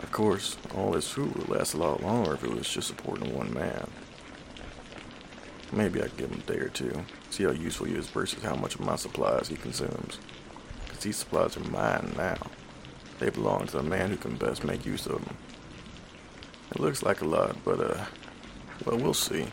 Of 0.00 0.10
course, 0.10 0.56
all 0.74 0.90
this 0.90 1.08
food 1.08 1.36
would 1.36 1.48
last 1.48 1.74
a 1.74 1.76
lot 1.76 2.02
longer 2.02 2.34
if 2.34 2.42
it 2.42 2.50
was 2.50 2.68
just 2.68 2.88
supporting 2.88 3.32
one 3.36 3.54
man. 3.54 3.88
Maybe 5.72 6.02
I'd 6.02 6.16
give 6.16 6.30
him 6.30 6.40
a 6.40 6.50
day 6.50 6.58
or 6.58 6.68
two, 6.68 7.04
see 7.30 7.44
how 7.44 7.50
useful 7.50 7.86
he 7.86 7.94
is 7.94 8.08
versus 8.08 8.42
how 8.42 8.56
much 8.56 8.74
of 8.74 8.80
my 8.80 8.96
supplies 8.96 9.48
he 9.48 9.56
consumes. 9.56 10.18
Because 10.84 11.04
these 11.04 11.16
supplies 11.16 11.56
are 11.56 11.70
mine 11.70 12.12
now. 12.16 12.38
They 13.20 13.30
belong 13.30 13.66
to 13.66 13.76
the 13.76 13.82
man 13.82 14.10
who 14.10 14.16
can 14.16 14.36
best 14.36 14.64
make 14.64 14.86
use 14.86 15.06
of 15.06 15.24
them. 15.24 15.36
It 16.72 16.80
looks 16.80 17.02
like 17.02 17.20
a 17.20 17.26
lot, 17.26 17.56
but, 17.64 17.80
uh, 17.80 18.04
well, 18.84 18.98
we'll 18.98 19.14
see. 19.14 19.46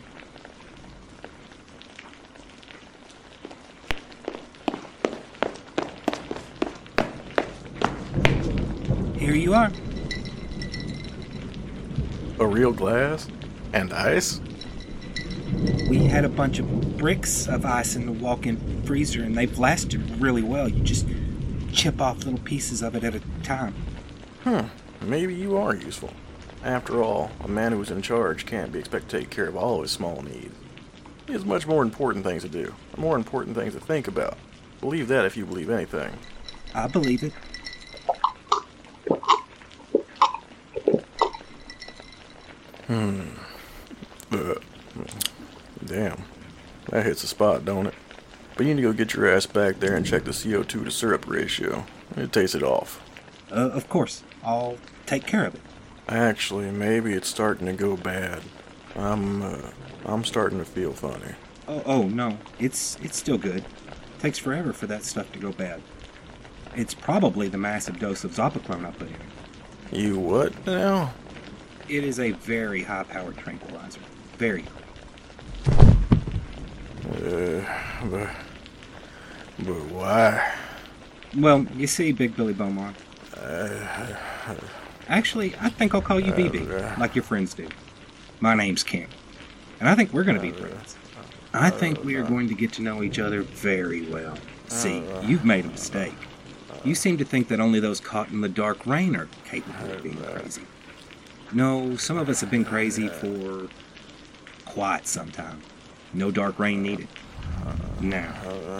Here 9.18 9.34
you 9.34 9.54
are. 9.54 9.72
A 12.46 12.48
real 12.48 12.70
glass? 12.70 13.26
And 13.72 13.92
ice? 13.92 14.40
We 15.88 16.04
had 16.04 16.24
a 16.24 16.28
bunch 16.28 16.60
of 16.60 16.96
bricks 16.96 17.48
of 17.48 17.66
ice 17.66 17.96
in 17.96 18.06
the 18.06 18.12
walk 18.12 18.46
in 18.46 18.84
freezer, 18.84 19.24
and 19.24 19.36
they've 19.36 19.58
lasted 19.58 20.20
really 20.20 20.42
well. 20.42 20.68
You 20.68 20.80
just 20.84 21.08
chip 21.72 22.00
off 22.00 22.18
little 22.18 22.38
pieces 22.38 22.82
of 22.82 22.94
it 22.94 23.02
at 23.02 23.16
a 23.16 23.20
time. 23.42 23.74
Hmm, 24.44 24.66
maybe 25.04 25.34
you 25.34 25.56
are 25.56 25.74
useful. 25.74 26.12
After 26.62 27.02
all, 27.02 27.32
a 27.40 27.48
man 27.48 27.72
who 27.72 27.82
is 27.82 27.90
in 27.90 28.00
charge 28.00 28.46
can't 28.46 28.70
be 28.70 28.78
expected 28.78 29.10
to 29.10 29.18
take 29.18 29.30
care 29.30 29.48
of 29.48 29.56
all 29.56 29.82
his 29.82 29.90
small 29.90 30.22
needs. 30.22 30.54
He 31.26 31.32
has 31.32 31.44
much 31.44 31.66
more 31.66 31.82
important 31.82 32.24
things 32.24 32.44
to 32.44 32.48
do, 32.48 32.72
more 32.96 33.16
important 33.16 33.56
things 33.56 33.74
to 33.74 33.80
think 33.80 34.06
about. 34.06 34.38
Believe 34.80 35.08
that 35.08 35.24
if 35.24 35.36
you 35.36 35.46
believe 35.46 35.68
anything. 35.68 36.12
I 36.76 36.86
believe 36.86 37.24
it. 37.24 37.32
Hmm. 42.86 43.20
Uh, 44.30 44.54
damn. 45.84 46.24
That 46.90 47.04
hits 47.04 47.22
the 47.22 47.28
spot, 47.28 47.64
don't 47.64 47.86
it? 47.86 47.94
But 48.56 48.66
you 48.66 48.74
need 48.74 48.82
to 48.82 48.88
go 48.88 48.92
get 48.92 49.14
your 49.14 49.28
ass 49.28 49.46
back 49.46 49.80
there 49.80 49.96
and 49.96 50.06
check 50.06 50.24
the 50.24 50.30
CO2 50.30 50.84
to 50.84 50.90
syrup 50.90 51.26
ratio. 51.26 51.84
It 52.16 52.32
takes 52.32 52.54
it 52.54 52.62
off. 52.62 53.02
Uh, 53.50 53.70
of 53.70 53.88
course. 53.88 54.22
I'll 54.44 54.78
take 55.04 55.26
care 55.26 55.44
of 55.46 55.54
it. 55.54 55.60
Actually, 56.08 56.70
maybe 56.70 57.12
it's 57.12 57.28
starting 57.28 57.66
to 57.66 57.72
go 57.72 57.96
bad. 57.96 58.42
I'm, 58.94 59.42
uh, 59.42 59.70
I'm 60.04 60.24
starting 60.24 60.58
to 60.58 60.64
feel 60.64 60.92
funny. 60.92 61.34
Oh, 61.68 61.82
oh 61.84 62.02
no. 62.04 62.38
It's 62.58 62.96
it's 63.02 63.18
still 63.18 63.38
good. 63.38 63.64
Takes 64.20 64.38
forever 64.38 64.72
for 64.72 64.86
that 64.86 65.04
stuff 65.04 65.30
to 65.32 65.38
go 65.38 65.52
bad. 65.52 65.82
It's 66.76 66.94
probably 66.94 67.48
the 67.48 67.58
massive 67.58 67.98
dose 67.98 68.24
of 68.24 68.32
Zopiclone 68.32 68.86
I 68.86 68.92
put 68.92 69.08
in. 69.08 69.98
You 69.98 70.18
what 70.18 70.66
now? 70.66 71.12
It 71.88 72.02
is 72.04 72.18
a 72.18 72.32
very 72.32 72.82
high-powered 72.82 73.36
tranquilizer. 73.38 74.00
Very. 74.38 74.64
Uh, 77.08 77.62
but, 78.10 78.28
but 79.60 79.84
why? 79.90 80.52
Well, 81.36 81.64
you 81.76 81.86
see, 81.86 82.12
Big 82.12 82.36
Billy 82.36 82.52
Beaumont. 82.52 82.96
Uh, 83.36 83.86
Actually, 85.08 85.54
I 85.60 85.68
think 85.68 85.94
I'll 85.94 86.02
call 86.02 86.18
you 86.18 86.32
BB, 86.32 86.98
like 86.98 87.14
your 87.14 87.22
friends 87.22 87.54
do. 87.54 87.68
My 88.40 88.54
name's 88.54 88.82
Kim, 88.82 89.08
and 89.78 89.88
I 89.88 89.94
think 89.94 90.12
we're 90.12 90.24
going 90.24 90.36
to 90.36 90.42
be 90.42 90.50
friends. 90.50 90.96
I 91.52 91.70
think 91.70 92.02
we 92.02 92.16
are 92.16 92.24
going 92.24 92.48
to 92.48 92.54
get 92.54 92.72
to 92.74 92.82
know 92.82 93.04
each 93.04 93.20
other 93.20 93.42
very 93.42 94.02
well. 94.08 94.36
See, 94.66 95.04
you've 95.22 95.44
made 95.44 95.64
a 95.64 95.68
mistake. 95.68 96.14
You 96.84 96.96
seem 96.96 97.16
to 97.18 97.24
think 97.24 97.46
that 97.48 97.60
only 97.60 97.78
those 97.78 98.00
caught 98.00 98.30
in 98.30 98.40
the 98.40 98.48
dark 98.48 98.84
rain 98.84 99.14
are 99.14 99.28
capable 99.44 99.92
of 99.92 100.02
being 100.02 100.16
crazy. 100.16 100.62
No, 101.52 101.96
some 101.96 102.18
of 102.18 102.28
us 102.28 102.40
have 102.40 102.50
been 102.50 102.64
crazy 102.64 103.08
for 103.08 103.68
quite 104.64 105.06
some 105.06 105.30
time. 105.30 105.60
No 106.12 106.30
dark 106.30 106.58
rain 106.58 106.82
needed. 106.82 107.08
Now, 108.00 108.32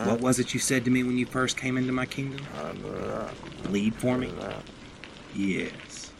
what 0.04 0.20
was 0.20 0.38
it 0.38 0.52
you 0.52 0.60
said 0.60 0.84
to 0.84 0.90
me 0.90 1.02
when 1.02 1.16
you 1.16 1.26
first 1.26 1.56
came 1.56 1.78
into 1.78 1.92
my 1.92 2.06
kingdom? 2.06 2.44
Bleed 3.64 3.94
for 3.94 4.18
me? 4.18 4.32
Yes. 5.34 6.12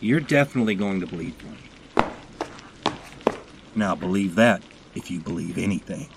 You're 0.00 0.20
definitely 0.20 0.74
going 0.74 1.00
to 1.00 1.06
bleed 1.06 1.34
for 1.36 1.46
me. 1.46 1.58
Now, 3.74 3.94
believe 3.94 4.34
that 4.34 4.62
if 4.94 5.10
you 5.10 5.20
believe 5.20 5.56
anything. 5.56 6.08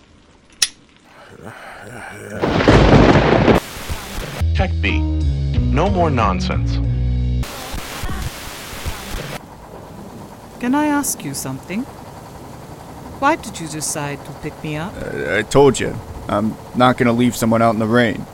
Tech 4.55 4.71
B. 4.81 4.99
No 5.59 5.89
more 5.89 6.09
nonsense. 6.09 6.77
Can 10.59 10.73
I 10.75 10.85
ask 10.87 11.23
you 11.23 11.33
something? 11.33 11.83
Why 13.21 13.35
did 13.35 13.59
you 13.59 13.67
decide 13.67 14.23
to 14.25 14.31
pick 14.41 14.61
me 14.63 14.77
up? 14.77 14.93
I, 14.95 15.39
I 15.39 15.41
told 15.43 15.79
you, 15.79 15.95
I'm 16.27 16.55
not 16.75 16.97
gonna 16.97 17.13
leave 17.13 17.35
someone 17.35 17.61
out 17.61 17.73
in 17.73 17.79
the 17.79 17.87
rain. 17.87 18.25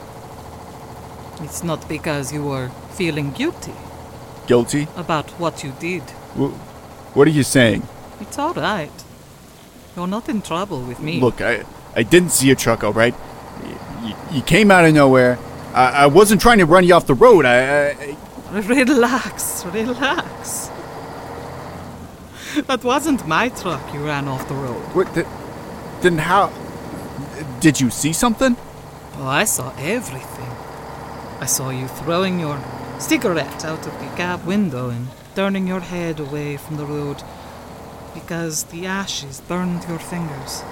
It's 1.41 1.63
not 1.63 1.87
because 1.89 2.31
you 2.33 2.43
were 2.43 2.69
feeling 2.93 3.31
guilty 3.31 3.73
Guilty? 4.47 4.87
about 4.95 5.29
what 5.39 5.63
you 5.63 5.71
did. 5.79 6.03
Wh- 6.37 6.53
What 7.15 7.27
are 7.27 7.31
you 7.31 7.43
saying? 7.43 7.81
It's 8.21 8.37
all 8.39 8.53
right. 8.53 8.91
You're 9.95 10.07
not 10.07 10.29
in 10.29 10.41
trouble 10.41 10.81
with 10.81 10.99
me. 10.99 11.19
Look, 11.19 11.41
I 11.41 11.63
I 11.95 12.03
didn't 12.03 12.31
see 12.31 12.51
a 12.51 12.55
truck, 12.55 12.83
all 12.83 12.93
right? 12.93 13.15
You, 14.05 14.15
you 14.31 14.41
came 14.41 14.71
out 14.71 14.85
of 14.85 14.93
nowhere. 14.93 15.37
I, 15.73 16.03
I 16.03 16.07
wasn't 16.07 16.41
trying 16.41 16.59
to 16.59 16.65
run 16.65 16.83
you 16.85 16.93
off 16.95 17.05
the 17.05 17.13
road. 17.25 17.45
I, 17.45 17.89
I 17.91 18.17
Relax, 18.51 19.65
relax. 19.65 20.69
That 22.67 22.83
wasn't 22.83 23.27
my 23.27 23.49
truck 23.49 23.93
you 23.93 24.03
ran 24.05 24.27
off 24.27 24.47
the 24.47 24.55
road. 24.55 24.81
what? 24.95 25.13
The, 25.15 25.25
then 26.01 26.17
how? 26.17 26.51
Did 27.59 27.79
you 27.79 27.89
see 27.89 28.13
something? 28.13 28.57
Oh, 29.17 29.27
I 29.27 29.45
saw 29.45 29.73
everything. 29.77 30.51
I 31.39 31.45
saw 31.45 31.69
you 31.69 31.87
throwing 31.87 32.39
your 32.39 32.59
cigarette 32.99 33.65
out 33.65 33.85
of 33.87 33.93
the 33.99 34.15
cab 34.15 34.45
window 34.45 34.89
and 34.89 35.07
turning 35.35 35.67
your 35.67 35.79
head 35.79 36.19
away 36.19 36.57
from 36.57 36.77
the 36.77 36.85
road 36.85 37.23
because 38.13 38.65
the 38.65 38.85
ashes 38.85 39.41
burned 39.47 39.85
your 39.87 39.99
fingers. 39.99 40.63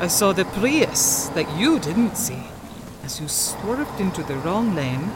I 0.00 0.06
saw 0.06 0.32
the 0.32 0.44
Prius 0.44 1.28
that 1.34 1.58
you 1.58 1.78
didn't 1.78 2.16
see 2.16 2.44
as 3.04 3.20
you 3.20 3.28
swerved 3.28 4.00
into 4.00 4.22
the 4.22 4.36
wrong 4.36 4.74
lane, 4.74 5.10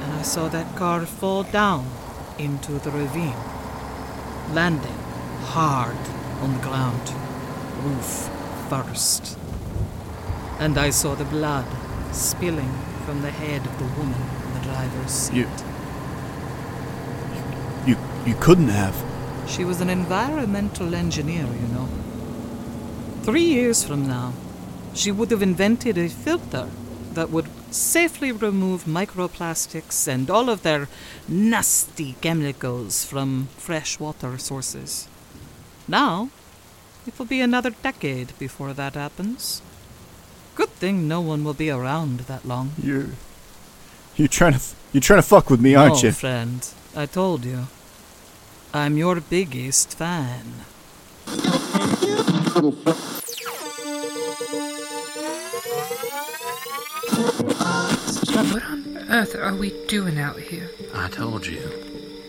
and 0.00 0.12
I 0.12 0.22
saw 0.22 0.48
that 0.48 0.76
car 0.76 1.06
fall 1.06 1.42
down 1.44 1.86
into 2.38 2.72
the 2.72 2.90
ravine, 2.90 3.36
landing 4.52 4.98
hard 5.54 5.96
on 6.40 6.52
the 6.54 6.62
ground. 6.62 7.12
roof 7.82 8.30
first. 8.68 9.38
And 10.58 10.78
I 10.78 10.90
saw 10.90 11.14
the 11.14 11.24
blood 11.24 11.66
spilling 12.12 12.72
from 13.04 13.22
the 13.22 13.30
head 13.30 13.66
of 13.66 13.78
the 13.78 13.84
woman 13.98 14.22
in 14.46 14.54
the 14.54 14.60
driver's 14.60 15.10
seat. 15.10 15.36
You. 15.36 15.48
You. 17.86 17.96
You 18.26 18.34
couldn't 18.40 18.68
have. 18.68 18.94
She 19.48 19.64
was 19.64 19.80
an 19.80 19.90
environmental 19.90 20.94
engineer, 20.94 21.46
you 21.46 21.68
know. 21.74 21.88
Three 23.22 23.44
years 23.44 23.82
from 23.82 24.06
now, 24.06 24.32
she 24.94 25.10
would 25.10 25.30
have 25.30 25.42
invented 25.42 25.98
a 25.98 26.08
filter 26.08 26.68
that 27.14 27.30
would 27.30 27.46
safely 27.72 28.32
remove 28.32 28.84
microplastics 28.84 30.06
and 30.06 30.30
all 30.30 30.48
of 30.48 30.62
their 30.62 30.88
nasty 31.28 32.16
chemicals 32.20 33.04
from 33.04 33.48
freshwater 33.56 34.38
sources. 34.38 35.08
Now, 35.88 36.30
it 37.06 37.18
will 37.18 37.26
be 37.26 37.40
another 37.40 37.70
decade 37.70 38.38
before 38.38 38.72
that 38.74 38.94
happens. 38.94 39.62
Good 40.54 40.70
thing 40.70 41.08
no 41.08 41.20
one 41.20 41.44
will 41.44 41.54
be 41.54 41.70
around 41.70 42.20
that 42.20 42.44
long. 42.44 42.72
You're. 42.82 43.10
You're 44.16 44.28
trying 44.28 44.52
to. 44.54 44.60
You're 44.92 45.00
trying 45.00 45.22
to 45.22 45.26
fuck 45.26 45.48
with 45.48 45.60
me, 45.60 45.74
aren't 45.74 46.02
no, 46.02 46.08
you? 46.08 46.12
friend. 46.12 46.68
I 46.94 47.06
told 47.06 47.44
you. 47.44 47.66
I'm 48.74 48.98
your 48.98 49.20
biggest 49.20 49.96
fan. 49.96 50.64
What 57.12 58.64
on 58.64 58.98
earth 59.10 59.36
are 59.36 59.54
we 59.54 59.70
doing 59.86 60.18
out 60.18 60.38
here? 60.38 60.70
I 60.94 61.08
told 61.08 61.46
you. 61.46 61.60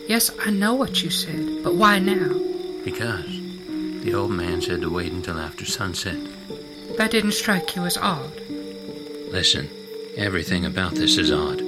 Yes, 0.06 0.30
I 0.44 0.50
know 0.50 0.74
what 0.74 1.02
you 1.02 1.10
said, 1.10 1.62
but 1.64 1.74
why 1.74 1.98
now? 1.98 2.38
Because 2.84 3.26
the 4.04 4.14
old 4.14 4.30
man 4.30 4.60
said 4.60 4.82
to 4.82 4.90
wait 4.90 5.12
until 5.12 5.38
after 5.38 5.64
sunset. 5.64 6.18
That 6.98 7.10
didn't 7.10 7.32
strike 7.32 7.74
you 7.74 7.84
as 7.86 7.96
odd. 7.96 8.32
Listen, 9.30 9.68
everything 10.16 10.66
about 10.66 10.94
this 10.94 11.16
is 11.16 11.32
odd. 11.32 11.62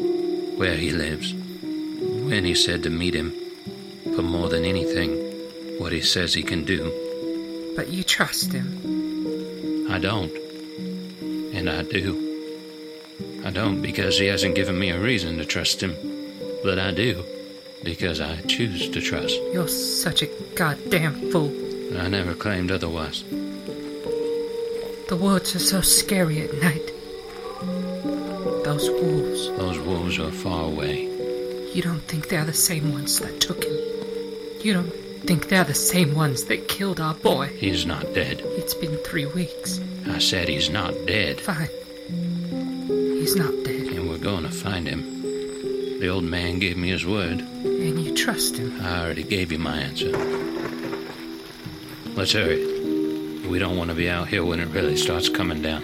Where 0.59 0.77
he 0.77 0.91
lives, 0.91 1.33
when 1.33 2.45
he 2.45 2.55
said 2.55 2.83
to 2.83 2.91
meet 2.91 3.15
him, 3.15 3.33
but 4.05 4.25
more 4.25 4.49
than 4.49 4.65
anything, 4.65 5.17
what 5.79 5.93
he 5.93 6.01
says 6.03 6.35
he 6.35 6.43
can 6.43 6.65
do. 6.65 6.93
But 7.75 7.89
you 7.89 8.03
trust 8.05 8.53
him. 8.53 9.87
I 9.91 9.99
don't. 9.99 10.33
And 11.55 11.69
I 11.71 11.83
do. 11.83 12.26
I 13.47 13.51
don't 13.51 13.81
because 13.81 14.19
he 14.19 14.27
hasn't 14.27 14.57
given 14.57 14.77
me 14.77 14.91
a 14.91 14.99
reason 14.99 15.39
to 15.39 15.45
trust 15.45 15.81
him. 15.81 15.95
But 16.65 16.81
I 16.81 16.91
do 16.91 17.25
because 17.85 18.21
I 18.21 18.41
choose 18.41 18.89
to 18.89 19.01
trust. 19.01 19.39
You're 19.53 19.69
such 19.69 20.23
a 20.23 20.27
goddamn 20.57 21.31
fool. 21.31 21.53
I 21.97 22.09
never 22.09 22.35
claimed 22.35 22.73
otherwise. 22.73 23.23
The 25.09 25.17
woods 25.17 25.55
are 25.55 25.61
so 25.61 25.81
scary 25.81 26.41
at 26.41 26.61
night. 26.61 26.91
Those 28.65 28.91
wolves. 28.91 29.49
Those 29.59 29.79
wolves 29.79 30.19
are 30.19 30.33
far 30.33 30.65
away. 30.65 31.05
You 31.73 31.83
don't 31.83 32.01
think 32.01 32.29
they're 32.29 32.45
the 32.45 32.53
same 32.53 32.93
ones 32.93 33.21
that 33.21 33.41
took 33.41 33.63
him? 33.63 33.77
You 34.61 34.73
don't 34.75 34.93
think 35.25 35.49
they're 35.49 35.63
the 35.63 35.73
same 35.73 36.17
ones 36.17 36.47
that 36.47 36.67
killed 36.67 36.99
our 36.99 37.15
boy? 37.15 37.47
He's 37.47 37.87
not 37.87 38.13
dead. 38.13 38.41
It's 38.43 38.75
been 38.75 38.97
three 38.97 39.27
weeks. 39.27 39.81
I 40.09 40.19
said 40.19 40.49
he's 40.49 40.69
not 40.69 40.95
dead. 41.07 41.41
Fine. 41.41 41.69
He's 43.27 43.35
not 43.35 43.65
dead. 43.65 43.89
And 43.89 44.09
we're 44.09 44.19
going 44.19 44.45
to 44.45 44.51
find 44.51 44.87
him. 44.87 45.21
The 45.99 46.07
old 46.07 46.23
man 46.23 46.61
gave 46.61 46.77
me 46.77 46.91
his 46.91 47.05
word. 47.05 47.41
And 47.41 48.01
you 48.01 48.15
trust 48.15 48.57
him? 48.57 48.81
I 48.81 49.01
already 49.01 49.25
gave 49.25 49.51
you 49.51 49.59
my 49.59 49.79
answer. 49.79 50.13
Let's 52.15 52.31
hurry. 52.31 52.65
We 53.49 53.59
don't 53.59 53.77
want 53.77 53.91
to 53.91 53.97
be 53.97 54.09
out 54.09 54.29
here 54.29 54.45
when 54.45 54.61
it 54.61 54.69
really 54.69 54.97
starts 54.97 55.29
coming 55.29 55.61
down. 55.61 55.83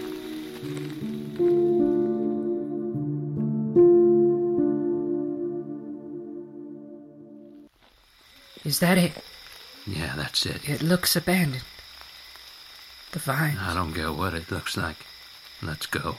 Is 8.65 8.79
that 8.79 8.99
it? 8.99 9.15
Yeah, 9.85 10.15
that's 10.15 10.47
it. 10.47 10.69
It 10.69 10.81
looks 10.81 11.17
abandoned. 11.17 11.65
The 13.11 13.19
vine. 13.19 13.59
I 13.59 13.75
don't 13.75 13.93
care 13.93 14.13
what 14.13 14.33
it 14.33 14.49
looks 14.49 14.77
like. 14.77 14.99
Let's 15.61 15.87
go. 15.87 16.15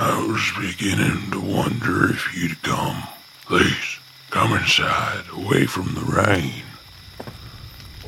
I 0.00 0.24
was 0.30 0.56
beginning 0.78 1.30
to 1.32 1.40
wonder 1.40 2.10
if 2.10 2.36
you'd 2.36 2.62
come. 2.62 3.02
Please, 3.46 3.98
come 4.30 4.52
inside, 4.52 5.24
away 5.32 5.66
from 5.66 5.94
the 5.94 6.00
rain. 6.02 6.62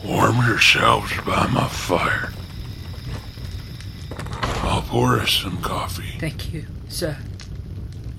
Warm 0.04 0.36
yourselves 0.46 1.12
by 1.26 1.46
my 1.48 1.66
fire. 1.66 2.32
I'll 4.62 4.82
pour 4.82 5.18
us 5.18 5.32
some 5.32 5.60
coffee. 5.62 6.16
Thank 6.18 6.52
you, 6.52 6.66
sir, 6.88 7.16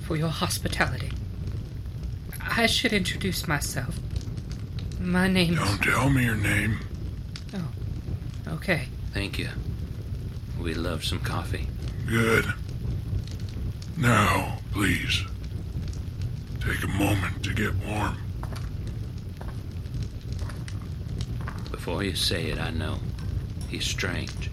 for 0.02 0.18
your 0.18 0.30
hospitality. 0.30 1.12
I 2.42 2.66
should 2.66 2.92
introduce 2.92 3.48
myself. 3.48 4.00
My 5.00 5.28
name. 5.28 5.56
Don't 5.56 5.82
tell 5.82 6.10
me 6.10 6.26
your 6.26 6.36
name. 6.36 6.80
Oh, 7.54 8.54
okay. 8.56 8.90
Thank 9.14 9.40
you. 9.40 9.50
We 10.60 10.74
love 10.74 11.06
some 11.06 11.20
coffee. 11.20 11.68
Good. 12.06 12.54
Now, 14.02 14.58
please, 14.72 15.24
take 16.60 16.84
a 16.84 16.88
moment 16.88 17.44
to 17.44 17.54
get 17.54 17.76
warm. 17.86 18.18
Before 21.70 22.02
you 22.02 22.16
say 22.16 22.48
it, 22.48 22.58
I 22.58 22.72
know. 22.72 22.98
He's 23.70 23.86
strange. 23.86 24.50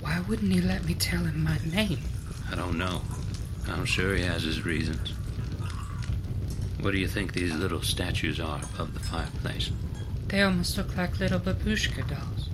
Why 0.00 0.20
wouldn't 0.20 0.50
he 0.50 0.62
let 0.62 0.86
me 0.86 0.94
tell 0.94 1.20
him 1.20 1.44
my 1.44 1.58
name? 1.70 1.98
I 2.50 2.54
don't 2.54 2.78
know. 2.78 3.02
I'm 3.68 3.84
sure 3.84 4.16
he 4.16 4.22
has 4.22 4.42
his 4.42 4.64
reasons. 4.64 5.12
What 6.80 6.92
do 6.92 6.98
you 6.98 7.06
think 7.06 7.34
these 7.34 7.54
little 7.54 7.82
statues 7.82 8.40
are 8.40 8.62
above 8.72 8.94
the 8.94 9.00
fireplace? 9.00 9.72
They 10.28 10.40
almost 10.40 10.78
look 10.78 10.96
like 10.96 11.20
little 11.20 11.40
babushka 11.40 12.08
dolls. 12.08 12.48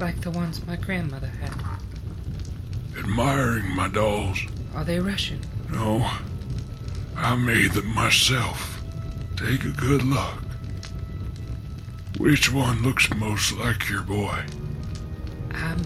Like 0.00 0.22
the 0.22 0.32
ones 0.32 0.66
my 0.66 0.74
grandmother 0.74 1.28
had. 1.28 1.52
Admiring 2.98 3.76
my 3.76 3.86
dolls. 3.86 4.40
Are 4.76 4.84
they 4.84 5.00
Russian? 5.00 5.40
No, 5.72 6.06
I 7.16 7.34
made 7.34 7.72
them 7.72 7.94
myself. 7.94 8.82
Take 9.34 9.64
a 9.64 9.70
good 9.70 10.02
look. 10.02 10.34
Which 12.18 12.52
one 12.52 12.82
looks 12.82 13.08
most 13.14 13.56
like 13.56 13.88
your 13.88 14.02
boy? 14.02 14.44
I'm 15.54 15.80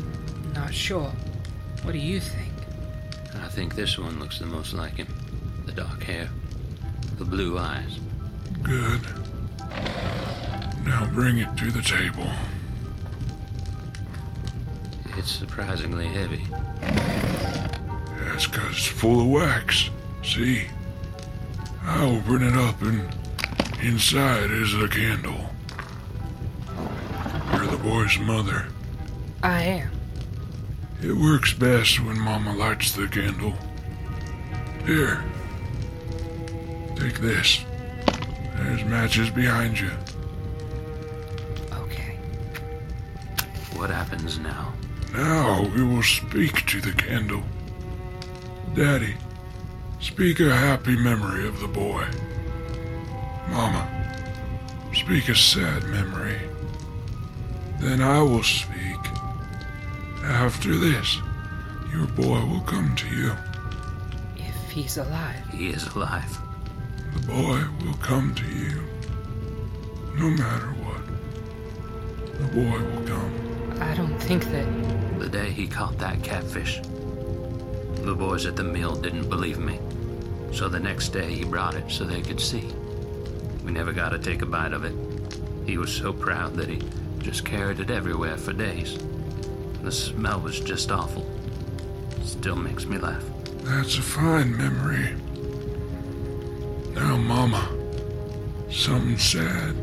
not 0.55 0.75
sure. 0.75 1.13
What 1.85 1.93
do 1.93 1.99
you 1.99 2.19
think? 2.19 2.53
I 3.41 3.47
think 3.47 3.77
this 3.77 3.97
one 3.97 4.19
looks 4.19 4.41
the 4.41 4.47
most 4.47 4.73
like 4.75 4.97
him. 4.97 5.07
The 5.67 5.73
dark 5.73 6.03
hair, 6.03 6.29
the 7.17 7.25
blue 7.25 7.59
eyes. 7.59 8.01
Good. 8.65 9.03
Now 10.85 11.09
bring 11.15 11.39
it 11.39 11.57
to 11.59 11.71
the 11.71 11.83
table. 11.83 12.29
It's 15.17 15.31
surprisingly 15.31 16.09
heavy. 16.09 16.45
That's 18.41 18.53
because 18.53 18.71
it's 18.71 18.87
full 18.87 19.21
of 19.21 19.27
wax. 19.27 19.91
See? 20.25 20.65
I 21.85 22.03
open 22.05 22.43
it 22.43 22.57
up 22.57 22.81
and 22.81 23.15
inside 23.83 24.51
is 24.51 24.73
a 24.77 24.89
candle. 24.89 25.51
You're 27.53 27.67
the 27.67 27.77
boy's 27.77 28.19
mother. 28.19 28.69
I 29.43 29.63
am. 29.65 29.91
It 31.03 31.13
works 31.13 31.53
best 31.53 32.01
when 32.01 32.19
Mama 32.19 32.55
lights 32.55 32.93
the 32.93 33.09
candle. 33.09 33.53
Here. 34.87 35.23
Take 36.97 37.21
this. 37.21 37.63
There's 38.57 38.85
matches 38.85 39.29
behind 39.29 39.79
you. 39.79 39.91
Okay. 41.75 42.17
What 43.75 43.91
happens 43.91 44.39
now? 44.39 44.73
Now 45.13 45.69
we 45.75 45.83
will 45.85 46.03
speak 46.03 46.65
to 46.69 46.81
the 46.81 46.93
candle. 46.93 47.43
Daddy, 48.75 49.15
speak 49.99 50.39
a 50.39 50.55
happy 50.55 50.97
memory 50.97 51.47
of 51.49 51.59
the 51.59 51.67
boy. 51.67 52.07
Mama, 53.49 53.89
speak 54.95 55.29
a 55.29 55.35
sad 55.35 55.83
memory. 55.85 56.39
Then 57.81 58.01
I 58.01 58.23
will 58.23 58.45
speak. 58.45 58.99
After 60.23 60.77
this, 60.77 61.19
your 61.93 62.07
boy 62.07 62.47
will 62.47 62.61
come 62.61 62.95
to 62.95 63.09
you. 63.09 63.33
If 64.37 64.71
he's 64.71 64.99
alive. 64.99 65.45
He 65.53 65.71
is 65.71 65.87
alive. 65.89 66.39
The 67.15 67.27
boy 67.27 67.61
will 67.85 67.95
come 67.95 68.35
to 68.37 68.47
you. 68.47 68.83
No 70.15 70.31
matter 70.31 70.69
what. 70.85 71.03
The 72.39 72.47
boy 72.55 72.79
will 72.79 73.07
come. 73.07 73.81
I 73.81 73.95
don't 73.95 74.19
think 74.21 74.45
that. 74.53 75.19
The 75.19 75.29
day 75.29 75.51
he 75.51 75.67
caught 75.67 75.99
that 75.99 76.23
catfish, 76.23 76.81
the 78.05 78.15
boys 78.15 78.47
at 78.47 78.57
the 78.57 78.65
mill 78.65 78.95
didn't 78.95 79.29
believe 79.29 79.59
me. 79.59 79.79
So 80.53 80.69
the 80.69 80.81
next 80.81 81.11
day 81.11 81.33
he 81.33 81.45
brought 81.45 81.75
it 81.75 81.91
so 81.91 82.05
they 82.05 82.23
could 82.23 82.41
see. 82.41 82.69
We 83.65 83.73
never 83.73 83.93
got 83.93 84.11
to 84.11 84.19
take 84.19 84.43
a 84.43 84.47
bite 84.47 84.73
of 84.73 84.85
it. 84.85 84.95
He 85.67 85.79
was 85.79 85.93
so 85.93 86.13
proud 86.13 86.55
that 86.55 86.69
he 86.69 86.83
just 87.19 87.45
carried 87.45 87.81
it 87.81 87.91
everywhere 87.91 88.37
for 88.37 88.53
days. 88.53 88.99
The 89.83 89.93
smell 89.93 90.41
was 90.41 90.61
just 90.61 90.91
awful. 90.91 91.27
Still 92.25 92.57
makes 92.57 92.87
me 92.87 92.99
laugh. 92.99 93.25
That's 93.63 93.99
a 93.99 94.03
fine 94.03 94.57
memory. 94.57 95.15
Now, 96.95 97.17
Mama, 97.17 97.69
something 98.71 99.19
sad. 99.19 99.75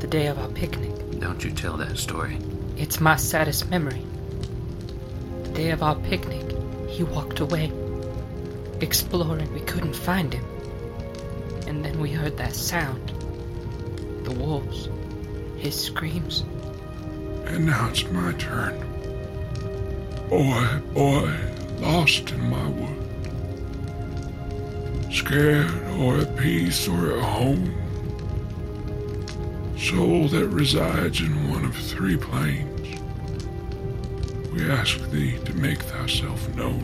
The 0.00 0.06
day 0.06 0.28
of 0.28 0.38
our 0.38 0.48
picnic. 0.48 1.20
Don't 1.20 1.44
you 1.44 1.50
tell 1.50 1.76
that 1.76 1.98
story. 1.98 2.38
It's 2.76 3.00
my 3.00 3.16
saddest 3.16 3.68
memory. 3.68 4.02
The 5.42 5.50
day 5.50 5.70
of 5.70 5.82
our 5.82 5.96
picnic, 5.96 6.46
he 6.88 7.04
walked 7.04 7.40
away. 7.40 7.70
Exploring, 8.80 9.52
we 9.52 9.60
couldn't 9.60 9.94
find 9.94 10.32
him. 10.32 10.44
And 11.66 11.84
then 11.84 12.00
we 12.00 12.10
heard 12.10 12.36
that 12.38 12.54
sound. 12.54 13.12
The 14.24 14.32
wolves. 14.32 14.88
His 15.56 15.78
screams. 15.78 16.44
And 17.44 17.66
now 17.66 17.88
it's 17.88 18.04
my 18.10 18.32
turn. 18.32 18.84
Oh, 20.30 20.38
boy, 20.42 20.80
boy, 20.92 21.32
oh, 21.32 21.80
lost 21.80 22.30
in 22.30 22.50
my 22.50 22.68
wood. 22.68 22.94
Scared 25.12 25.70
or 25.98 26.18
at 26.18 26.36
peace 26.36 26.86
or 26.86 27.12
at 27.12 27.22
home. 27.22 27.74
Soul 29.78 30.28
that 30.28 30.48
resides 30.48 31.20
in 31.20 31.50
one 31.50 31.64
of 31.64 31.74
three 31.74 32.16
planes. 32.16 32.67
We 34.58 34.68
ask 34.68 34.98
thee 35.10 35.38
to 35.44 35.54
make 35.54 35.80
thyself 35.82 36.52
known. 36.56 36.80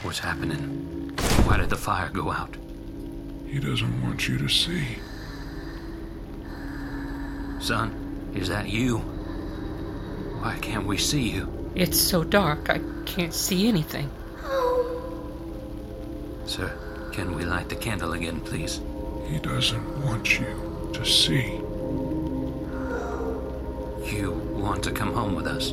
What's 0.00 0.18
happening? 0.18 1.12
Why 1.44 1.58
did 1.58 1.68
the 1.68 1.76
fire 1.76 2.08
go 2.08 2.30
out? 2.30 2.56
He 3.46 3.60
doesn't 3.60 4.02
want 4.02 4.26
you 4.26 4.38
to 4.38 4.48
see. 4.48 4.96
Son, 7.60 8.32
is 8.34 8.48
that 8.48 8.70
you? 8.70 9.00
Why 10.40 10.56
can't 10.62 10.86
we 10.86 10.96
see 10.96 11.28
you? 11.28 11.70
It's 11.74 12.00
so 12.00 12.24
dark, 12.24 12.70
I 12.70 12.80
can't 13.04 13.34
see 13.34 13.68
anything. 13.68 14.10
Sir, 16.46 16.72
can 17.12 17.34
we 17.34 17.44
light 17.44 17.68
the 17.68 17.76
candle 17.76 18.14
again, 18.14 18.40
please? 18.40 18.80
He 19.26 19.38
doesn't 19.40 20.02
want 20.02 20.40
you 20.40 20.90
to 20.94 21.04
see. 21.04 21.60
Want 24.66 24.82
to 24.82 24.90
come 24.90 25.14
home 25.14 25.36
with 25.36 25.46
us? 25.46 25.70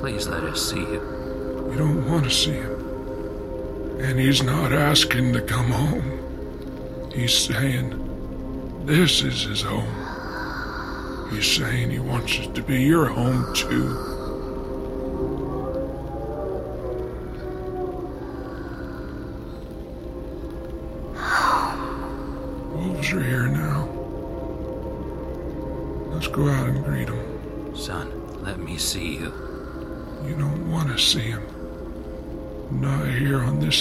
Please 0.00 0.26
let 0.26 0.42
us 0.42 0.70
see 0.70 0.84
him. 0.84 0.94
you. 0.94 1.68
We 1.70 1.76
don't 1.76 2.04
want 2.10 2.24
to 2.24 2.30
see 2.30 2.50
him. 2.50 4.00
And 4.00 4.18
he's 4.18 4.42
not 4.42 4.72
asking 4.72 5.32
to 5.34 5.40
come 5.40 5.70
home. 5.70 7.10
He's 7.14 7.32
saying 7.32 8.82
this 8.84 9.22
is 9.22 9.44
his 9.44 9.62
home. 9.62 11.30
He's 11.30 11.46
saying 11.46 11.90
he 11.90 12.00
wants 12.00 12.36
it 12.36 12.52
to 12.56 12.62
be 12.62 12.82
your 12.82 13.06
home 13.06 13.54
too. 13.54 14.15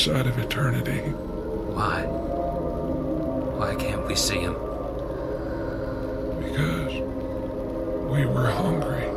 Side 0.06 0.28
of 0.28 0.38
eternity. 0.38 1.00
Why? 1.74 2.04
Why 3.58 3.74
can't 3.74 4.06
we 4.06 4.14
see 4.14 4.38
him? 4.38 4.54
Because 6.44 6.94
we 8.12 8.28
were 8.28 8.52
hungry. 8.52 9.08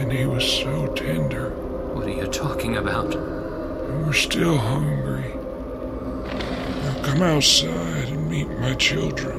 And 0.00 0.10
he 0.10 0.24
was 0.24 0.50
so 0.50 0.86
tender. 0.94 1.50
What 1.92 2.06
are 2.06 2.14
you 2.14 2.26
talking 2.28 2.78
about? 2.78 3.14
And 3.14 4.06
we're 4.06 4.14
still 4.14 4.56
hungry. 4.56 5.34
Now 6.82 7.02
come 7.04 7.20
outside 7.22 8.08
and 8.08 8.30
meet 8.30 8.48
my 8.58 8.72
children. 8.76 9.38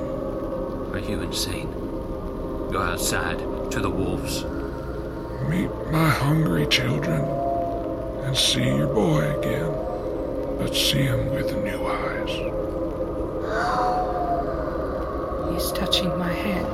Are 0.94 1.00
you 1.00 1.22
insane? 1.22 1.72
Go 2.72 2.84
outside 2.84 3.40
to 3.72 3.80
the 3.80 3.90
wolves. 3.90 4.44
Meet 5.50 5.72
my 5.92 6.10
hungry 6.10 6.68
children 6.68 7.22
and 8.26 8.38
see 8.38 8.64
your 8.64 8.94
boy 8.94 9.40
again. 9.40 9.91
But 10.62 10.76
see 10.76 11.02
him 11.02 11.34
with 11.34 11.58
new 11.64 11.88
eyes. 11.88 12.30
He's 15.52 15.72
touching 15.72 16.16
my 16.20 16.32
hand. 16.32 16.68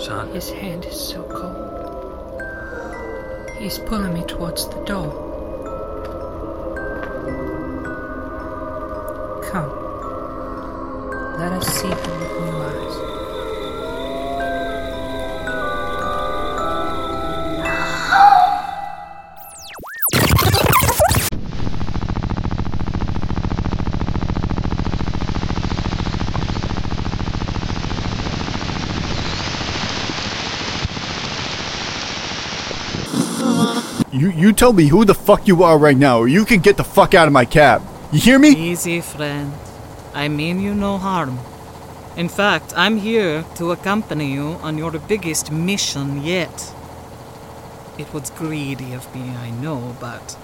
Son, 0.00 0.28
His 0.34 0.50
hand 0.50 0.84
is 0.84 1.00
so 1.00 1.22
cold. 1.22 2.42
He's 3.60 3.78
pulling 3.78 4.14
me 4.14 4.24
towards 4.24 4.66
the 4.66 4.80
door. 4.84 5.31
Tell 34.62 34.72
me 34.72 34.86
who 34.86 35.04
the 35.04 35.12
fuck 35.12 35.48
you 35.48 35.64
are 35.64 35.76
right 35.76 35.96
now, 35.96 36.20
or 36.20 36.28
you 36.28 36.44
can 36.44 36.60
get 36.60 36.76
the 36.76 36.84
fuck 36.84 37.14
out 37.14 37.26
of 37.26 37.32
my 37.32 37.44
cab. 37.44 37.82
You 38.12 38.20
hear 38.20 38.38
me? 38.38 38.50
Easy, 38.50 39.00
friend. 39.00 39.52
I 40.14 40.28
mean 40.28 40.60
you 40.60 40.72
no 40.72 40.98
harm. 40.98 41.40
In 42.16 42.28
fact, 42.28 42.72
I'm 42.76 42.96
here 42.98 43.44
to 43.56 43.72
accompany 43.72 44.32
you 44.32 44.50
on 44.62 44.78
your 44.78 44.92
biggest 45.00 45.50
mission 45.50 46.22
yet. 46.22 46.72
It 47.98 48.14
was 48.14 48.30
greedy 48.30 48.92
of 48.92 49.12
me, 49.12 49.30
I 49.46 49.50
know, 49.50 49.96
but 49.98 50.38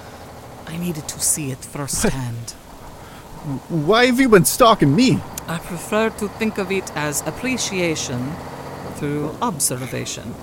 I 0.66 0.76
needed 0.78 1.06
to 1.06 1.20
see 1.20 1.52
it 1.52 1.64
firsthand. 1.64 2.50
Why 3.88 4.06
have 4.06 4.18
you 4.18 4.28
been 4.28 4.46
stalking 4.46 4.96
me? 4.96 5.20
I 5.46 5.58
prefer 5.58 6.10
to 6.10 6.26
think 6.26 6.58
of 6.58 6.72
it 6.72 6.90
as 6.96 7.22
appreciation 7.24 8.32
through 8.96 9.36
observation. 9.40 10.34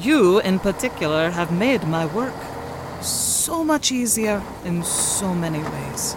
You, 0.00 0.40
in 0.40 0.58
particular, 0.58 1.30
have 1.30 1.52
made 1.52 1.86
my 1.86 2.06
work 2.06 2.49
so 3.40 3.64
much 3.64 3.90
easier 3.90 4.42
in 4.64 4.82
so 4.84 5.34
many 5.34 5.58
ways. 5.58 6.14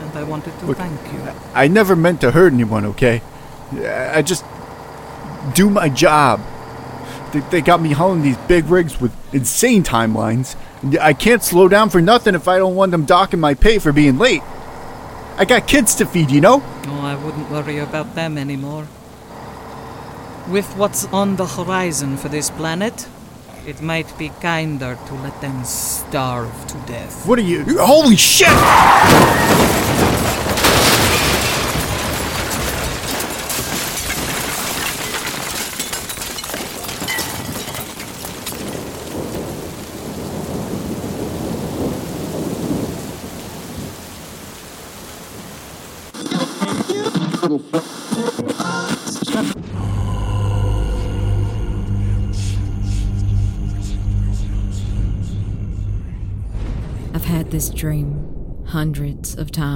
And 0.00 0.12
I 0.16 0.24
wanted 0.24 0.58
to 0.58 0.66
Look, 0.66 0.78
thank 0.78 1.12
you. 1.12 1.20
I 1.54 1.68
never 1.68 1.94
meant 1.94 2.20
to 2.22 2.32
hurt 2.32 2.52
anyone, 2.52 2.84
okay? 2.86 3.22
I 3.72 4.22
just 4.22 4.44
do 5.54 5.70
my 5.70 5.88
job. 5.88 6.40
They, 7.32 7.40
they 7.40 7.60
got 7.60 7.80
me 7.80 7.92
hauling 7.92 8.22
these 8.22 8.36
big 8.48 8.66
rigs 8.66 9.00
with 9.00 9.12
insane 9.34 9.82
timelines. 9.82 10.56
I 11.00 11.12
can't 11.12 11.42
slow 11.42 11.68
down 11.68 11.90
for 11.90 12.00
nothing 12.00 12.34
if 12.34 12.46
I 12.48 12.58
don't 12.58 12.74
want 12.74 12.90
them 12.92 13.04
docking 13.04 13.40
my 13.40 13.54
pay 13.54 13.78
for 13.78 13.92
being 13.92 14.18
late. 14.18 14.42
I 15.36 15.44
got 15.44 15.66
kids 15.66 15.94
to 15.96 16.06
feed, 16.06 16.30
you 16.30 16.40
know? 16.40 16.62
Oh, 16.86 17.00
I 17.00 17.16
wouldn't 17.16 17.50
worry 17.50 17.78
about 17.78 18.14
them 18.14 18.38
anymore. 18.38 18.86
With 20.48 20.76
what's 20.76 21.06
on 21.06 21.36
the 21.36 21.46
horizon 21.46 22.16
for 22.16 22.28
this 22.28 22.50
planet, 22.50 23.08
it 23.66 23.80
might 23.80 24.16
be 24.18 24.30
kinder 24.40 24.98
to 25.06 25.14
let 25.14 25.40
them 25.40 25.64
starve 25.64 26.66
to 26.66 26.74
death. 26.86 27.26
What 27.26 27.38
are 27.38 27.42
you? 27.42 27.64
Holy 27.78 28.16
shit! 28.16 28.48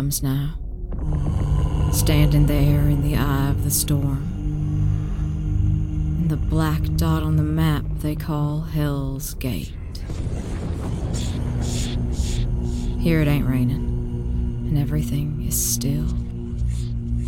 Times 0.08 0.22
now. 0.22 0.54
Standing 1.92 2.46
there 2.46 2.88
in 2.88 3.02
the 3.02 3.16
eye 3.16 3.50
of 3.50 3.64
the 3.64 3.70
storm. 3.70 4.24
In 6.22 6.28
the 6.28 6.36
black 6.36 6.82
dot 6.96 7.22
on 7.22 7.36
the 7.36 7.42
map 7.42 7.84
they 8.00 8.14
call 8.14 8.62
Hell's 8.62 9.34
Gate. 9.34 9.74
Here 12.98 13.20
it 13.20 13.28
ain't 13.28 13.46
raining, 13.46 14.66
and 14.68 14.78
everything 14.78 15.44
is 15.46 15.56
still, 15.62 16.08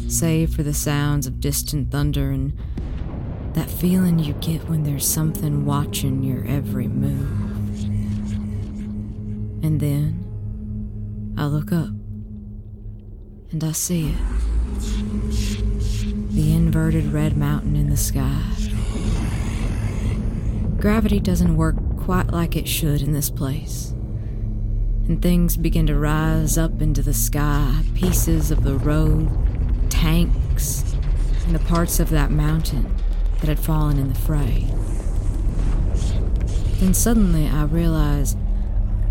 save 0.09 0.55
for 0.55 0.62
the 0.62 0.74
sounds 0.74 1.26
of 1.26 1.39
distant 1.41 1.91
thunder 1.91 2.31
and 2.31 2.59
that 3.53 3.70
feeling 3.70 4.18
you 4.18 4.33
get 4.35 4.68
when 4.68 4.85
there's 4.85 5.07
something 5.07 5.66
watching 5.66 6.22
your 6.22 6.47
every 6.47 6.89
move. 6.89 7.31
And 9.62 9.81
then 9.81 11.35
I 11.37 11.45
look 11.45 11.72
up 11.72 11.91
and 13.53 13.65
I 13.65 13.73
see 13.73 14.11
it 14.11 14.17
the 16.31 16.55
inverted 16.55 17.07
red 17.07 17.37
mountain 17.37 17.75
in 17.75 17.91
the 17.91 17.97
sky. 17.97 18.41
Gravity 20.79 21.19
doesn't 21.19 21.57
work 21.57 21.75
quite 21.99 22.29
like 22.29 22.57
it 22.57 22.69
should 22.69 23.03
in 23.03 23.13
this 23.13 23.29
place. 23.29 23.91
And 25.09 25.21
things 25.21 25.57
begin 25.57 25.87
to 25.89 25.99
rise 25.99 26.57
up 26.57 26.81
into 26.81 27.03
the 27.03 27.13
sky 27.13 27.83
pieces 27.95 28.51
of 28.53 28.63
the 28.63 28.77
road, 28.77 29.29
tanks, 29.91 30.95
and 31.45 31.55
the 31.55 31.59
parts 31.59 31.99
of 31.99 32.11
that 32.11 32.31
mountain 32.31 32.95
that 33.41 33.49
had 33.49 33.59
fallen 33.59 33.99
in 33.99 34.09
the 34.09 34.19
fray. 34.19 34.69
Then 36.79 36.95
suddenly 36.95 37.49
I 37.49 37.65
realize 37.65 38.37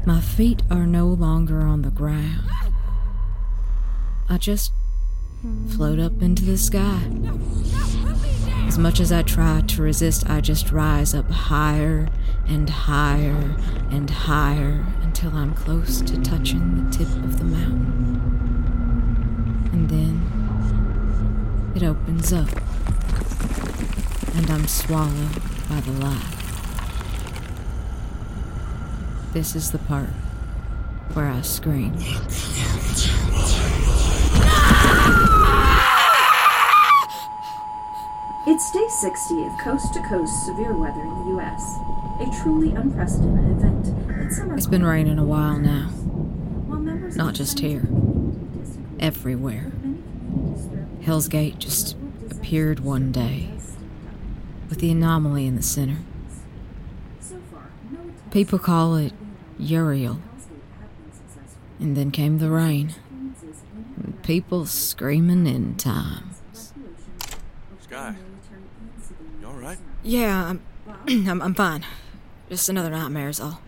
my 0.06 0.22
feet 0.22 0.64
are 0.72 0.88
no 0.88 1.08
longer 1.08 1.62
on 1.62 1.82
the 1.82 1.92
ground. 1.92 2.50
I 4.32 4.38
just 4.38 4.74
float 5.70 5.98
up 5.98 6.22
into 6.22 6.46
the 6.46 6.56
sky. 6.56 7.02
As 8.68 8.78
much 8.78 9.00
as 9.00 9.12
I 9.12 9.24
try 9.24 9.62
to 9.62 9.82
resist, 9.82 10.30
I 10.30 10.40
just 10.40 10.72
rise 10.72 11.16
up 11.16 11.32
higher 11.32 12.08
and 12.48 12.70
higher 12.70 13.56
and 13.90 14.08
higher 14.08 14.86
until 15.02 15.36
I'm 15.36 15.56
close 15.56 16.02
to 16.02 16.22
touching 16.22 16.86
the 16.86 16.92
tip 16.96 17.08
of 17.08 17.40
the 17.40 17.46
mountain. 17.46 18.22
And 19.74 19.90
then 19.90 20.22
it 21.76 21.82
opens 21.82 22.32
up, 22.32 22.50
and 24.36 24.52
I'm 24.52 24.68
swallowed 24.68 25.42
by 25.68 25.80
the 25.82 25.94
light. 25.94 26.36
This 29.34 29.56
is 29.56 29.72
the 29.72 29.80
part 29.80 30.10
where 31.14 31.26
I 31.26 31.42
scream. 31.42 31.96
It's 38.48 38.72
day 38.72 38.88
60 38.90 39.44
of 39.46 39.58
coast 39.60 39.94
to 39.94 40.02
coast 40.02 40.46
severe 40.46 40.76
weather 40.76 41.02
in 41.02 41.10
the 41.10 41.26
U.S. 41.36 41.78
A 42.20 42.42
truly 42.42 42.72
unprecedented 42.72 43.58
event 43.58 43.86
that 44.08 44.34
some 44.34 44.52
are 44.52 44.58
It's 44.58 44.68
been 44.68 44.86
raining 44.86 45.18
a 45.18 45.24
while 45.24 45.58
now. 45.58 45.90
While 45.90 46.80
members 46.80 47.14
of 47.14 47.18
Not 47.18 47.36
just 47.36 47.60
here, 47.60 47.88
everywhere. 49.00 49.72
Hell's 51.02 51.28
Gate 51.28 51.60
just 51.60 51.96
appeared 52.30 52.82
one 52.82 53.12
day, 53.12 53.50
with 54.70 54.80
the 54.80 54.92
anomaly 54.92 55.46
in 55.46 55.56
the 55.56 55.64
center. 55.64 56.00
People 58.32 58.60
call 58.60 58.96
it 58.96 59.14
Uriel. 59.58 60.20
And 61.80 61.96
then 61.96 62.12
came 62.12 62.40
the 62.40 62.50
rain. 62.50 62.94
People 64.24 64.66
screaming 64.66 65.48
in 65.48 65.76
times. 65.76 66.74
Sky, 67.82 68.16
you 69.42 69.48
alright? 69.48 69.78
Yeah, 70.04 70.50
I'm, 70.50 70.62
I'm, 71.30 71.42
I'm 71.42 71.54
fine. 71.56 71.86
Just 72.50 72.70
another 72.70 72.90
nightmare 72.90 73.30
is 73.30 73.40
all. 73.40 73.62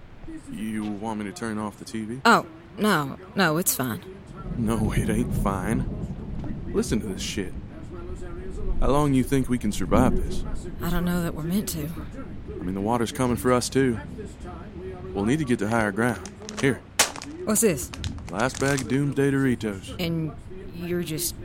You 0.51 0.83
want 0.83 1.19
me 1.19 1.25
to 1.25 1.31
turn 1.31 1.57
off 1.57 1.77
the 1.77 1.85
TV? 1.85 2.21
Oh, 2.25 2.45
no, 2.77 3.17
no, 3.35 3.57
it's 3.57 3.75
fine. 3.75 4.01
No, 4.57 4.91
it 4.91 5.09
ain't 5.09 5.33
fine. 5.35 5.85
Listen 6.67 6.99
to 7.01 7.07
this 7.07 7.21
shit. 7.21 7.53
How 8.79 8.87
long 8.87 9.13
you 9.13 9.23
think 9.23 9.49
we 9.49 9.57
can 9.57 9.71
survive 9.71 10.15
this? 10.15 10.43
I 10.81 10.89
don't 10.89 11.05
know 11.05 11.21
that 11.23 11.35
we're 11.35 11.43
meant 11.43 11.69
to. 11.69 11.87
I 12.59 12.63
mean, 12.63 12.73
the 12.75 12.81
water's 12.81 13.11
coming 13.11 13.37
for 13.37 13.51
us 13.53 13.69
too. 13.69 13.99
We'll 15.13 15.25
need 15.25 15.39
to 15.39 15.45
get 15.45 15.59
to 15.59 15.67
higher 15.69 15.91
ground. 15.91 16.29
Here, 16.59 16.81
What's 17.43 17.61
this? 17.61 17.89
Last 18.31 18.59
bag 18.59 18.81
of 18.81 18.87
Doomsday 18.87 19.31
Doritos. 19.31 19.95
And 19.99 20.31
you're 20.75 21.03
just 21.03 21.35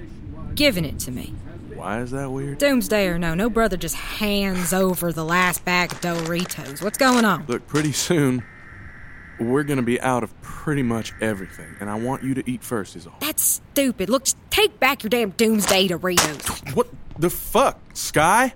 giving 0.55 0.85
it 0.85 0.99
to 1.01 1.11
me. 1.11 1.35
Why 1.75 2.01
is 2.01 2.13
that 2.13 2.31
weird? 2.31 2.59
Doomsday 2.59 3.09
or 3.09 3.19
no, 3.19 3.35
no 3.35 3.51
brother 3.51 3.77
just 3.77 3.97
hands 3.97 4.73
over 4.73 5.13
the 5.13 5.25
last 5.25 5.65
bag 5.65 5.93
of 5.93 6.01
Doritos. 6.01 6.83
What's 6.83 6.97
going 6.97 7.25
on? 7.25 7.45
Look, 7.47 7.67
pretty 7.67 7.93
soon, 7.93 8.43
we're 9.39 9.65
gonna 9.65 9.83
be 9.83 10.01
out 10.01 10.23
of 10.23 10.41
pretty 10.41 10.83
much 10.83 11.13
everything, 11.21 11.77
and 11.81 11.91
I 11.91 11.97
want 11.97 12.23
you 12.23 12.33
to 12.35 12.51
eat 12.51 12.63
first, 12.63 12.97
is 12.97 13.07
all. 13.07 13.17
That's 13.21 13.43
stupid. 13.43 14.09
Look, 14.09 14.25
just 14.25 14.39
take 14.51 14.81
back 14.81 15.03
your 15.03 15.11
damn 15.11 15.31
Doomsday 15.31 15.89
Doritos. 15.89 16.75
What 16.75 16.89
the 17.19 17.29
fuck, 17.29 17.79
Sky? 17.95 18.55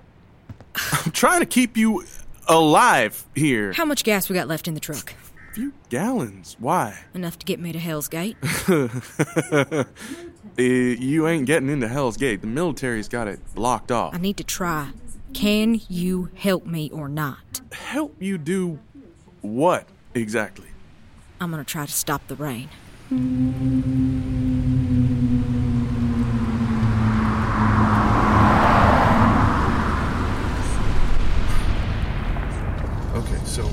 I'm 1.05 1.11
trying 1.11 1.41
to 1.41 1.47
keep 1.47 1.77
you 1.77 2.05
alive 2.49 3.27
here. 3.35 3.73
How 3.75 3.85
much 3.85 4.03
gas 4.03 4.31
we 4.31 4.35
got 4.35 4.49
left 4.49 4.67
in 4.67 4.75
the 4.75 4.81
truck? 4.81 5.13
Few 5.53 5.73
gallons. 5.89 6.57
Why? 6.59 7.01
Enough 7.15 7.39
to 7.41 7.47
get 7.47 7.61
me 7.61 7.73
to 7.73 7.79
Hell's 7.79 8.09
Gate. 8.09 8.37
Uh, 8.69 9.85
you 10.57 11.27
ain't 11.27 11.47
getting 11.47 11.69
into 11.69 11.89
Hell's 11.89 12.17
Gate. 12.17 12.41
The 12.41 12.47
military's 12.47 13.09
got 13.09 13.29
it 13.29 13.41
blocked 13.55 13.91
off. 13.91 14.15
I 14.15 14.19
need 14.19 14.37
to 14.37 14.45
try. 14.45 14.91
Can 15.33 15.81
you 15.89 16.29
help 16.35 16.67
me 16.67 16.91
or 16.91 17.09
not? 17.09 17.61
Help 17.73 18.17
you 18.21 18.39
do 18.39 18.79
what 19.41 19.89
exactly? 20.15 20.67
I'm 21.41 21.51
gonna 21.51 21.65
try 21.65 21.87
to 21.87 21.93
stop 21.93 22.27
the 22.27 22.37
rain. 22.37 22.69
Okay, 33.15 33.41
so 33.45 33.69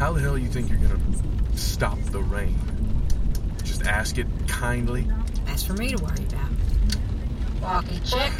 how 0.00 0.14
the 0.14 0.20
hell 0.20 0.34
do 0.34 0.40
you 0.40 0.48
think 0.48 0.70
you're 0.70 0.78
gonna 0.78 0.98
stop 1.54 1.98
the 2.04 2.22
rain? 2.22 2.58
Just 3.62 3.82
ask 3.82 4.16
it 4.16 4.26
kindly. 4.48 5.06
That's 5.44 5.62
for 5.62 5.74
me 5.74 5.94
to 5.94 6.02
worry 6.02 6.24
about. 6.24 6.50
Walkie 7.60 8.00
check. 8.00 8.32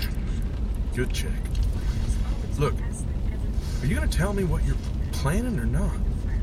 Good 0.94 1.12
check. 1.12 1.30
Look, 2.58 2.72
are 3.82 3.86
you 3.86 3.94
gonna 3.94 4.08
tell 4.08 4.32
me 4.32 4.44
what 4.44 4.64
you're 4.64 4.74
planning 5.12 5.58
or 5.58 5.66
not? 5.66 5.94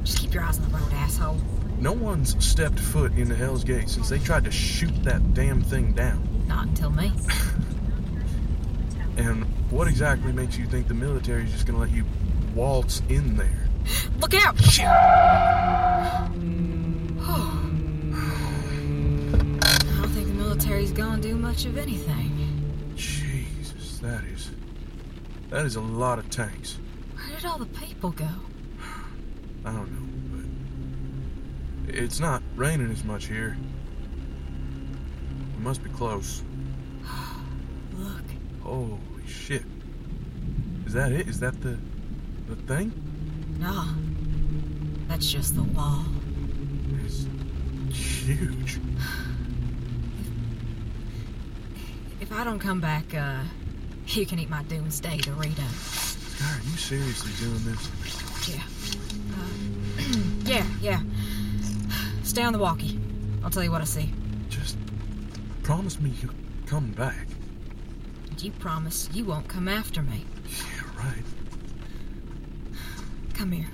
Just 0.03 0.19
keep 0.19 0.35
your 0.35 0.43
eyes 0.43 0.59
on 0.59 0.69
the 0.71 0.77
road, 0.77 0.93
asshole. 0.93 1.37
No 1.79 1.93
one's 1.93 2.35
stepped 2.45 2.79
foot 2.79 3.11
into 3.13 3.35
Hell's 3.35 3.63
Gate 3.63 3.89
since 3.89 4.09
they 4.09 4.19
tried 4.19 4.43
to 4.43 4.51
shoot 4.51 5.03
that 5.03 5.33
damn 5.33 5.63
thing 5.63 5.93
down. 5.93 6.45
Not 6.47 6.67
until 6.67 6.91
me. 6.91 7.11
And 9.17 9.45
what 9.71 9.87
exactly 9.87 10.31
makes 10.31 10.59
you 10.59 10.67
think 10.67 10.87
the 10.87 10.93
military's 10.93 11.51
just 11.51 11.65
gonna 11.65 11.79
let 11.79 11.89
you 11.89 12.05
waltz 12.53 13.01
in 13.09 13.35
there? 13.35 13.66
Look 14.19 14.33
out! 14.33 14.55
I 14.79 16.29
don't 19.99 20.09
think 20.09 20.27
the 20.27 20.33
military's 20.33 20.91
gonna 20.91 21.21
do 21.21 21.35
much 21.35 21.65
of 21.65 21.77
anything. 21.77 22.93
Jesus, 22.95 23.99
that 23.99 24.23
is. 24.25 24.51
That 25.49 25.65
is 25.65 25.75
a 25.75 25.81
lot 25.81 26.19
of 26.19 26.29
tanks. 26.29 26.77
Where 27.15 27.35
did 27.35 27.45
all 27.45 27.57
the 27.57 27.65
people 27.65 28.11
go? 28.11 28.27
I 29.65 29.71
don't 29.71 29.91
know, 29.91 30.45
but. 31.85 31.95
It's 31.95 32.19
not 32.19 32.43
raining 32.55 32.91
as 32.91 33.03
much 33.03 33.27
here. 33.27 33.57
We 35.57 35.63
must 35.63 35.83
be 35.83 35.89
close. 35.91 36.43
Look. 37.97 38.25
Holy 38.63 38.99
shit. 39.27 39.63
Is 40.85 40.93
that 40.93 41.11
it? 41.11 41.27
Is 41.27 41.39
that 41.39 41.61
the. 41.61 41.77
the 42.47 42.55
thing? 42.55 43.06
No. 43.59 43.85
That's 45.07 45.31
just 45.31 45.55
the 45.55 45.63
wall. 45.63 46.05
It's 47.05 47.25
huge. 47.91 48.79
If 52.19 52.31
I 52.33 52.43
don't 52.43 52.59
come 52.59 52.81
back, 52.81 53.13
uh, 53.13 53.43
you 54.07 54.25
can 54.25 54.39
eat 54.39 54.49
my 54.49 54.63
doomsday 54.63 55.19
Dorito. 55.19 56.17
God, 56.39 56.59
are 56.59 56.63
you 56.69 56.75
seriously 56.75 57.31
doing 57.39 57.63
this? 57.63 57.89
Yeah. 58.49 58.63
Uh, 59.37 60.19
yeah, 60.45 60.65
yeah. 60.81 61.01
Stay 62.23 62.43
on 62.43 62.53
the 62.53 62.59
walkie. 62.59 62.99
I'll 63.43 63.49
tell 63.49 63.63
you 63.63 63.71
what 63.71 63.81
I 63.81 63.85
see. 63.85 64.11
Just 64.49 64.77
promise 65.63 65.99
me 65.99 66.11
you'll 66.21 66.33
come 66.65 66.91
back. 66.91 67.27
And 68.29 68.41
you 68.43 68.51
promise 68.51 69.09
you 69.13 69.25
won't 69.25 69.47
come 69.47 69.67
after 69.67 70.01
me. 70.01 70.25
Yeah, 70.47 71.03
right. 71.03 71.23
Come 73.37 73.51
here. 73.51 73.67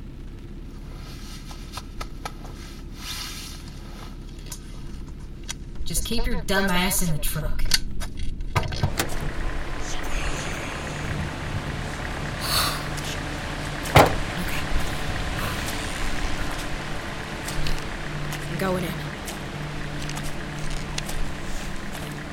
Just 5.85 6.05
keep 6.05 6.25
your 6.25 6.41
dumb 6.41 6.69
ass 6.69 7.07
in 7.07 7.15
the 7.15 7.21
truck. 7.21 7.63
going 18.59 18.83
in. 18.83 18.91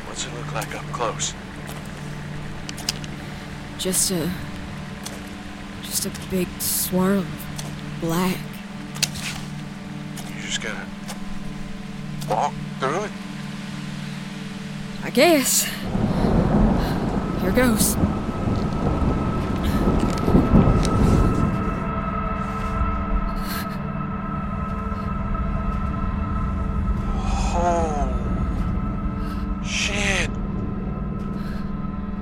What's 0.09 0.27
it 0.27 0.35
look 0.35 0.53
like 0.53 0.75
up 0.75 0.85
close? 0.87 1.33
Just 3.79 4.11
a. 4.11 4.29
Just 6.01 6.17
a 6.17 6.31
big 6.31 6.49
swirl 6.63 7.19
of 7.19 7.99
black. 8.01 8.39
You 10.35 10.41
just 10.41 10.63
gotta 10.63 10.87
walk 12.27 12.55
through 12.79 13.05
it. 13.05 13.11
I 15.05 15.11
guess. 15.11 15.65
Here 17.43 17.53
goes. 17.53 17.97
Oh, 27.63 28.09
shit. 29.63 30.31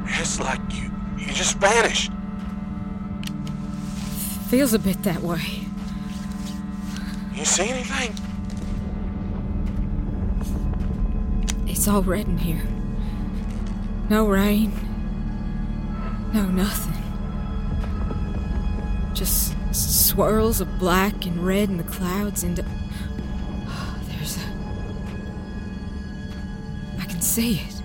It's 0.06 0.40
like 0.40 0.60
you, 0.70 0.90
you 1.16 1.32
just 1.32 1.58
vanished. 1.58 2.07
Feels 4.48 4.72
a 4.72 4.78
bit 4.78 5.02
that 5.02 5.20
way. 5.20 5.42
You 7.34 7.44
see 7.44 7.68
anything? 7.68 8.14
It's 11.66 11.86
all 11.86 12.02
red 12.02 12.26
in 12.26 12.38
here. 12.38 12.66
No 14.08 14.26
rain. 14.26 14.72
No 16.32 16.46
nothing. 16.46 16.94
Just 19.12 19.54
swirls 19.74 20.62
of 20.62 20.78
black 20.78 21.26
and 21.26 21.46
red 21.46 21.68
in 21.68 21.76
the 21.76 21.82
clouds 21.84 22.42
and 22.42 22.58
uh, 22.58 22.62
there's 24.06 24.38
a 24.38 24.40
I 26.98 27.04
can 27.04 27.20
see 27.20 27.56
it. 27.56 27.77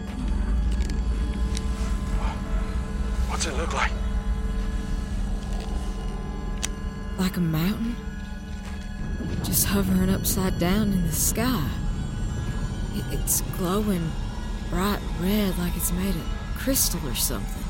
Like 7.33 7.39
a 7.39 7.41
mountain. 7.41 7.95
Just 9.43 9.65
hovering 9.65 10.11
upside 10.11 10.59
down 10.59 10.93
in 10.93 11.07
the 11.07 11.11
sky. 11.11 11.67
It's 13.09 13.41
glowing 13.57 14.11
bright 14.69 14.99
red 15.19 15.57
like 15.57 15.75
it's 15.75 15.91
made 15.91 16.13
of 16.13 16.21
crystal 16.55 16.99
or 17.09 17.15
something. 17.15 17.63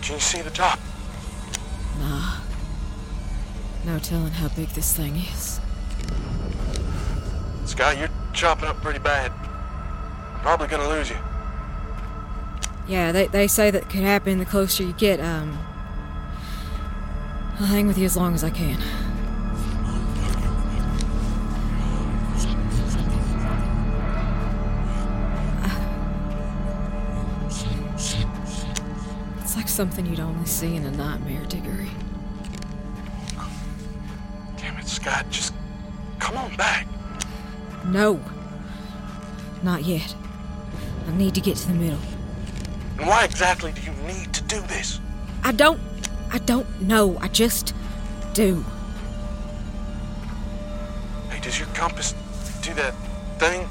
Can 0.00 0.14
you 0.14 0.20
see 0.20 0.40
the 0.40 0.48
top? 0.48 0.80
Nah. 1.98 2.38
No 3.84 3.98
telling 3.98 4.32
how 4.32 4.48
big 4.48 4.70
this 4.70 4.96
thing 4.96 5.16
is. 5.16 5.60
Scott, 7.66 7.98
you're 7.98 8.08
chopping 8.32 8.70
up 8.70 8.80
pretty 8.80 9.00
bad. 9.00 9.32
Probably 10.40 10.66
gonna 10.66 10.88
lose 10.88 11.10
you. 11.10 11.18
Yeah, 12.88 13.12
they, 13.12 13.26
they 13.26 13.46
say 13.46 13.70
that 13.70 13.90
could 13.90 14.00
happen 14.00 14.38
the 14.38 14.46
closer 14.46 14.82
you 14.82 14.94
get. 14.94 15.20
Um, 15.20 15.58
I'll 17.60 17.66
hang 17.66 17.86
with 17.86 17.98
you 17.98 18.06
as 18.06 18.16
long 18.16 18.32
as 18.32 18.42
I 18.42 18.48
can. 18.48 18.78
It's 29.42 29.56
like 29.56 29.68
something 29.68 30.06
you'd 30.06 30.20
only 30.20 30.46
see 30.46 30.74
in 30.74 30.86
a 30.86 30.90
nightmare, 30.92 31.44
Diggory. 31.44 31.90
Damn 34.56 34.78
it, 34.78 34.88
Scott, 34.88 35.26
just 35.28 35.52
come 36.18 36.38
on 36.38 36.56
back. 36.56 36.86
No. 37.84 38.20
Not 39.62 39.84
yet. 39.84 40.14
I 41.06 41.10
need 41.12 41.34
to 41.34 41.42
get 41.42 41.58
to 41.58 41.68
the 41.68 41.74
middle. 41.74 41.98
And 42.96 43.06
why 43.06 43.24
exactly 43.24 43.72
do 43.72 43.82
you 43.82 43.92
need 44.06 44.32
to 44.32 44.42
do 44.44 44.60
this? 44.62 44.98
I 45.42 45.52
don't. 45.52 45.89
I 46.32 46.38
don't 46.38 46.80
know. 46.82 47.18
I 47.20 47.28
just 47.28 47.74
do. 48.32 48.64
Hey, 51.28 51.40
does 51.40 51.58
your 51.58 51.68
compass 51.68 52.14
do 52.62 52.72
that 52.74 52.94
thing? 53.38 53.68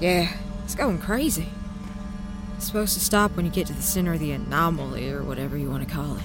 Yeah, 0.00 0.32
it's 0.64 0.74
going 0.74 0.98
crazy. 0.98 1.48
It's 2.56 2.66
supposed 2.66 2.94
to 2.94 3.00
stop 3.00 3.36
when 3.36 3.44
you 3.44 3.50
get 3.50 3.66
to 3.66 3.72
the 3.72 3.82
center 3.82 4.14
of 4.14 4.20
the 4.20 4.32
anomaly, 4.32 5.10
or 5.10 5.22
whatever 5.22 5.56
you 5.56 5.68
want 5.70 5.86
to 5.86 5.94
call 5.94 6.16
it. 6.16 6.22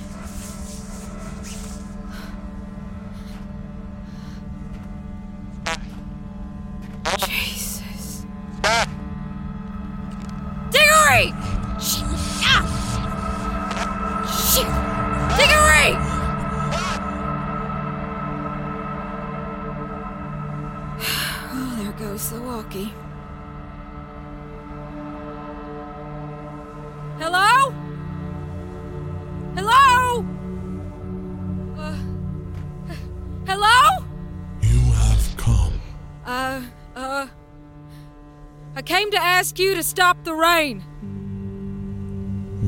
Ask 39.55 39.61
you 39.61 39.73
to 39.73 39.83
stop 39.83 40.21
the 40.25 40.33
rain. 40.33 40.81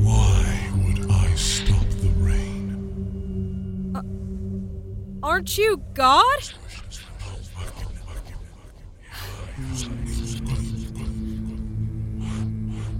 Why 0.02 0.70
would 0.86 1.10
I 1.10 1.34
stop 1.34 1.86
the 2.00 2.08
rain? 2.16 3.92
Aren't 5.22 5.58
you 5.58 5.82
God? 5.92 6.40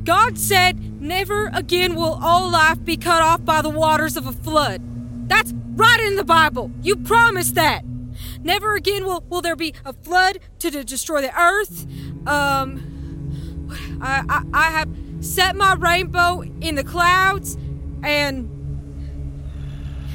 God 0.05 0.37
said, 0.39 1.01
Never 1.01 1.51
again 1.55 1.95
will 1.95 2.19
all 2.23 2.51
life 2.51 2.85
be 2.85 2.99
cut 2.99 3.23
off 3.23 3.43
by 3.47 3.63
the 3.63 3.71
waters 3.71 4.19
of 4.19 4.27
a 4.27 4.33
flood. 4.33 4.83
That's 5.31 5.55
right 5.77 6.01
in 6.01 6.17
the 6.17 6.25
Bible. 6.25 6.71
You 6.83 6.95
promised 6.97 7.55
that. 7.55 7.87
Never 8.43 8.75
again 8.75 9.07
will, 9.07 9.25
will 9.31 9.41
there 9.41 9.57
be 9.57 9.73
a 9.87 9.95
flood 9.95 10.41
to, 10.59 10.71
to 10.71 10.85
destroy 10.85 11.23
the 11.23 11.35
earth. 11.41 11.87
Um, 12.27 12.88
I, 14.01 14.25
I, 14.29 14.43
I 14.53 14.71
have 14.71 14.89
set 15.21 15.57
my 15.57 15.75
rainbow 15.75 16.43
in 16.61 16.75
the 16.75 16.85
clouds, 16.85 17.57
and 18.03 18.55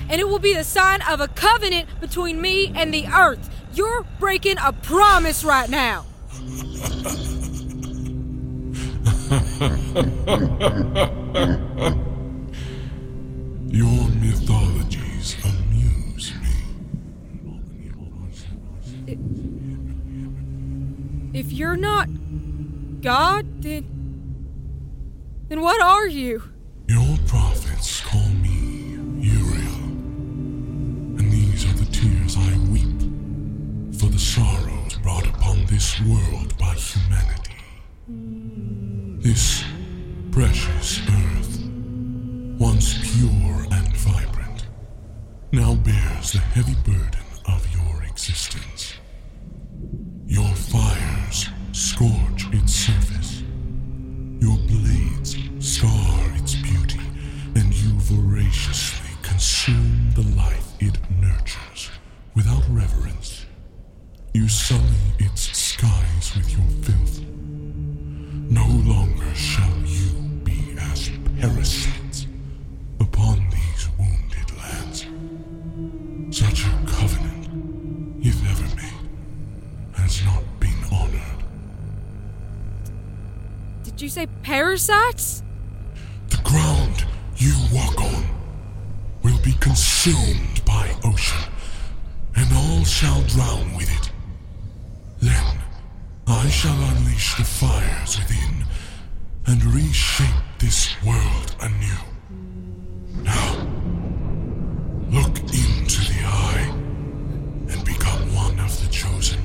and 0.10 0.20
it 0.20 0.28
will 0.28 0.40
be 0.40 0.54
the 0.54 0.64
sign 0.64 1.02
of 1.10 1.22
a 1.22 1.28
covenant 1.28 1.88
between 2.00 2.42
me 2.42 2.72
and 2.76 2.94
the 2.94 3.08
earth. 3.08 3.50
You're 3.74 4.06
breaking 4.20 4.58
a 4.64 4.74
promise 4.74 5.44
right 5.44 5.70
now. 5.70 6.06
Your 13.74 14.08
mythologies 14.20 15.36
amuse 15.44 16.34
me. 16.36 16.50
If 21.34 21.52
you're 21.52 21.76
not 21.76 22.08
God, 23.04 23.62
then 23.62 23.84
then 25.50 25.60
what 25.60 25.82
are 25.82 26.08
you? 26.08 26.42
Your 26.88 27.18
prophets 27.28 28.00
call 28.00 28.30
me 28.30 28.98
Uriel. 29.20 29.84
And 31.20 31.30
these 31.30 31.66
are 31.66 31.78
the 31.78 31.92
tears 31.92 32.38
I 32.38 32.58
weep 32.72 33.02
for 34.00 34.06
the 34.06 34.18
sorrows 34.18 34.96
brought 35.04 35.28
upon 35.28 35.66
this 35.66 36.00
world 36.00 36.58
by 36.58 36.76
humanity. 36.76 37.60
This 39.22 39.66
precious 40.32 41.02
earth, 41.02 41.62
once 42.58 42.94
pure 43.04 43.68
and 43.70 43.98
vibrant, 43.98 44.68
now 45.52 45.76
bears 45.76 46.32
the 46.32 46.40
heavy 46.40 46.76
burden 46.86 47.26
of 47.48 47.68
your 47.76 48.04
existence. 48.06 48.94
Your 50.26 50.56
fires 50.56 51.03
scorch 51.84 52.48
its 52.54 52.74
surface. 52.74 53.44
Your 54.40 54.58
blades 54.72 55.36
scar 55.60 56.32
its 56.38 56.56
beauty, 56.56 57.02
and 57.56 57.74
you 57.74 57.92
voraciously 58.00 59.12
consume 59.22 60.10
the 60.16 60.24
life 60.38 60.66
it 60.80 60.98
nurtures 61.20 61.92
without 62.36 62.64
reverence. 62.70 63.46
You 64.34 64.48
sully 64.48 65.04
its 65.20 65.42
skies 65.58 66.34
with 66.38 66.50
your 66.54 66.68
filth. 66.84 67.20
No 68.50 68.66
longer 68.90 69.36
shall 69.36 69.78
you 69.86 70.10
be 70.46 70.78
as 70.80 71.12
parasites 71.42 71.83
say 84.14 84.28
parasites? 84.44 85.42
The 86.30 86.38
ground 86.44 87.04
you 87.38 87.52
walk 87.74 88.00
on 88.00 88.24
will 89.24 89.40
be 89.42 89.54
consumed 89.54 90.64
by 90.66 90.96
ocean, 91.04 91.52
and 92.36 92.48
all 92.54 92.84
shall 92.84 93.24
drown 93.24 93.76
with 93.76 93.90
it. 93.90 94.12
Then 95.20 95.58
I 96.28 96.48
shall 96.50 96.80
unleash 96.92 97.38
the 97.38 97.44
fires 97.44 98.20
within 98.20 98.66
and 99.48 99.64
reshape 99.74 100.44
this 100.60 100.94
world 101.04 101.56
anew. 101.62 102.04
Now, 103.24 103.68
look 105.10 105.40
into 105.40 106.02
the 106.14 106.22
eye 106.24 106.70
and 107.68 107.84
become 107.84 108.36
one 108.36 108.60
of 108.60 108.80
the 108.80 108.92
chosen. 108.92 109.40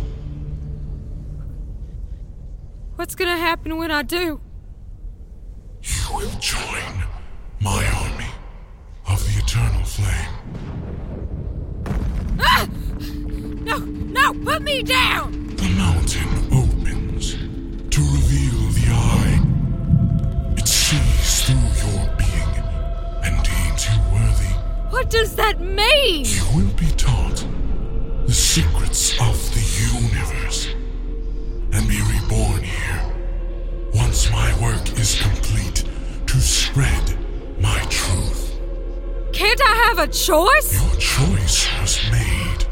What's 2.96 3.14
gonna 3.14 3.38
happen 3.38 3.78
when 3.78 3.90
I 3.90 4.02
do? 4.02 4.42
You 5.82 6.16
will 6.16 6.38
join 6.40 7.04
my 7.60 7.84
army 8.02 8.30
of 9.06 9.24
the 9.24 9.40
eternal 9.42 9.84
flame. 9.84 10.34
Ah! 12.40 12.68
No, 13.64 13.78
no, 13.78 14.32
put 14.44 14.62
me 14.62 14.82
down! 14.82 15.54
The 15.56 15.68
mountain 15.76 16.52
opens 16.52 17.32
to 17.34 18.00
reveal 18.00 18.60
the 18.78 18.86
eye. 18.90 19.40
It 20.56 20.66
sees 20.66 21.44
through 21.44 21.68
your 21.82 22.06
being 22.16 22.54
and 23.24 23.44
deems 23.44 23.86
you 23.88 23.98
worthy. 24.12 24.54
What 24.90 25.10
does 25.10 25.36
that 25.36 25.60
mean? 25.60 26.24
You 26.24 26.44
will 26.56 26.74
be 26.74 26.90
taught 26.96 27.44
the 28.26 28.34
secrets 28.34 29.12
of 29.20 29.36
the 29.54 29.64
universe 29.94 30.68
and 31.72 31.88
be 31.88 32.00
reborn 32.12 32.62
here 32.62 33.14
once 33.94 34.30
my 34.30 34.50
work 34.60 34.98
is 34.98 35.20
complete 35.20 35.47
spread 36.78 37.18
my 37.60 37.80
truth. 37.90 38.60
Can't 39.32 39.60
I 39.60 39.74
have 39.86 39.98
a 39.98 40.06
choice? 40.06 40.80
Your 40.80 41.00
choice 41.00 41.68
was 41.80 41.98
made 42.12 42.66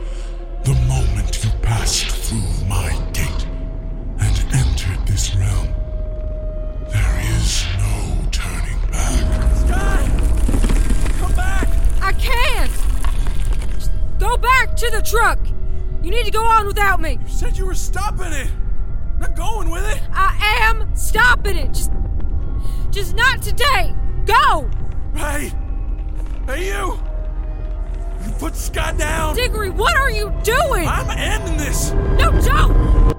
the 0.62 0.74
moment 0.86 1.42
you 1.42 1.50
passed 1.60 2.06
through 2.06 2.68
my 2.68 2.90
gate 3.12 3.46
and 4.20 4.54
entered 4.54 5.04
this 5.08 5.34
realm. 5.34 5.68
There 6.92 7.20
is 7.34 7.66
no 7.78 8.30
turning 8.30 8.78
back. 8.92 9.56
Sky! 9.56 11.18
Come 11.18 11.34
back! 11.34 11.68
I 12.00 12.12
can't! 12.12 12.70
Just 13.74 13.90
go 14.20 14.36
back 14.36 14.76
to 14.76 14.90
the 14.90 15.02
truck! 15.02 15.40
You 16.04 16.12
need 16.12 16.26
to 16.26 16.30
go 16.30 16.44
on 16.44 16.68
without 16.68 17.00
me! 17.00 17.18
You 17.20 17.28
said 17.28 17.58
you 17.58 17.66
were 17.66 17.74
stopping 17.74 18.32
it! 18.32 18.50
I'm 19.14 19.18
not 19.18 19.34
going 19.34 19.68
with 19.68 19.84
it! 19.84 20.00
I 20.12 20.36
am 20.62 20.94
stopping 20.94 21.56
it! 21.56 21.72
Just. 21.72 21.90
Just 22.96 23.14
not 23.14 23.42
today! 23.42 23.94
Go! 24.24 24.70
Hey! 25.14 25.52
Hey, 26.46 26.68
you! 26.68 26.98
You 28.24 28.32
put 28.38 28.56
Scott 28.56 28.96
down! 28.96 29.36
Diggory, 29.36 29.68
what 29.68 29.94
are 29.98 30.10
you 30.10 30.32
doing? 30.42 30.88
I'm 30.88 31.10
ending 31.10 31.58
this! 31.58 31.90
No, 31.92 32.32
don't! 32.40 33.14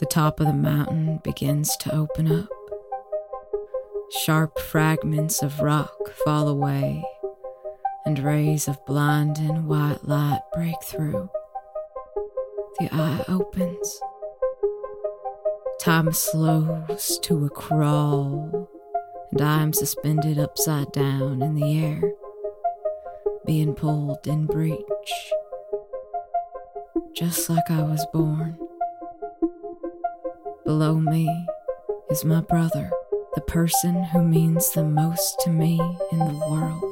The 0.00 0.06
top 0.06 0.40
of 0.40 0.48
the 0.48 0.52
mountain 0.52 1.20
begins 1.22 1.76
to 1.76 1.94
open 1.94 2.26
up. 2.26 2.48
Sharp 4.24 4.58
fragments 4.58 5.40
of 5.40 5.60
rock 5.60 6.10
fall 6.24 6.48
away, 6.48 7.04
and 8.04 8.18
rays 8.18 8.66
of 8.66 8.84
blinding 8.86 9.68
white 9.68 10.02
light 10.02 10.40
break 10.52 10.82
through. 10.82 11.30
The 12.80 12.88
eye 12.92 13.24
opens. 13.28 14.00
Time 15.86 16.12
slows 16.12 17.20
to 17.22 17.46
a 17.46 17.48
crawl, 17.48 18.68
and 19.30 19.40
I 19.40 19.62
am 19.62 19.72
suspended 19.72 20.36
upside 20.36 20.90
down 20.90 21.42
in 21.42 21.54
the 21.54 21.80
air, 21.80 22.02
being 23.46 23.72
pulled 23.72 24.26
in 24.26 24.46
breach, 24.46 25.32
just 27.14 27.48
like 27.48 27.70
I 27.70 27.84
was 27.84 28.04
born. 28.12 28.58
Below 30.64 30.96
me 30.96 31.46
is 32.10 32.24
my 32.24 32.40
brother, 32.40 32.90
the 33.36 33.42
person 33.42 34.02
who 34.06 34.22
means 34.22 34.68
the 34.72 34.82
most 34.82 35.38
to 35.44 35.50
me 35.50 35.80
in 36.10 36.18
the 36.18 36.34
world. 36.50 36.82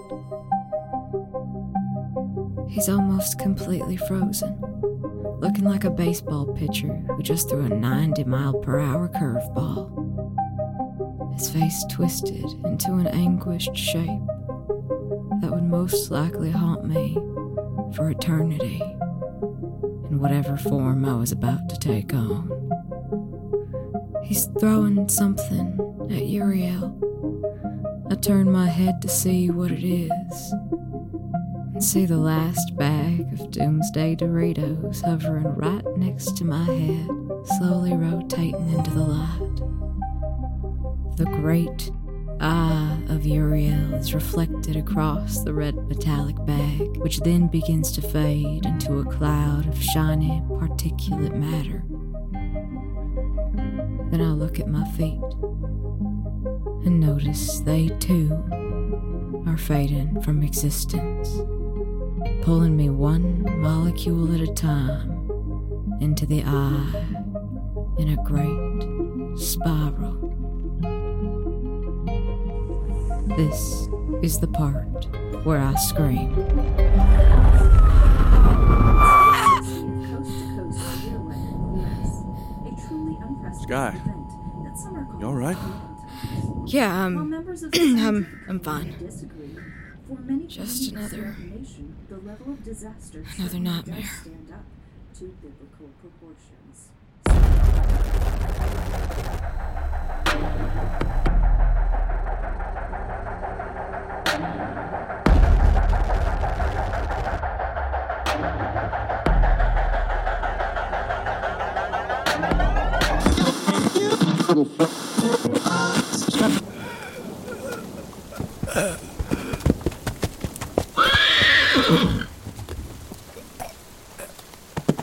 He's 2.70 2.88
almost 2.88 3.40
completely 3.40 3.96
frozen, 3.96 4.63
looking 5.44 5.64
like 5.64 5.84
a 5.84 5.90
baseball 5.90 6.46
pitcher 6.46 7.04
who 7.06 7.22
just 7.22 7.50
threw 7.50 7.66
a 7.66 7.68
90 7.68 8.24
mile 8.24 8.54
per 8.54 8.80
hour 8.80 9.10
curveball. 9.10 9.92
His 11.34 11.50
face 11.50 11.84
twisted 11.90 12.46
into 12.64 12.94
an 12.94 13.06
anguished 13.08 13.76
shape 13.76 14.22
that 15.42 15.50
would 15.52 15.64
most 15.64 16.10
likely 16.10 16.50
haunt 16.50 16.86
me 16.86 17.12
for 17.94 18.08
eternity 18.08 18.80
in 20.08 20.18
whatever 20.18 20.56
form 20.56 21.04
I 21.04 21.14
was 21.14 21.30
about 21.30 21.68
to 21.68 21.78
take 21.78 22.14
on. 22.14 22.50
He's 24.24 24.46
throwing 24.58 25.10
something 25.10 25.78
at 26.10 26.24
Uriel. 26.24 26.98
I 28.10 28.14
turn 28.14 28.50
my 28.50 28.68
head 28.68 29.02
to 29.02 29.08
see 29.08 29.50
what 29.50 29.70
it 29.70 29.84
is 29.84 30.54
and 31.74 31.82
see 31.82 32.06
the 32.06 32.16
last 32.16 32.76
bag 32.76 33.20
of 33.32 33.50
Doomsday 33.50 34.14
Doritos 34.14 35.02
hovering 35.02 35.54
right 35.56 35.84
next 35.96 36.36
to 36.36 36.44
my 36.44 36.62
head, 36.62 37.08
slowly 37.58 37.92
rotating 37.92 38.72
into 38.72 38.90
the 38.90 39.02
light. 39.02 39.56
The 41.16 41.24
great 41.24 41.90
eye 42.40 43.02
of 43.08 43.26
Uriel 43.26 43.94
is 43.94 44.14
reflected 44.14 44.76
across 44.76 45.42
the 45.42 45.52
red 45.52 45.74
metallic 45.88 46.36
bag, 46.46 46.96
which 46.98 47.18
then 47.20 47.48
begins 47.48 47.90
to 47.92 48.02
fade 48.02 48.64
into 48.64 49.00
a 49.00 49.04
cloud 49.04 49.66
of 49.66 49.82
shiny 49.82 50.42
particulate 50.50 51.34
matter. 51.34 51.82
Then 54.12 54.20
I 54.20 54.30
look 54.30 54.60
at 54.60 54.68
my 54.68 54.88
feet 54.92 55.20
and 56.86 57.00
notice 57.00 57.58
they 57.60 57.88
too 57.98 58.44
are 59.46 59.56
fading 59.56 60.20
from 60.22 60.44
existence, 60.44 61.40
pulling 62.44 62.76
me 62.76 62.90
one 62.90 63.42
molecule 63.62 64.34
at 64.34 64.40
a 64.46 64.52
time 64.52 65.98
into 66.02 66.26
the 66.26 66.42
eye 66.44 67.04
in 67.96 68.10
a 68.10 68.22
great 68.22 69.38
spiral. 69.38 70.12
This 73.38 73.88
is 74.22 74.38
the 74.40 74.46
part 74.46 75.06
where 75.46 75.58
I 75.58 75.74
scream. 75.76 76.34
Sky, 83.62 83.98
you 85.18 85.26
all 85.26 85.34
right? 85.34 85.56
Yeah, 86.66 87.06
um, 87.06 87.32
I'm, 87.74 88.44
I'm 88.50 88.60
fine. 88.60 88.94
For 90.06 90.18
many 90.20 90.46
Just 90.46 90.92
another- 90.92 91.36
the 92.08 92.16
level 92.18 92.52
of 92.52 92.62
disaster 92.62 93.20
Another 93.20 93.32
certainly 93.36 93.64
does 93.70 93.86
nightmare. 93.86 94.10
stand 94.20 94.52
up 94.52 94.64
to 95.18 95.24
biblical 95.40 95.88
proportions. 96.02 96.90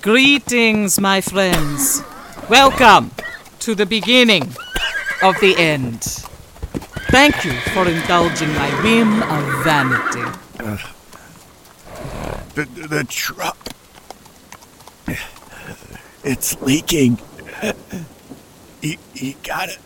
Greetings, 0.01 0.99
my 0.99 1.21
friends. 1.21 2.01
Welcome 2.49 3.11
to 3.59 3.75
the 3.75 3.85
beginning 3.85 4.41
of 5.21 5.39
the 5.39 5.53
end. 5.59 6.01
Thank 7.11 7.45
you 7.45 7.53
for 7.69 7.87
indulging 7.87 8.49
my 8.55 8.71
whim 8.81 9.21
of 9.21 9.63
vanity. 9.63 10.25
The, 12.55 12.65
the 12.65 13.05
truck. 13.07 13.59
It's 16.23 16.59
leaking. 16.63 17.19
You, 18.81 18.97
you 19.13 19.35
gotta 19.43 19.77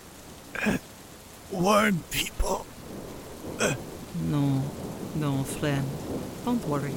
warn 1.52 2.04
people. 2.10 2.66
No, 4.22 4.64
no, 5.16 5.44
friend. 5.44 5.86
Don't 6.46 6.66
worry. 6.70 6.94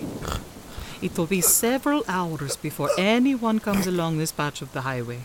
It 1.00 1.16
will 1.16 1.26
be 1.26 1.40
several 1.40 2.04
hours 2.08 2.56
before 2.56 2.90
anyone 2.98 3.60
comes 3.60 3.86
along 3.86 4.18
this 4.18 4.32
patch 4.32 4.62
of 4.62 4.72
the 4.72 4.80
highway. 4.80 5.20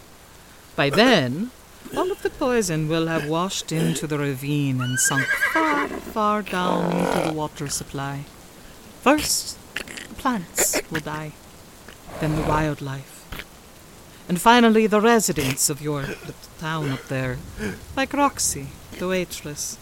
By 0.75 0.91
then, 0.91 1.49
all 1.97 2.11
of 2.11 2.21
the 2.21 2.29
poison 2.29 2.87
will 2.87 3.07
have 3.07 3.27
washed 3.27 3.71
into 3.71 4.05
the 4.05 4.19
ravine 4.19 4.81
and 4.81 4.99
sunk 4.99 5.25
far, 5.51 5.87
far 5.87 6.41
down 6.43 6.91
into 6.91 7.27
the 7.27 7.33
water 7.33 7.67
supply. 7.67 8.25
First, 9.01 9.57
the 9.75 10.15
plants 10.15 10.79
will 10.91 11.01
die, 11.01 11.33
then 12.19 12.35
the 12.35 12.43
wildlife, 12.43 13.25
and 14.29 14.39
finally 14.39 14.85
the 14.87 15.01
residents 15.01 15.69
of 15.69 15.81
your 15.81 16.01
little 16.01 16.33
town 16.59 16.91
up 16.91 17.05
there, 17.07 17.37
like 17.97 18.13
Roxy, 18.13 18.67
the 18.99 19.07
waitress. 19.07 19.77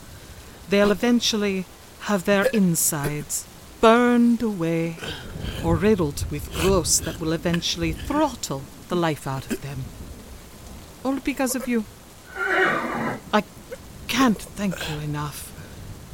They'll 0.70 0.92
eventually 0.92 1.66
have 2.02 2.24
their 2.24 2.46
insides 2.46 3.46
burned 3.82 4.44
away 4.44 4.96
or 5.66 5.76
riddled 5.76 6.24
with 6.30 6.54
growths 6.54 7.00
that 7.00 7.20
will 7.20 7.34
eventually 7.34 7.92
throttle 7.92 8.62
the 8.90 8.96
life 8.96 9.26
out 9.26 9.52
of 9.52 9.62
them. 9.64 9.80
All 11.04 11.20
because 11.20 11.56
of 11.56 11.68
you. 11.68 11.86
I 13.34 13.44
can't 14.08 14.40
thank 14.40 14.90
you 14.90 15.00
enough. 15.00 15.48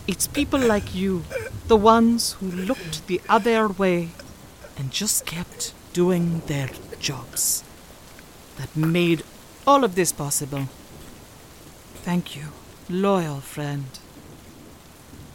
It's 0.07 0.27
people 0.27 0.61
like 0.61 0.95
you, 0.95 1.23
the 1.68 1.76
ones 1.76 2.34
who 2.39 2.49
looked 2.49 3.06
the 3.07 3.22
other 3.27 3.68
way 3.68 4.10
and 4.77 4.89
just 4.89 5.26
kept 5.26 5.73
doing 5.91 6.41
their 6.48 6.69
jobs, 6.99 7.65
that 8.56 8.73
made 8.77 9.23
all 9.65 9.84
of 9.84 9.95
this 9.95 10.14
possible. 10.14 10.69
Thank 11.95 12.35
you, 12.38 12.45
loyal 12.89 13.41
friend. 13.41 13.99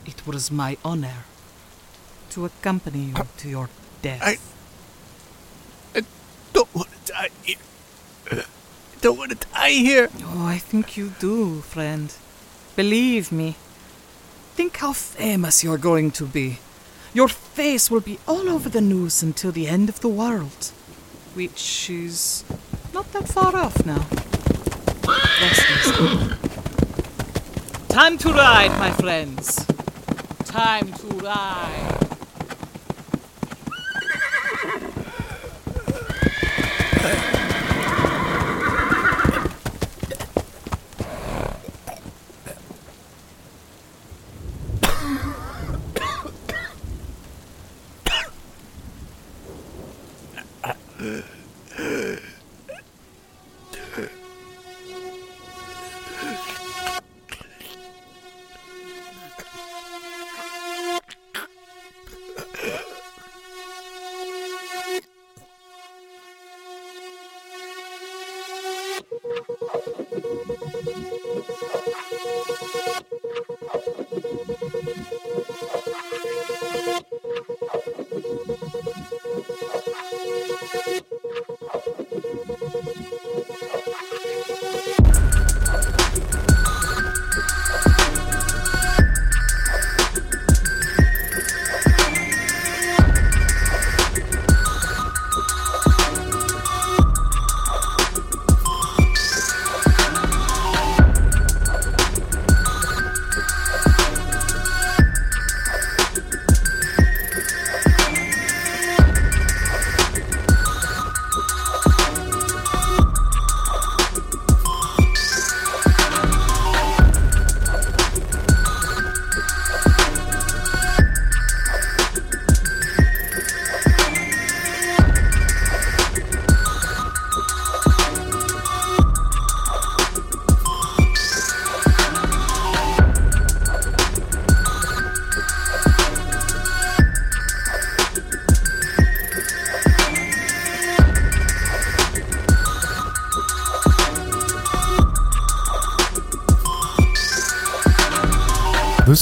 It 0.06 0.26
was 0.26 0.50
my 0.50 0.78
honor 0.82 1.24
to 2.34 2.44
accompany 2.44 3.00
you 3.10 3.14
to 3.38 3.48
your 3.48 3.68
death. 4.02 4.22
I- 4.22 4.38
Don't 6.52 6.74
want 6.74 6.88
to 7.06 7.12
die 7.12 7.30
here. 7.42 7.56
I 8.30 8.44
don't 9.00 9.18
want 9.18 9.30
to 9.32 9.38
die 9.54 9.70
here. 9.70 10.08
Oh, 10.24 10.44
I 10.46 10.58
think 10.58 10.96
you 10.98 11.12
do, 11.18 11.60
friend. 11.62 12.12
Believe 12.76 13.32
me. 13.32 13.56
Think 14.54 14.76
how 14.76 14.92
famous 14.92 15.64
you're 15.64 15.78
going 15.90 16.10
to 16.12 16.26
be. 16.26 16.58
Your 17.14 17.28
face 17.28 17.90
will 17.90 18.00
be 18.00 18.18
all 18.28 18.48
over 18.48 18.68
the 18.68 18.80
news 18.82 19.22
until 19.22 19.50
the 19.52 19.66
end 19.66 19.88
of 19.88 20.00
the 20.00 20.08
world, 20.08 20.72
which 21.34 21.88
is 21.90 22.44
not 22.94 23.10
that 23.12 23.28
far 23.28 23.56
off 23.56 23.84
now. 23.86 24.04
Time 27.88 28.16
to 28.18 28.28
ride, 28.32 28.70
my 28.78 28.90
friends. 28.92 29.64
Time 30.46 30.92
to 30.92 31.06
ride. 31.24 31.91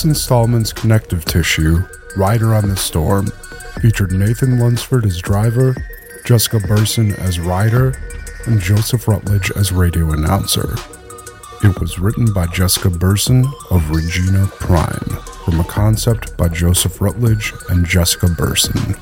This 0.00 0.06
installment's 0.06 0.72
connective 0.72 1.26
tissue, 1.26 1.82
Rider 2.16 2.54
on 2.54 2.70
the 2.70 2.76
Storm, 2.76 3.26
featured 3.82 4.12
Nathan 4.12 4.58
Lunsford 4.58 5.04
as 5.04 5.18
driver, 5.18 5.76
Jessica 6.24 6.58
Burson 6.58 7.12
as 7.16 7.38
rider, 7.38 7.92
and 8.46 8.58
Joseph 8.58 9.06
Rutledge 9.06 9.50
as 9.56 9.72
radio 9.72 10.12
announcer. 10.12 10.74
It 11.62 11.78
was 11.78 11.98
written 11.98 12.32
by 12.32 12.46
Jessica 12.46 12.88
Burson 12.88 13.44
of 13.70 13.90
Regina 13.90 14.46
Prime, 14.46 15.18
from 15.44 15.60
a 15.60 15.64
concept 15.64 16.34
by 16.38 16.48
Joseph 16.48 17.02
Rutledge 17.02 17.52
and 17.68 17.84
Jessica 17.84 18.28
Burson, 18.28 18.94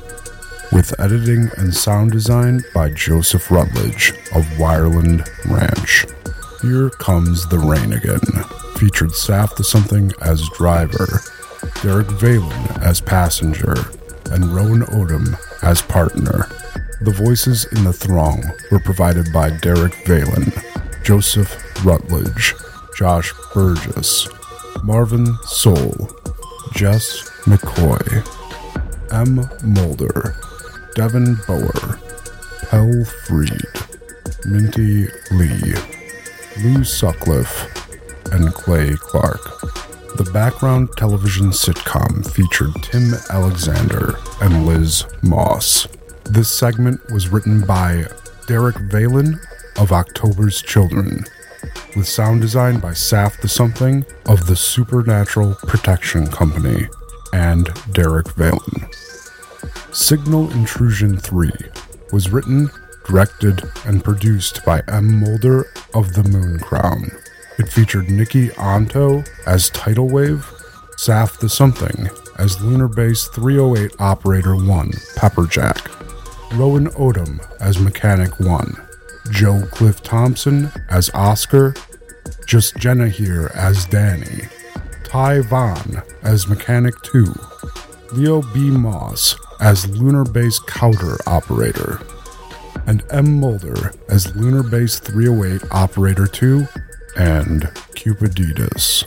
with 0.73 0.99
editing 0.99 1.49
and 1.55 1.73
sound 1.73 2.11
design 2.11 2.61
by 2.75 2.89
Joseph 2.89 3.49
Rutledge 3.49 4.11
of 4.35 4.43
Wireland 4.57 5.25
Ranch. 5.45 6.05
Here 6.61 6.89
Comes 6.89 7.47
the 7.47 7.57
Rain 7.57 7.93
Again 7.93 8.19
featured 8.79 9.09
Saf 9.09 9.57
the 9.57 9.63
Something 9.63 10.13
as 10.21 10.47
driver, 10.55 11.21
Derek 11.81 12.07
Valen 12.07 12.81
as 12.81 13.01
passenger, 13.01 13.75
and 14.31 14.45
Rowan 14.45 14.83
Odom 14.83 15.37
as 15.61 15.81
partner. 15.81 16.47
The 17.01 17.11
voices 17.11 17.65
in 17.73 17.83
the 17.83 17.91
throng 17.91 18.41
were 18.71 18.79
provided 18.79 19.33
by 19.33 19.49
Derek 19.49 19.91
Valen, 20.05 20.53
Joseph 21.03 21.85
Rutledge, 21.85 22.55
Josh 22.95 23.33
Burgess, 23.53 24.29
Marvin 24.81 25.27
Soul, 25.43 26.09
Jess 26.71 27.29
McCoy, 27.43 28.25
M. 29.11 29.49
Mulder, 29.61 30.37
Devin 30.95 31.35
Bower, 31.45 31.99
Pell 32.69 33.03
Freed, 33.25 33.61
Minty 34.45 35.07
Lee, 35.31 35.73
Lou 36.63 36.85
Sutcliffe, 36.85 37.78
and 38.31 38.53
Clay 38.53 38.95
Clark. 38.95 39.61
The 40.15 40.29
background 40.33 40.89
television 40.97 41.51
sitcom 41.51 42.29
featured 42.31 42.73
Tim 42.83 43.13
Alexander 43.29 44.17
and 44.41 44.65
Liz 44.65 45.05
Moss. 45.21 45.87
This 46.25 46.49
segment 46.49 46.99
was 47.11 47.29
written 47.29 47.65
by 47.65 48.05
Derek 48.47 48.75
Valen 48.75 49.39
of 49.77 49.91
October's 49.91 50.61
Children, 50.61 51.23
with 51.95 52.07
sound 52.07 52.41
design 52.41 52.79
by 52.79 52.91
Saf 52.91 53.39
the 53.41 53.47
Something 53.47 54.05
of 54.25 54.47
the 54.47 54.55
Supernatural 54.55 55.55
Protection 55.67 56.27
Company 56.27 56.87
and 57.33 57.69
Derek 57.91 58.27
Valen. 58.27 58.93
Signal 59.93 60.51
Intrusion 60.51 61.17
3 61.17 61.51
was 62.11 62.29
written, 62.29 62.69
directed, 63.05 63.63
and 63.85 64.03
produced 64.03 64.63
by 64.65 64.81
M. 64.87 65.19
Mulder 65.19 65.71
of 65.93 66.13
The 66.13 66.23
Moon 66.23 66.59
Crown. 66.59 67.11
It 67.59 67.67
featured 67.67 68.09
Nikki 68.09 68.51
Anto 68.53 69.21
as 69.45 69.69
Tidal 69.71 70.07
Wave, 70.07 70.49
Saf 70.95 71.39
the 71.39 71.49
Something 71.49 72.09
as 72.37 72.61
Lunar 72.61 72.87
Base 72.87 73.27
308 73.27 73.99
Operator 73.99 74.55
1 74.55 74.91
Pepperjack, 75.17 75.89
Rowan 76.57 76.87
Odom 76.91 77.45
as 77.59 77.77
Mechanic 77.77 78.39
1, 78.39 78.81
Joe 79.31 79.65
Cliff 79.71 80.01
Thompson 80.01 80.71
as 80.89 81.09
Oscar, 81.13 81.73
Just 82.45 82.77
Jenna 82.77 83.09
here 83.09 83.51
as 83.53 83.85
Danny, 83.85 84.43
Ty 85.03 85.41
Vaughn 85.41 86.01
as 86.23 86.47
Mechanic 86.47 86.93
2, 87.01 87.25
Leo 88.13 88.41
B. 88.53 88.71
Moss 88.71 89.35
as 89.59 89.85
Lunar 89.99 90.23
Base 90.23 90.59
Counter 90.59 91.17
Operator, 91.27 91.99
and 92.87 93.03
M. 93.09 93.37
Mulder 93.37 93.91
as 94.07 94.33
Lunar 94.33 94.63
Base 94.63 94.97
308 94.99 95.69
Operator 95.71 96.25
2 96.25 96.65
and 97.17 97.63
Cupiditas. 97.95 99.03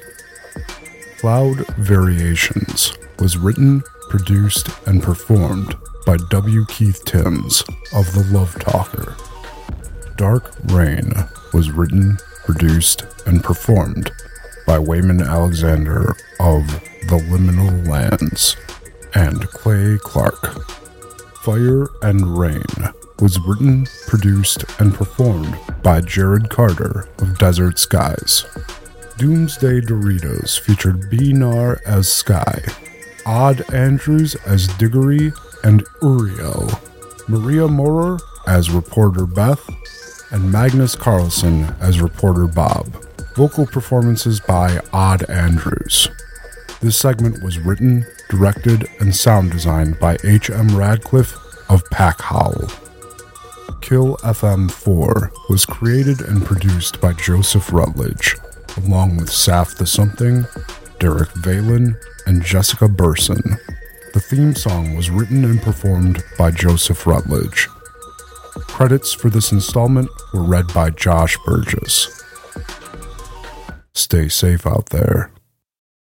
Cloud 1.18 1.66
Variations 1.76 2.92
was 3.18 3.36
written, 3.36 3.82
produced, 4.10 4.68
and 4.86 5.02
performed 5.02 5.76
by 6.04 6.16
W. 6.30 6.64
Keith 6.66 7.04
Timms 7.04 7.62
of 7.94 8.12
The 8.12 8.26
Love 8.30 8.58
Talker. 8.58 9.16
Dark 10.16 10.52
Rain 10.66 11.12
was 11.52 11.70
written, 11.70 12.18
produced, 12.44 13.04
and 13.26 13.42
performed 13.42 14.10
by 14.66 14.78
Wayman 14.78 15.22
Alexander 15.22 16.10
of 16.40 16.66
The 17.08 17.22
Liminal 17.30 17.86
Lands 17.86 18.56
and 19.14 19.48
Clay 19.48 19.98
Clark. 20.02 20.68
Fire 21.42 21.86
and 22.02 22.38
Rain 22.38 22.62
was 23.22 23.38
written, 23.38 23.86
produced, 24.08 24.64
and 24.80 24.92
performed 24.92 25.56
by 25.80 26.00
Jared 26.00 26.50
Carter 26.50 27.08
of 27.18 27.38
Desert 27.38 27.78
Skies. 27.78 28.44
Doomsday 29.16 29.80
Doritos 29.82 30.58
featured 30.58 31.08
B. 31.08 31.32
Nar 31.32 31.80
as 31.86 32.12
Sky, 32.12 32.60
Odd 33.24 33.72
Andrews 33.72 34.34
as 34.44 34.66
Diggory 34.76 35.32
and 35.62 35.84
Uriel, 36.02 36.68
Maria 37.28 37.68
Morer 37.68 38.18
as 38.48 38.70
Reporter 38.70 39.24
Beth, 39.24 39.70
and 40.32 40.50
Magnus 40.50 40.96
Carlson 40.96 41.76
as 41.78 42.02
Reporter 42.02 42.48
Bob. 42.48 43.06
Vocal 43.36 43.66
performances 43.66 44.40
by 44.40 44.80
Odd 44.92 45.30
Andrews. 45.30 46.08
This 46.80 46.98
segment 46.98 47.40
was 47.44 47.60
written, 47.60 48.04
directed, 48.28 48.88
and 48.98 49.14
sound 49.14 49.52
designed 49.52 50.00
by 50.00 50.18
H.M. 50.24 50.76
Radcliffe 50.76 51.36
of 51.70 51.88
Pack 51.90 52.20
Howl. 52.20 52.68
Kill 53.92 54.16
FM 54.22 54.70
4 54.70 55.32
was 55.50 55.66
created 55.66 56.22
and 56.22 56.42
produced 56.42 56.98
by 57.02 57.12
Joseph 57.12 57.70
Rutledge, 57.74 58.36
along 58.78 59.18
with 59.18 59.28
Saf 59.28 59.76
the 59.76 59.84
Something, 59.84 60.46
Derek 60.98 61.28
Valen, 61.44 62.00
and 62.24 62.42
Jessica 62.42 62.88
Burson. 62.88 63.42
The 64.14 64.20
theme 64.20 64.54
song 64.54 64.96
was 64.96 65.10
written 65.10 65.44
and 65.44 65.60
performed 65.60 66.24
by 66.38 66.52
Joseph 66.52 67.06
Rutledge. 67.06 67.68
Credits 68.60 69.12
for 69.12 69.28
this 69.28 69.52
installment 69.52 70.08
were 70.32 70.42
read 70.42 70.72
by 70.72 70.88
Josh 70.88 71.36
Burgess. 71.44 72.24
Stay 73.92 74.28
safe 74.30 74.66
out 74.66 74.88
there. 74.88 75.30